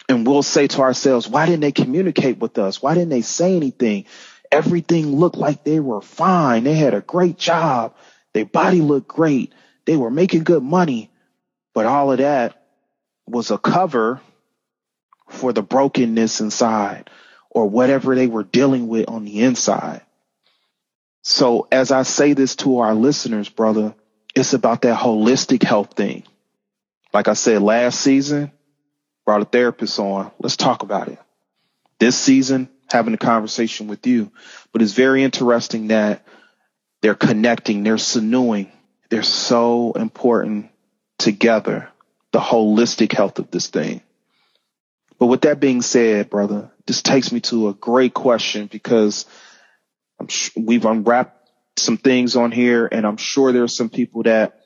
And 0.09 0.27
we'll 0.27 0.43
say 0.43 0.67
to 0.67 0.83
ourselves, 0.83 1.27
why 1.27 1.47
didn't 1.47 1.63
they 1.63 1.73
communicate 1.73 2.39
with 2.39 2.59
us? 2.59 2.83
Why 2.83 2.95
didn't 2.95 3.09
they 3.09 3.23
say 3.23 3.57
anything? 3.57 4.05
Everything 4.53 5.17
looked 5.17 5.39
like 5.39 5.65
they 5.65 5.81
were 5.81 6.03
fine. 6.03 6.65
They 6.65 6.75
had 6.75 6.93
a 6.93 7.01
great 7.01 7.39
job. 7.39 7.95
Their 8.35 8.45
body 8.45 8.83
looked 8.83 9.09
great. 9.09 9.55
They 9.87 9.97
were 9.97 10.11
making 10.11 10.45
good 10.45 10.63
money. 10.63 11.11
But 11.73 11.87
all 11.87 12.13
of 12.13 12.19
that 12.19 12.61
was 13.27 13.51
a 13.51 13.57
cover 13.57 14.21
for 15.31 15.53
the 15.53 15.63
brokenness 15.63 16.41
inside 16.41 17.11
or 17.51 17.69
whatever 17.69 18.15
they 18.15 18.27
were 18.27 18.45
dealing 18.45 18.89
with 18.89 19.09
on 19.09 19.25
the 19.25 19.43
inside. 19.43 20.03
So 21.23 21.69
as 21.71 21.91
I 21.91 22.03
say 22.03 22.33
this 22.33 22.57
to 22.57 22.79
our 22.79 22.95
listeners, 22.95 23.49
brother, 23.49 23.95
it's 24.35 24.53
about 24.53 24.83
that 24.83 24.99
holistic 24.99 25.63
health 25.63 25.95
thing. 25.95 26.25
Like 27.13 27.29
I 27.29 27.35
said 27.35 27.63
last 27.63 28.01
season, 28.01 28.53
brought 29.25 29.43
a 29.43 29.47
therapist 29.47 29.99
on. 29.99 30.31
Let's 30.39 30.57
talk 30.57 30.83
about 30.83 31.09
it. 31.09 31.19
This 31.99 32.17
season, 32.17 32.69
having 32.89 33.15
a 33.15 33.19
conversation 33.19 33.89
with 33.89 34.07
you. 34.07 34.33
But 34.73 34.83
it's 34.83 34.93
very 34.93 35.23
interesting 35.23 35.89
that 35.89 36.25
they're 37.03 37.15
connecting, 37.15 37.83
they're 37.83 37.97
sinewing. 37.97 38.71
They're 39.11 39.23
so 39.23 39.93
important 39.93 40.71
together, 41.19 41.89
the 42.33 42.39
holistic 42.39 43.13
health 43.13 43.39
of 43.39 43.51
this 43.51 43.67
thing. 43.67 44.03
But 45.21 45.27
with 45.27 45.43
that 45.43 45.61
being 45.61 45.83
said, 45.83 46.31
brother, 46.31 46.73
this 46.87 47.03
takes 47.03 47.31
me 47.31 47.41
to 47.43 47.69
a 47.69 47.75
great 47.75 48.15
question 48.15 48.67
because 48.67 49.27
sh- 50.29 50.51
we've 50.57 50.87
unwrapped 50.87 51.37
some 51.77 51.99
things 51.99 52.37
on 52.37 52.51
here, 52.51 52.89
and 52.91 53.07
I'm 53.07 53.19
sure 53.19 53.53
there 53.53 53.63
are 53.63 53.69
some 53.69 53.91
people 53.91 54.23
that 54.23 54.61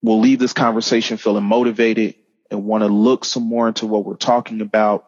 will 0.00 0.20
leave 0.20 0.38
this 0.38 0.52
conversation 0.52 1.16
feeling 1.16 1.44
motivated 1.44 2.14
and 2.48 2.64
want 2.64 2.84
to 2.84 2.88
look 2.88 3.24
some 3.24 3.42
more 3.42 3.66
into 3.66 3.86
what 3.86 4.04
we're 4.04 4.16
talking 4.16 4.60
about. 4.60 5.06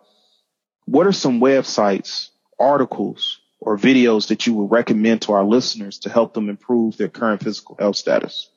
What 0.86 1.06
are 1.06 1.12
some 1.12 1.40
websites, 1.40 2.30
articles, 2.58 3.38
or 3.60 3.78
videos 3.78 4.28
that 4.28 4.44
you 4.46 4.54
would 4.54 4.72
recommend 4.72 5.22
to 5.22 5.32
our 5.34 5.44
listeners 5.44 6.00
to 6.00 6.10
help 6.10 6.34
them 6.34 6.48
improve 6.48 6.96
their 6.96 7.08
current 7.08 7.44
physical 7.44 7.76
health 7.78 7.96
status? 7.96 8.50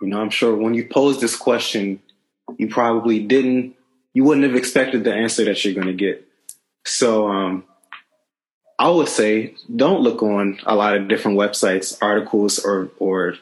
You 0.00 0.08
know, 0.08 0.20
I'm 0.20 0.30
sure 0.30 0.56
when 0.56 0.74
you 0.74 0.86
posed 0.88 1.20
this 1.20 1.34
question, 1.34 2.00
you 2.56 2.68
probably 2.68 3.20
didn't, 3.26 3.74
you 4.14 4.24
wouldn't 4.24 4.46
have 4.46 4.56
expected 4.56 5.04
the 5.04 5.14
answer 5.14 5.44
that 5.44 5.64
you're 5.64 5.74
going 5.74 5.86
to 5.86 5.92
get. 5.92 6.26
So, 6.84 7.28
um, 7.28 7.64
I 8.78 8.88
would 8.88 9.08
say 9.08 9.54
don't 9.74 10.00
look 10.00 10.22
on 10.22 10.58
a 10.64 10.74
lot 10.74 10.96
of 10.96 11.08
different 11.08 11.38
websites, 11.38 11.96
articles, 12.02 12.58
or 12.58 12.90
or 12.98 13.34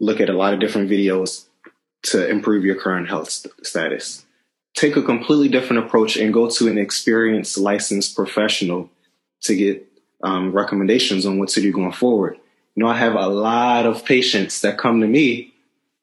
look 0.00 0.20
at 0.20 0.28
a 0.28 0.36
lot 0.36 0.54
of 0.54 0.60
different 0.60 0.90
videos 0.90 1.46
to 2.04 2.28
improve 2.28 2.64
your 2.64 2.76
current 2.76 3.08
health 3.08 3.30
st- 3.30 3.66
status. 3.66 4.24
Take 4.74 4.96
a 4.96 5.02
completely 5.02 5.48
different 5.48 5.84
approach 5.84 6.16
and 6.16 6.32
go 6.32 6.48
to 6.48 6.68
an 6.68 6.78
experienced, 6.78 7.58
licensed 7.58 8.14
professional 8.14 8.90
to 9.42 9.56
get 9.56 9.86
um, 10.22 10.52
recommendations 10.52 11.26
on 11.26 11.38
what 11.38 11.48
to 11.50 11.60
do 11.60 11.72
going 11.72 11.92
forward. 11.92 12.36
You 12.74 12.84
know, 12.84 12.88
I 12.88 12.96
have 12.96 13.14
a 13.14 13.26
lot 13.26 13.86
of 13.86 14.04
patients 14.04 14.60
that 14.60 14.78
come 14.78 15.00
to 15.00 15.06
me 15.06 15.54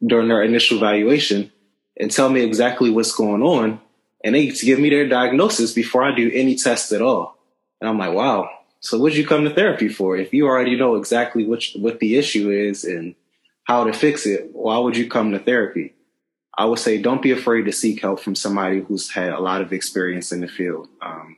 during 0.06 0.28
their 0.28 0.44
initial 0.44 0.78
evaluation 0.78 1.52
and 1.98 2.12
tell 2.12 2.30
me 2.30 2.42
exactly 2.42 2.90
what's 2.90 3.14
going 3.14 3.42
on, 3.42 3.80
and 4.26 4.34
they 4.34 4.48
give 4.48 4.80
me 4.80 4.90
their 4.90 5.08
diagnosis 5.08 5.72
before 5.72 6.04
I 6.04 6.14
do 6.14 6.32
any 6.34 6.56
test 6.56 6.92
at 6.92 7.02
all. 7.02 7.38
And 7.80 7.88
I'm 7.88 8.00
like, 8.00 8.14
wow. 8.14 8.50
So 8.80 8.98
what'd 8.98 9.18
you 9.18 9.26
come 9.26 9.44
to 9.44 9.54
therapy 9.54 9.88
for? 9.88 10.18
If 10.18 10.34
you 10.34 10.48
already 10.48 10.76
know 10.76 10.96
exactly 10.96 11.46
what 11.46 11.64
what 11.76 12.00
the 12.00 12.18
issue 12.18 12.50
is 12.50 12.84
and 12.84 13.16
how 13.64 13.84
to 13.84 13.94
fix 13.94 14.26
it, 14.26 14.50
why 14.52 14.80
would 14.80 14.98
you 14.98 15.08
come 15.08 15.32
to 15.32 15.40
therapy? 15.40 15.94
I 16.58 16.66
would 16.66 16.80
say 16.80 17.02
don't 17.02 17.22
be 17.22 17.32
afraid 17.32 17.64
to 17.66 17.72
seek 17.72 18.02
help 18.02 18.20
from 18.20 18.34
somebody 18.34 18.82
who's 18.82 19.12
had 19.12 19.32
a 19.32 19.40
lot 19.40 19.62
of 19.62 19.72
experience 19.72 20.32
in 20.32 20.42
the 20.42 20.48
field. 20.48 20.88
Um, 21.02 21.38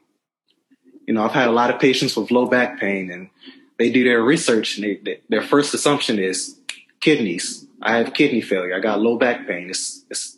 you 1.06 1.14
know, 1.14 1.24
I've 1.24 1.32
had 1.32 1.50
a 1.50 1.54
lot 1.54 1.72
of 1.72 1.82
patients 1.82 2.16
with 2.16 2.32
low 2.32 2.46
back 2.46 2.80
pain, 2.80 3.12
and 3.12 3.30
they 3.78 3.92
do 3.92 4.04
their 4.04 4.22
research, 4.22 4.78
and 4.78 4.86
they, 4.86 4.96
they, 5.04 5.22
their 5.28 5.42
first 5.42 5.74
assumption 5.74 6.20
is 6.20 6.58
kidneys. 7.00 7.66
I 7.82 7.98
have 7.98 8.14
kidney 8.14 8.42
failure. 8.42 8.76
I 8.76 8.80
got 8.80 9.02
low 9.02 9.18
back 9.18 9.48
pain. 9.48 9.70
It's, 9.70 10.06
it's 10.10 10.37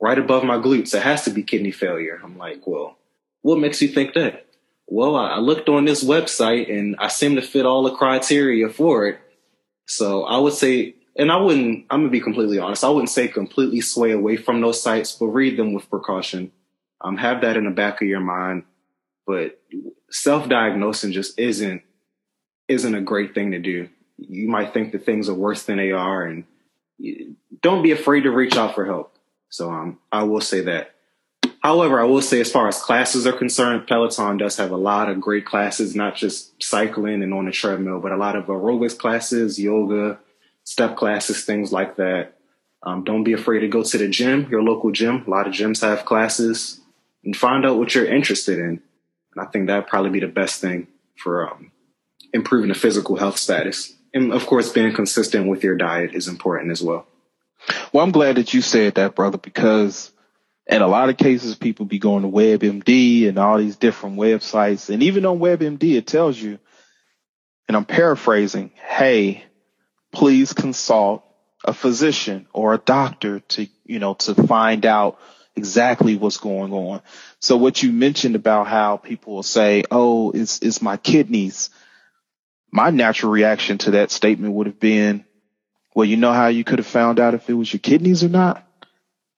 right 0.00 0.18
above 0.18 0.44
my 0.44 0.56
glutes. 0.56 0.94
It 0.94 1.02
has 1.02 1.24
to 1.24 1.30
be 1.30 1.42
kidney 1.42 1.72
failure. 1.72 2.20
I'm 2.22 2.38
like, 2.38 2.66
well, 2.66 2.96
what 3.42 3.58
makes 3.58 3.82
you 3.82 3.88
think 3.88 4.14
that? 4.14 4.46
Well, 4.86 5.16
I 5.16 5.38
looked 5.38 5.68
on 5.68 5.84
this 5.84 6.02
website 6.02 6.72
and 6.72 6.96
I 6.98 7.08
seem 7.08 7.36
to 7.36 7.42
fit 7.42 7.66
all 7.66 7.82
the 7.82 7.94
criteria 7.94 8.68
for 8.68 9.06
it. 9.06 9.20
So 9.86 10.24
I 10.24 10.38
would 10.38 10.54
say 10.54 10.94
and 11.18 11.32
I 11.32 11.36
wouldn't, 11.36 11.84
I'm 11.90 12.02
gonna 12.02 12.10
be 12.10 12.20
completely 12.20 12.60
honest, 12.60 12.84
I 12.84 12.88
wouldn't 12.90 13.10
say 13.10 13.26
completely 13.26 13.80
sway 13.80 14.12
away 14.12 14.36
from 14.36 14.60
those 14.60 14.80
sites, 14.80 15.12
but 15.12 15.26
read 15.26 15.58
them 15.58 15.72
with 15.72 15.90
precaution. 15.90 16.52
Um, 17.00 17.16
have 17.16 17.40
that 17.42 17.56
in 17.56 17.64
the 17.64 17.70
back 17.70 18.00
of 18.00 18.08
your 18.08 18.20
mind. 18.20 18.62
But 19.26 19.60
self-diagnosing 20.10 21.12
just 21.12 21.38
isn't 21.38 21.82
isn't 22.68 22.94
a 22.94 23.00
great 23.00 23.34
thing 23.34 23.50
to 23.50 23.58
do. 23.58 23.88
You 24.16 24.48
might 24.48 24.72
think 24.72 24.92
that 24.92 25.04
things 25.04 25.28
are 25.28 25.34
worse 25.34 25.64
than 25.64 25.76
they 25.78 25.92
are, 25.92 26.22
and 26.22 26.44
don't 27.62 27.82
be 27.82 27.92
afraid 27.92 28.22
to 28.22 28.30
reach 28.30 28.56
out 28.56 28.74
for 28.74 28.84
help. 28.84 29.17
So 29.48 29.70
um, 29.70 29.98
I 30.12 30.22
will 30.24 30.40
say 30.40 30.60
that. 30.62 30.94
However, 31.60 32.00
I 32.00 32.04
will 32.04 32.22
say 32.22 32.40
as 32.40 32.52
far 32.52 32.68
as 32.68 32.80
classes 32.80 33.26
are 33.26 33.32
concerned, 33.32 33.86
Peloton 33.86 34.36
does 34.36 34.56
have 34.56 34.70
a 34.70 34.76
lot 34.76 35.08
of 35.08 35.20
great 35.20 35.44
classes, 35.44 35.96
not 35.96 36.14
just 36.14 36.62
cycling 36.62 37.22
and 37.22 37.34
on 37.34 37.46
the 37.46 37.52
treadmill, 37.52 38.00
but 38.00 38.12
a 38.12 38.16
lot 38.16 38.36
of 38.36 38.46
aerobics 38.46 38.96
classes, 38.96 39.58
yoga, 39.58 40.18
step 40.64 40.96
classes, 40.96 41.44
things 41.44 41.72
like 41.72 41.96
that. 41.96 42.34
Um, 42.82 43.02
don't 43.02 43.24
be 43.24 43.32
afraid 43.32 43.60
to 43.60 43.68
go 43.68 43.82
to 43.82 43.98
the 43.98 44.08
gym, 44.08 44.48
your 44.50 44.62
local 44.62 44.92
gym. 44.92 45.24
A 45.26 45.30
lot 45.30 45.48
of 45.48 45.52
gyms 45.52 45.80
have 45.80 46.04
classes 46.04 46.80
and 47.24 47.36
find 47.36 47.66
out 47.66 47.76
what 47.76 47.94
you're 47.94 48.06
interested 48.06 48.58
in. 48.58 48.80
And 49.34 49.40
I 49.40 49.46
think 49.46 49.66
that'd 49.66 49.88
probably 49.88 50.10
be 50.10 50.20
the 50.20 50.28
best 50.28 50.60
thing 50.60 50.86
for 51.16 51.50
um, 51.50 51.72
improving 52.32 52.68
the 52.68 52.74
physical 52.74 53.16
health 53.16 53.36
status. 53.36 53.94
And 54.14 54.32
of 54.32 54.46
course, 54.46 54.70
being 54.70 54.94
consistent 54.94 55.48
with 55.48 55.64
your 55.64 55.76
diet 55.76 56.14
is 56.14 56.28
important 56.28 56.70
as 56.70 56.82
well. 56.82 57.06
Well, 57.92 58.04
I'm 58.04 58.12
glad 58.12 58.36
that 58.36 58.54
you 58.54 58.60
said 58.60 58.96
that, 58.96 59.14
brother, 59.14 59.38
because 59.38 60.12
in 60.66 60.82
a 60.82 60.86
lot 60.88 61.08
of 61.08 61.16
cases, 61.16 61.54
people 61.54 61.86
be 61.86 61.98
going 61.98 62.22
to 62.22 62.28
WebMD 62.28 63.28
and 63.28 63.38
all 63.38 63.58
these 63.58 63.76
different 63.76 64.16
websites. 64.16 64.90
And 64.90 65.02
even 65.02 65.24
on 65.24 65.38
WebMD, 65.38 65.96
it 65.96 66.06
tells 66.06 66.38
you, 66.38 66.58
and 67.66 67.76
I'm 67.76 67.84
paraphrasing, 67.84 68.70
hey, 68.74 69.44
please 70.12 70.52
consult 70.52 71.24
a 71.64 71.72
physician 71.72 72.46
or 72.52 72.74
a 72.74 72.78
doctor 72.78 73.40
to, 73.40 73.66
you 73.84 73.98
know, 73.98 74.14
to 74.14 74.34
find 74.34 74.86
out 74.86 75.18
exactly 75.56 76.16
what's 76.16 76.38
going 76.38 76.72
on. 76.72 77.02
So 77.40 77.56
what 77.56 77.82
you 77.82 77.92
mentioned 77.92 78.36
about 78.36 78.68
how 78.68 78.96
people 78.96 79.34
will 79.34 79.42
say, 79.42 79.84
Oh, 79.90 80.30
it's, 80.30 80.60
it's 80.60 80.80
my 80.80 80.96
kidneys. 80.96 81.70
My 82.70 82.90
natural 82.90 83.32
reaction 83.32 83.78
to 83.78 83.92
that 83.92 84.10
statement 84.10 84.54
would 84.54 84.66
have 84.66 84.80
been, 84.80 85.24
well, 85.98 86.04
you 86.04 86.16
know 86.16 86.32
how 86.32 86.46
you 86.46 86.62
could 86.62 86.78
have 86.78 86.86
found 86.86 87.18
out 87.18 87.34
if 87.34 87.50
it 87.50 87.54
was 87.54 87.72
your 87.72 87.80
kidneys 87.80 88.22
or 88.22 88.28
not? 88.28 88.64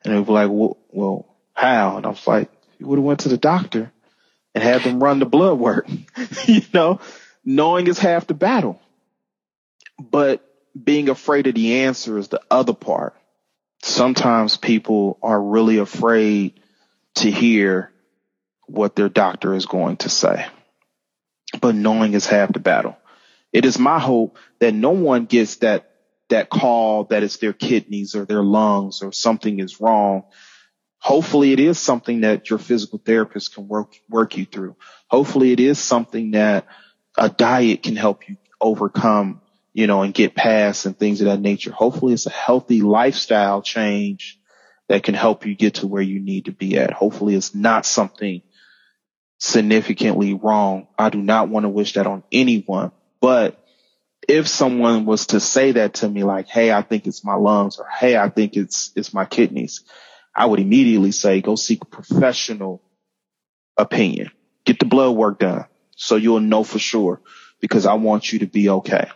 And 0.04 0.12
they 0.12 0.20
were 0.20 0.34
like, 0.34 0.50
well, 0.50 0.76
well, 0.90 1.26
how? 1.54 1.96
And 1.96 2.04
I 2.04 2.10
was 2.10 2.26
like, 2.26 2.50
you 2.78 2.86
would 2.86 2.98
have 2.98 3.04
went 3.04 3.20
to 3.20 3.30
the 3.30 3.38
doctor 3.38 3.90
and 4.54 4.62
had 4.62 4.82
them 4.82 5.02
run 5.02 5.20
the 5.20 5.24
blood 5.24 5.58
work, 5.58 5.88
you 6.44 6.60
know, 6.74 7.00
knowing 7.46 7.86
is 7.86 7.98
half 7.98 8.26
the 8.26 8.34
battle. 8.34 8.78
But 9.98 10.46
being 10.78 11.08
afraid 11.08 11.46
of 11.46 11.54
the 11.54 11.76
answer 11.84 12.18
is 12.18 12.28
the 12.28 12.42
other 12.50 12.74
part. 12.74 13.16
Sometimes 13.82 14.58
people 14.58 15.18
are 15.22 15.42
really 15.42 15.78
afraid 15.78 16.60
to 17.14 17.30
hear 17.30 17.90
what 18.66 18.94
their 18.96 19.08
doctor 19.08 19.54
is 19.54 19.64
going 19.64 19.96
to 19.96 20.10
say. 20.10 20.44
But 21.58 21.74
knowing 21.74 22.12
is 22.12 22.26
half 22.26 22.52
the 22.52 22.60
battle. 22.60 22.98
It 23.50 23.64
is 23.64 23.78
my 23.78 23.98
hope 23.98 24.36
that 24.58 24.74
no 24.74 24.90
one 24.90 25.24
gets 25.24 25.56
that, 25.56 25.89
that 26.30 26.50
call 26.50 27.04
that 27.04 27.22
it's 27.22 27.36
their 27.36 27.52
kidneys 27.52 28.14
or 28.14 28.24
their 28.24 28.42
lungs 28.42 29.02
or 29.02 29.12
something 29.12 29.60
is 29.60 29.80
wrong. 29.80 30.24
Hopefully 30.98 31.52
it 31.52 31.60
is 31.60 31.78
something 31.78 32.22
that 32.22 32.50
your 32.50 32.58
physical 32.58 32.98
therapist 32.98 33.54
can 33.54 33.68
work, 33.68 33.94
work 34.08 34.36
you 34.36 34.44
through. 34.44 34.76
Hopefully 35.08 35.52
it 35.52 35.60
is 35.60 35.78
something 35.78 36.32
that 36.32 36.66
a 37.16 37.28
diet 37.28 37.82
can 37.82 37.96
help 37.96 38.28
you 38.28 38.36
overcome 38.60 39.40
you 39.72 39.86
know, 39.86 40.02
and 40.02 40.14
get 40.14 40.34
past 40.34 40.86
and 40.86 40.98
things 40.98 41.20
of 41.20 41.26
that 41.26 41.40
nature. 41.40 41.72
Hopefully 41.72 42.12
it's 42.12 42.26
a 42.26 42.30
healthy 42.30 42.82
lifestyle 42.82 43.62
change 43.62 44.38
that 44.88 45.02
can 45.02 45.14
help 45.14 45.46
you 45.46 45.54
get 45.54 45.74
to 45.74 45.86
where 45.86 46.02
you 46.02 46.20
need 46.20 46.46
to 46.46 46.52
be 46.52 46.76
at. 46.76 46.92
Hopefully 46.92 47.34
it's 47.34 47.54
not 47.54 47.86
something 47.86 48.42
significantly 49.38 50.34
wrong. 50.34 50.88
I 50.98 51.10
do 51.10 51.22
not 51.22 51.48
want 51.48 51.64
to 51.64 51.68
wish 51.68 51.94
that 51.94 52.06
on 52.06 52.24
anyone, 52.32 52.90
but 53.20 53.59
if 54.30 54.46
someone 54.46 55.06
was 55.06 55.26
to 55.26 55.40
say 55.40 55.72
that 55.72 55.94
to 55.94 56.08
me, 56.08 56.22
like, 56.22 56.46
Hey, 56.46 56.70
I 56.72 56.82
think 56.82 57.06
it's 57.06 57.24
my 57.24 57.34
lungs 57.34 57.78
or 57.78 57.86
Hey, 57.86 58.16
I 58.16 58.28
think 58.28 58.56
it's, 58.56 58.92
it's 58.94 59.12
my 59.12 59.24
kidneys. 59.24 59.82
I 60.34 60.46
would 60.46 60.60
immediately 60.60 61.10
say, 61.10 61.40
go 61.40 61.56
seek 61.56 61.82
a 61.82 61.86
professional 61.86 62.80
opinion, 63.76 64.30
get 64.64 64.78
the 64.78 64.86
blood 64.86 65.16
work 65.16 65.40
done 65.40 65.64
so 65.96 66.14
you'll 66.14 66.40
know 66.40 66.62
for 66.62 66.78
sure 66.78 67.20
because 67.60 67.86
I 67.86 67.94
want 67.94 68.32
you 68.32 68.38
to 68.40 68.46
be 68.46 68.68
okay. 68.68 69.08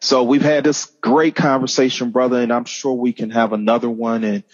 So 0.00 0.22
we've 0.22 0.42
had 0.42 0.64
this 0.64 0.86
great 1.02 1.34
conversation, 1.34 2.10
brother, 2.10 2.40
and 2.40 2.52
I'm 2.52 2.64
sure 2.64 2.94
we 2.94 3.12
can 3.12 3.30
have 3.30 3.52
another 3.52 3.90
one 3.90 4.24
and 4.24 4.44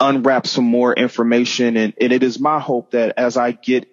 unwrap 0.00 0.46
some 0.46 0.64
more 0.64 0.92
information. 0.92 1.76
And, 1.76 1.94
and 2.00 2.12
it 2.12 2.22
is 2.22 2.40
my 2.40 2.58
hope 2.58 2.90
that 2.92 3.14
as 3.16 3.36
I 3.36 3.52
get 3.52 3.86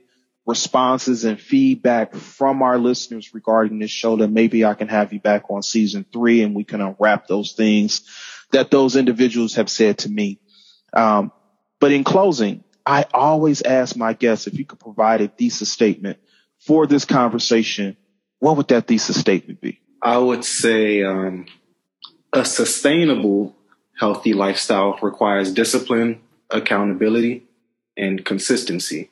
responses 0.46 1.24
and 1.24 1.40
feedback 1.40 2.16
from 2.16 2.62
our 2.62 2.78
listeners 2.78 3.34
regarding 3.34 3.80
this 3.80 3.92
show, 3.92 4.18
that 4.18 4.30
maybe 4.30 4.66
I 4.66 4.74
can 4.74 4.88
have 4.88 5.14
you 5.14 5.20
back 5.20 5.50
on 5.50 5.62
season 5.62 6.06
three 6.12 6.42
and 6.42 6.56
we 6.56 6.64
can 6.64 6.82
unwrap 6.82 7.28
those 7.28 7.54
things 7.54 8.02
that 8.52 8.72
those 8.72 8.96
individuals 8.96 9.56
have 9.56 9.70
said 9.70 10.00
to 10.00 10.10
me. 10.10 10.40
Um, 10.94 11.32
but 11.80 11.92
in 11.92 12.04
closing, 12.04 12.64
I 12.86 13.06
always 13.14 13.62
ask 13.62 13.96
my 13.96 14.14
guests 14.14 14.48
if 14.48 14.58
you 14.58 14.66
could 14.66 14.80
provide 14.80 15.22
a 15.22 15.28
thesis 15.28 15.72
statement 15.72 16.18
for 16.60 16.88
this 16.88 17.06
conversation. 17.06 17.96
What 18.40 18.58
would 18.58 18.68
that 18.70 18.88
thesis 18.88 19.20
statement 19.20 19.62
be? 19.62 19.80
I 20.02 20.18
would 20.18 20.44
say 20.44 21.04
um, 21.04 21.46
a 22.34 22.44
sustainable, 22.44 23.56
healthy 23.98 24.34
lifestyle 24.34 24.98
requires 25.02 25.54
discipline, 25.54 26.22
accountability, 26.50 27.44
and 27.96 28.26
consistency. 28.26 29.11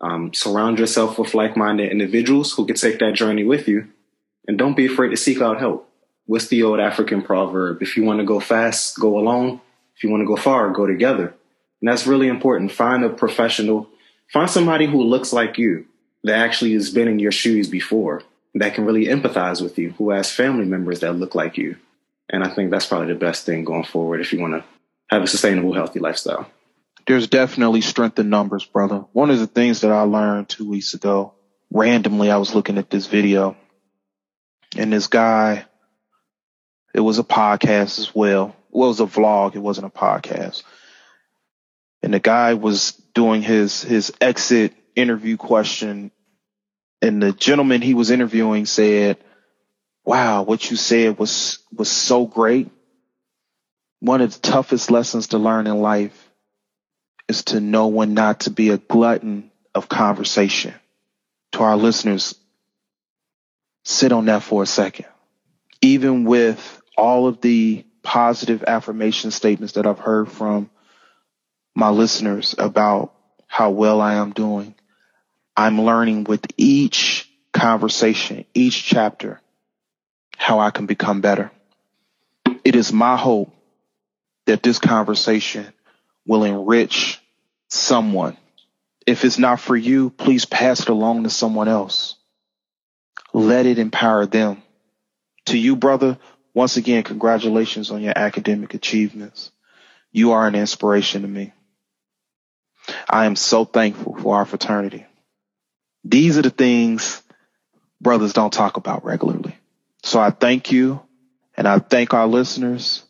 Um, 0.00 0.32
surround 0.32 0.78
yourself 0.78 1.18
with 1.18 1.34
like 1.34 1.56
minded 1.56 1.90
individuals 1.90 2.52
who 2.52 2.66
can 2.66 2.76
take 2.76 3.00
that 3.00 3.14
journey 3.14 3.44
with 3.44 3.66
you. 3.66 3.88
And 4.46 4.56
don't 4.56 4.76
be 4.76 4.86
afraid 4.86 5.10
to 5.10 5.16
seek 5.16 5.40
out 5.40 5.58
help. 5.58 5.90
What's 6.26 6.48
the 6.48 6.62
old 6.62 6.78
African 6.78 7.22
proverb? 7.22 7.82
If 7.82 7.96
you 7.96 8.04
want 8.04 8.20
to 8.20 8.24
go 8.24 8.38
fast, 8.38 8.98
go 8.98 9.18
alone. 9.18 9.60
If 9.96 10.04
you 10.04 10.10
want 10.10 10.20
to 10.20 10.26
go 10.26 10.36
far, 10.36 10.70
go 10.70 10.86
together. 10.86 11.34
And 11.80 11.88
that's 11.88 12.06
really 12.06 12.28
important. 12.28 12.72
Find 12.72 13.04
a 13.04 13.08
professional, 13.08 13.88
find 14.32 14.48
somebody 14.48 14.86
who 14.86 15.02
looks 15.02 15.32
like 15.32 15.58
you 15.58 15.86
that 16.24 16.38
actually 16.38 16.72
has 16.74 16.90
been 16.90 17.08
in 17.08 17.18
your 17.18 17.32
shoes 17.32 17.68
before 17.68 18.22
that 18.54 18.74
can 18.74 18.84
really 18.84 19.06
empathize 19.06 19.60
with 19.62 19.78
you, 19.78 19.90
who 19.92 20.10
has 20.10 20.30
family 20.30 20.64
members 20.64 21.00
that 21.00 21.14
look 21.14 21.34
like 21.34 21.56
you. 21.56 21.76
And 22.28 22.44
I 22.44 22.48
think 22.48 22.70
that's 22.70 22.86
probably 22.86 23.08
the 23.08 23.18
best 23.18 23.46
thing 23.46 23.64
going 23.64 23.84
forward 23.84 24.20
if 24.20 24.32
you 24.32 24.40
want 24.40 24.54
to 24.54 24.64
have 25.08 25.22
a 25.22 25.26
sustainable, 25.26 25.72
healthy 25.72 26.00
lifestyle. 26.00 26.50
There's 27.08 27.26
definitely 27.26 27.80
strength 27.80 28.18
in 28.18 28.28
numbers, 28.28 28.66
brother. 28.66 28.98
One 29.12 29.30
of 29.30 29.38
the 29.38 29.46
things 29.46 29.80
that 29.80 29.90
I 29.90 30.02
learned 30.02 30.50
two 30.50 30.68
weeks 30.68 30.92
ago 30.92 31.32
randomly, 31.70 32.30
I 32.30 32.36
was 32.36 32.54
looking 32.54 32.76
at 32.76 32.90
this 32.90 33.06
video 33.06 33.56
and 34.76 34.92
this 34.92 35.06
guy, 35.06 35.64
it 36.94 37.00
was 37.00 37.18
a 37.18 37.24
podcast 37.24 37.98
as 37.98 38.14
well. 38.14 38.54
Well, 38.70 38.88
it 38.88 38.90
was 38.90 39.00
a 39.00 39.06
vlog. 39.06 39.54
It 39.54 39.60
wasn't 39.60 39.86
a 39.86 39.90
podcast. 39.90 40.64
And 42.02 42.12
the 42.12 42.20
guy 42.20 42.52
was 42.52 42.92
doing 43.14 43.40
his, 43.40 43.80
his 43.80 44.12
exit 44.20 44.74
interview 44.94 45.38
question. 45.38 46.10
And 47.00 47.22
the 47.22 47.32
gentleman 47.32 47.80
he 47.80 47.94
was 47.94 48.10
interviewing 48.10 48.66
said, 48.66 49.16
wow, 50.04 50.42
what 50.42 50.70
you 50.70 50.76
said 50.76 51.18
was, 51.18 51.60
was 51.72 51.90
so 51.90 52.26
great. 52.26 52.70
One 54.00 54.20
of 54.20 54.34
the 54.34 54.40
toughest 54.40 54.90
lessons 54.90 55.28
to 55.28 55.38
learn 55.38 55.66
in 55.66 55.80
life 55.80 56.27
is 57.28 57.44
to 57.44 57.60
know 57.60 57.88
when 57.88 58.14
not 58.14 58.40
to 58.40 58.50
be 58.50 58.70
a 58.70 58.78
glutton 58.78 59.50
of 59.74 59.88
conversation. 59.88 60.74
To 61.52 61.60
our 61.60 61.76
listeners, 61.76 62.34
sit 63.84 64.12
on 64.12 64.26
that 64.26 64.42
for 64.42 64.62
a 64.62 64.66
second. 64.66 65.06
Even 65.80 66.24
with 66.24 66.80
all 66.96 67.26
of 67.26 67.40
the 67.40 67.84
positive 68.02 68.64
affirmation 68.66 69.30
statements 69.30 69.74
that 69.74 69.86
I've 69.86 69.98
heard 69.98 70.30
from 70.30 70.70
my 71.74 71.90
listeners 71.90 72.54
about 72.58 73.12
how 73.46 73.70
well 73.70 74.00
I 74.00 74.14
am 74.14 74.32
doing, 74.32 74.74
I'm 75.56 75.80
learning 75.80 76.24
with 76.24 76.44
each 76.56 77.30
conversation, 77.52 78.44
each 78.54 78.84
chapter, 78.84 79.40
how 80.36 80.60
I 80.60 80.70
can 80.70 80.86
become 80.86 81.20
better. 81.20 81.50
It 82.64 82.76
is 82.76 82.92
my 82.92 83.16
hope 83.16 83.54
that 84.46 84.62
this 84.62 84.78
conversation 84.78 85.66
will 86.28 86.44
enrich 86.44 87.20
someone. 87.68 88.36
If 89.06 89.24
it's 89.24 89.38
not 89.38 89.58
for 89.58 89.74
you, 89.74 90.10
please 90.10 90.44
pass 90.44 90.80
it 90.80 90.88
along 90.88 91.24
to 91.24 91.30
someone 91.30 91.66
else. 91.66 92.14
Let 93.32 93.66
it 93.66 93.78
empower 93.78 94.26
them. 94.26 94.62
To 95.46 95.58
you, 95.58 95.74
brother, 95.74 96.18
once 96.52 96.76
again, 96.76 97.02
congratulations 97.02 97.90
on 97.90 98.02
your 98.02 98.12
academic 98.14 98.74
achievements. 98.74 99.50
You 100.12 100.32
are 100.32 100.46
an 100.46 100.54
inspiration 100.54 101.22
to 101.22 101.28
me. 101.28 101.52
I 103.08 103.24
am 103.24 103.34
so 103.34 103.64
thankful 103.64 104.16
for 104.18 104.36
our 104.36 104.44
fraternity. 104.44 105.06
These 106.04 106.38
are 106.38 106.42
the 106.42 106.50
things 106.50 107.22
brothers 108.00 108.32
don't 108.32 108.52
talk 108.52 108.76
about 108.76 109.04
regularly. 109.04 109.56
So 110.02 110.20
I 110.20 110.30
thank 110.30 110.70
you 110.70 111.00
and 111.56 111.66
I 111.66 111.78
thank 111.78 112.14
our 112.14 112.26
listeners. 112.26 113.02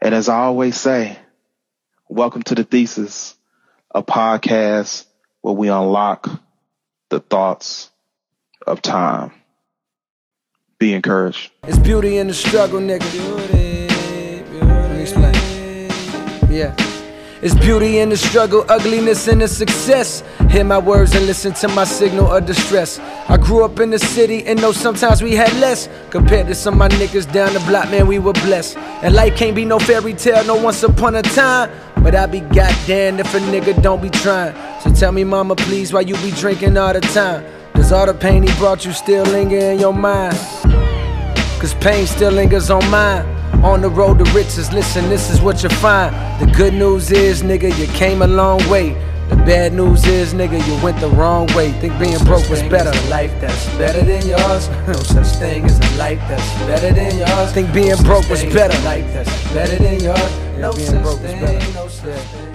And 0.00 0.14
as 0.14 0.28
I 0.28 0.36
always 0.36 0.76
say, 0.76 1.18
welcome 2.12 2.42
to 2.42 2.54
the 2.54 2.62
thesis, 2.62 3.34
a 3.94 4.02
podcast 4.02 5.06
where 5.40 5.54
we 5.54 5.68
unlock 5.68 6.28
the 7.08 7.20
thoughts 7.20 7.90
of 8.66 8.82
time. 8.82 9.32
Be 10.78 10.92
encouraged. 10.92 11.50
It's 11.64 11.78
beauty 11.78 12.18
in 12.18 12.26
the 12.26 12.34
struggle, 12.34 12.80
nigga. 12.80 13.10
Beauty, 13.12 14.42
beauty. 14.50 15.00
Explain. 15.00 15.34
Yeah. 16.52 16.76
It's 17.40 17.54
beauty 17.54 17.98
in 17.98 18.10
the 18.10 18.16
struggle, 18.16 18.64
ugliness 18.68 19.26
in 19.26 19.38
the 19.38 19.48
success. 19.48 20.22
Hear 20.50 20.64
my 20.64 20.78
words 20.78 21.14
and 21.14 21.26
listen 21.26 21.54
to 21.54 21.68
my 21.68 21.84
signal 21.84 22.30
of 22.30 22.44
distress. 22.44 22.98
I 23.28 23.38
grew 23.38 23.64
up 23.64 23.80
in 23.80 23.90
the 23.90 23.98
city 23.98 24.44
and 24.46 24.60
know 24.60 24.70
sometimes 24.70 25.22
we 25.22 25.32
had 25.32 25.52
less. 25.54 25.88
Compared 26.10 26.46
to 26.48 26.54
some 26.54 26.74
of 26.74 26.78
my 26.78 26.88
niggas 26.88 27.32
down 27.32 27.54
the 27.54 27.60
block, 27.60 27.90
man, 27.90 28.06
we 28.06 28.18
were 28.18 28.34
blessed. 28.34 28.76
And 28.76 29.14
life 29.14 29.34
can't 29.36 29.56
be 29.56 29.64
no 29.64 29.78
fairy 29.78 30.12
tale, 30.12 30.44
no 30.44 30.62
once 30.62 30.82
upon 30.82 31.16
a 31.16 31.22
time. 31.22 31.70
But 32.02 32.16
I 32.16 32.26
be 32.26 32.40
goddamn 32.40 33.20
if 33.20 33.32
a 33.34 33.38
nigga 33.38 33.80
don't 33.80 34.02
be 34.02 34.10
trying. 34.10 34.54
So 34.80 34.92
tell 34.92 35.12
me, 35.12 35.22
mama, 35.22 35.54
please, 35.54 35.92
why 35.92 36.00
you 36.00 36.16
be 36.16 36.32
drinking 36.32 36.76
all 36.76 36.92
the 36.92 37.00
time? 37.00 37.44
Does 37.74 37.92
all 37.92 38.06
the 38.06 38.14
pain 38.14 38.42
he 38.42 38.52
brought 38.56 38.84
you 38.84 38.92
still 38.92 39.24
linger 39.24 39.56
in 39.56 39.78
your 39.78 39.94
mind? 39.94 40.36
Cause 41.60 41.74
pain 41.74 42.06
still 42.06 42.32
lingers 42.32 42.70
on 42.70 42.88
mine. 42.90 43.24
On 43.64 43.80
the 43.80 43.88
road 43.88 44.18
to 44.18 44.24
riches, 44.32 44.72
listen, 44.72 45.08
this 45.08 45.30
is 45.30 45.40
what 45.40 45.62
you 45.62 45.68
find. 45.68 46.12
The 46.40 46.52
good 46.52 46.74
news 46.74 47.12
is, 47.12 47.44
nigga, 47.44 47.78
you 47.78 47.86
came 47.94 48.22
a 48.22 48.26
long 48.26 48.58
way. 48.68 48.94
The 49.30 49.36
bad 49.36 49.72
news 49.72 50.04
is, 50.04 50.34
nigga, 50.34 50.58
you 50.66 50.84
went 50.84 50.98
the 51.00 51.08
wrong 51.08 51.46
way. 51.54 51.70
Think 51.80 51.96
being 52.00 52.14
no 52.14 52.24
broke 52.24 52.50
was 52.50 52.62
better. 52.64 52.90
a 52.90 53.08
life 53.08 53.32
that's 53.40 53.66
better 53.78 54.02
than 54.02 54.26
yours. 54.26 54.68
No 54.88 54.94
such 54.94 55.38
thing 55.38 55.64
as 55.64 55.78
a 55.78 55.96
life 55.96 56.18
that's 56.28 56.52
better 56.66 56.92
than 56.92 57.16
yours. 57.18 57.52
Think 57.52 57.72
being 57.72 57.90
no 57.90 58.02
broke 58.02 58.28
was 58.28 58.42
better. 58.42 58.76
Life 58.82 59.06
that's 59.12 59.52
better 59.54 59.76
than 59.76 60.00
yours. 60.00 60.51
No 60.62 60.70
such 60.70 61.18
thing, 61.18 61.74
no 61.74 61.88
such 61.88 62.20
thing. 62.20 62.51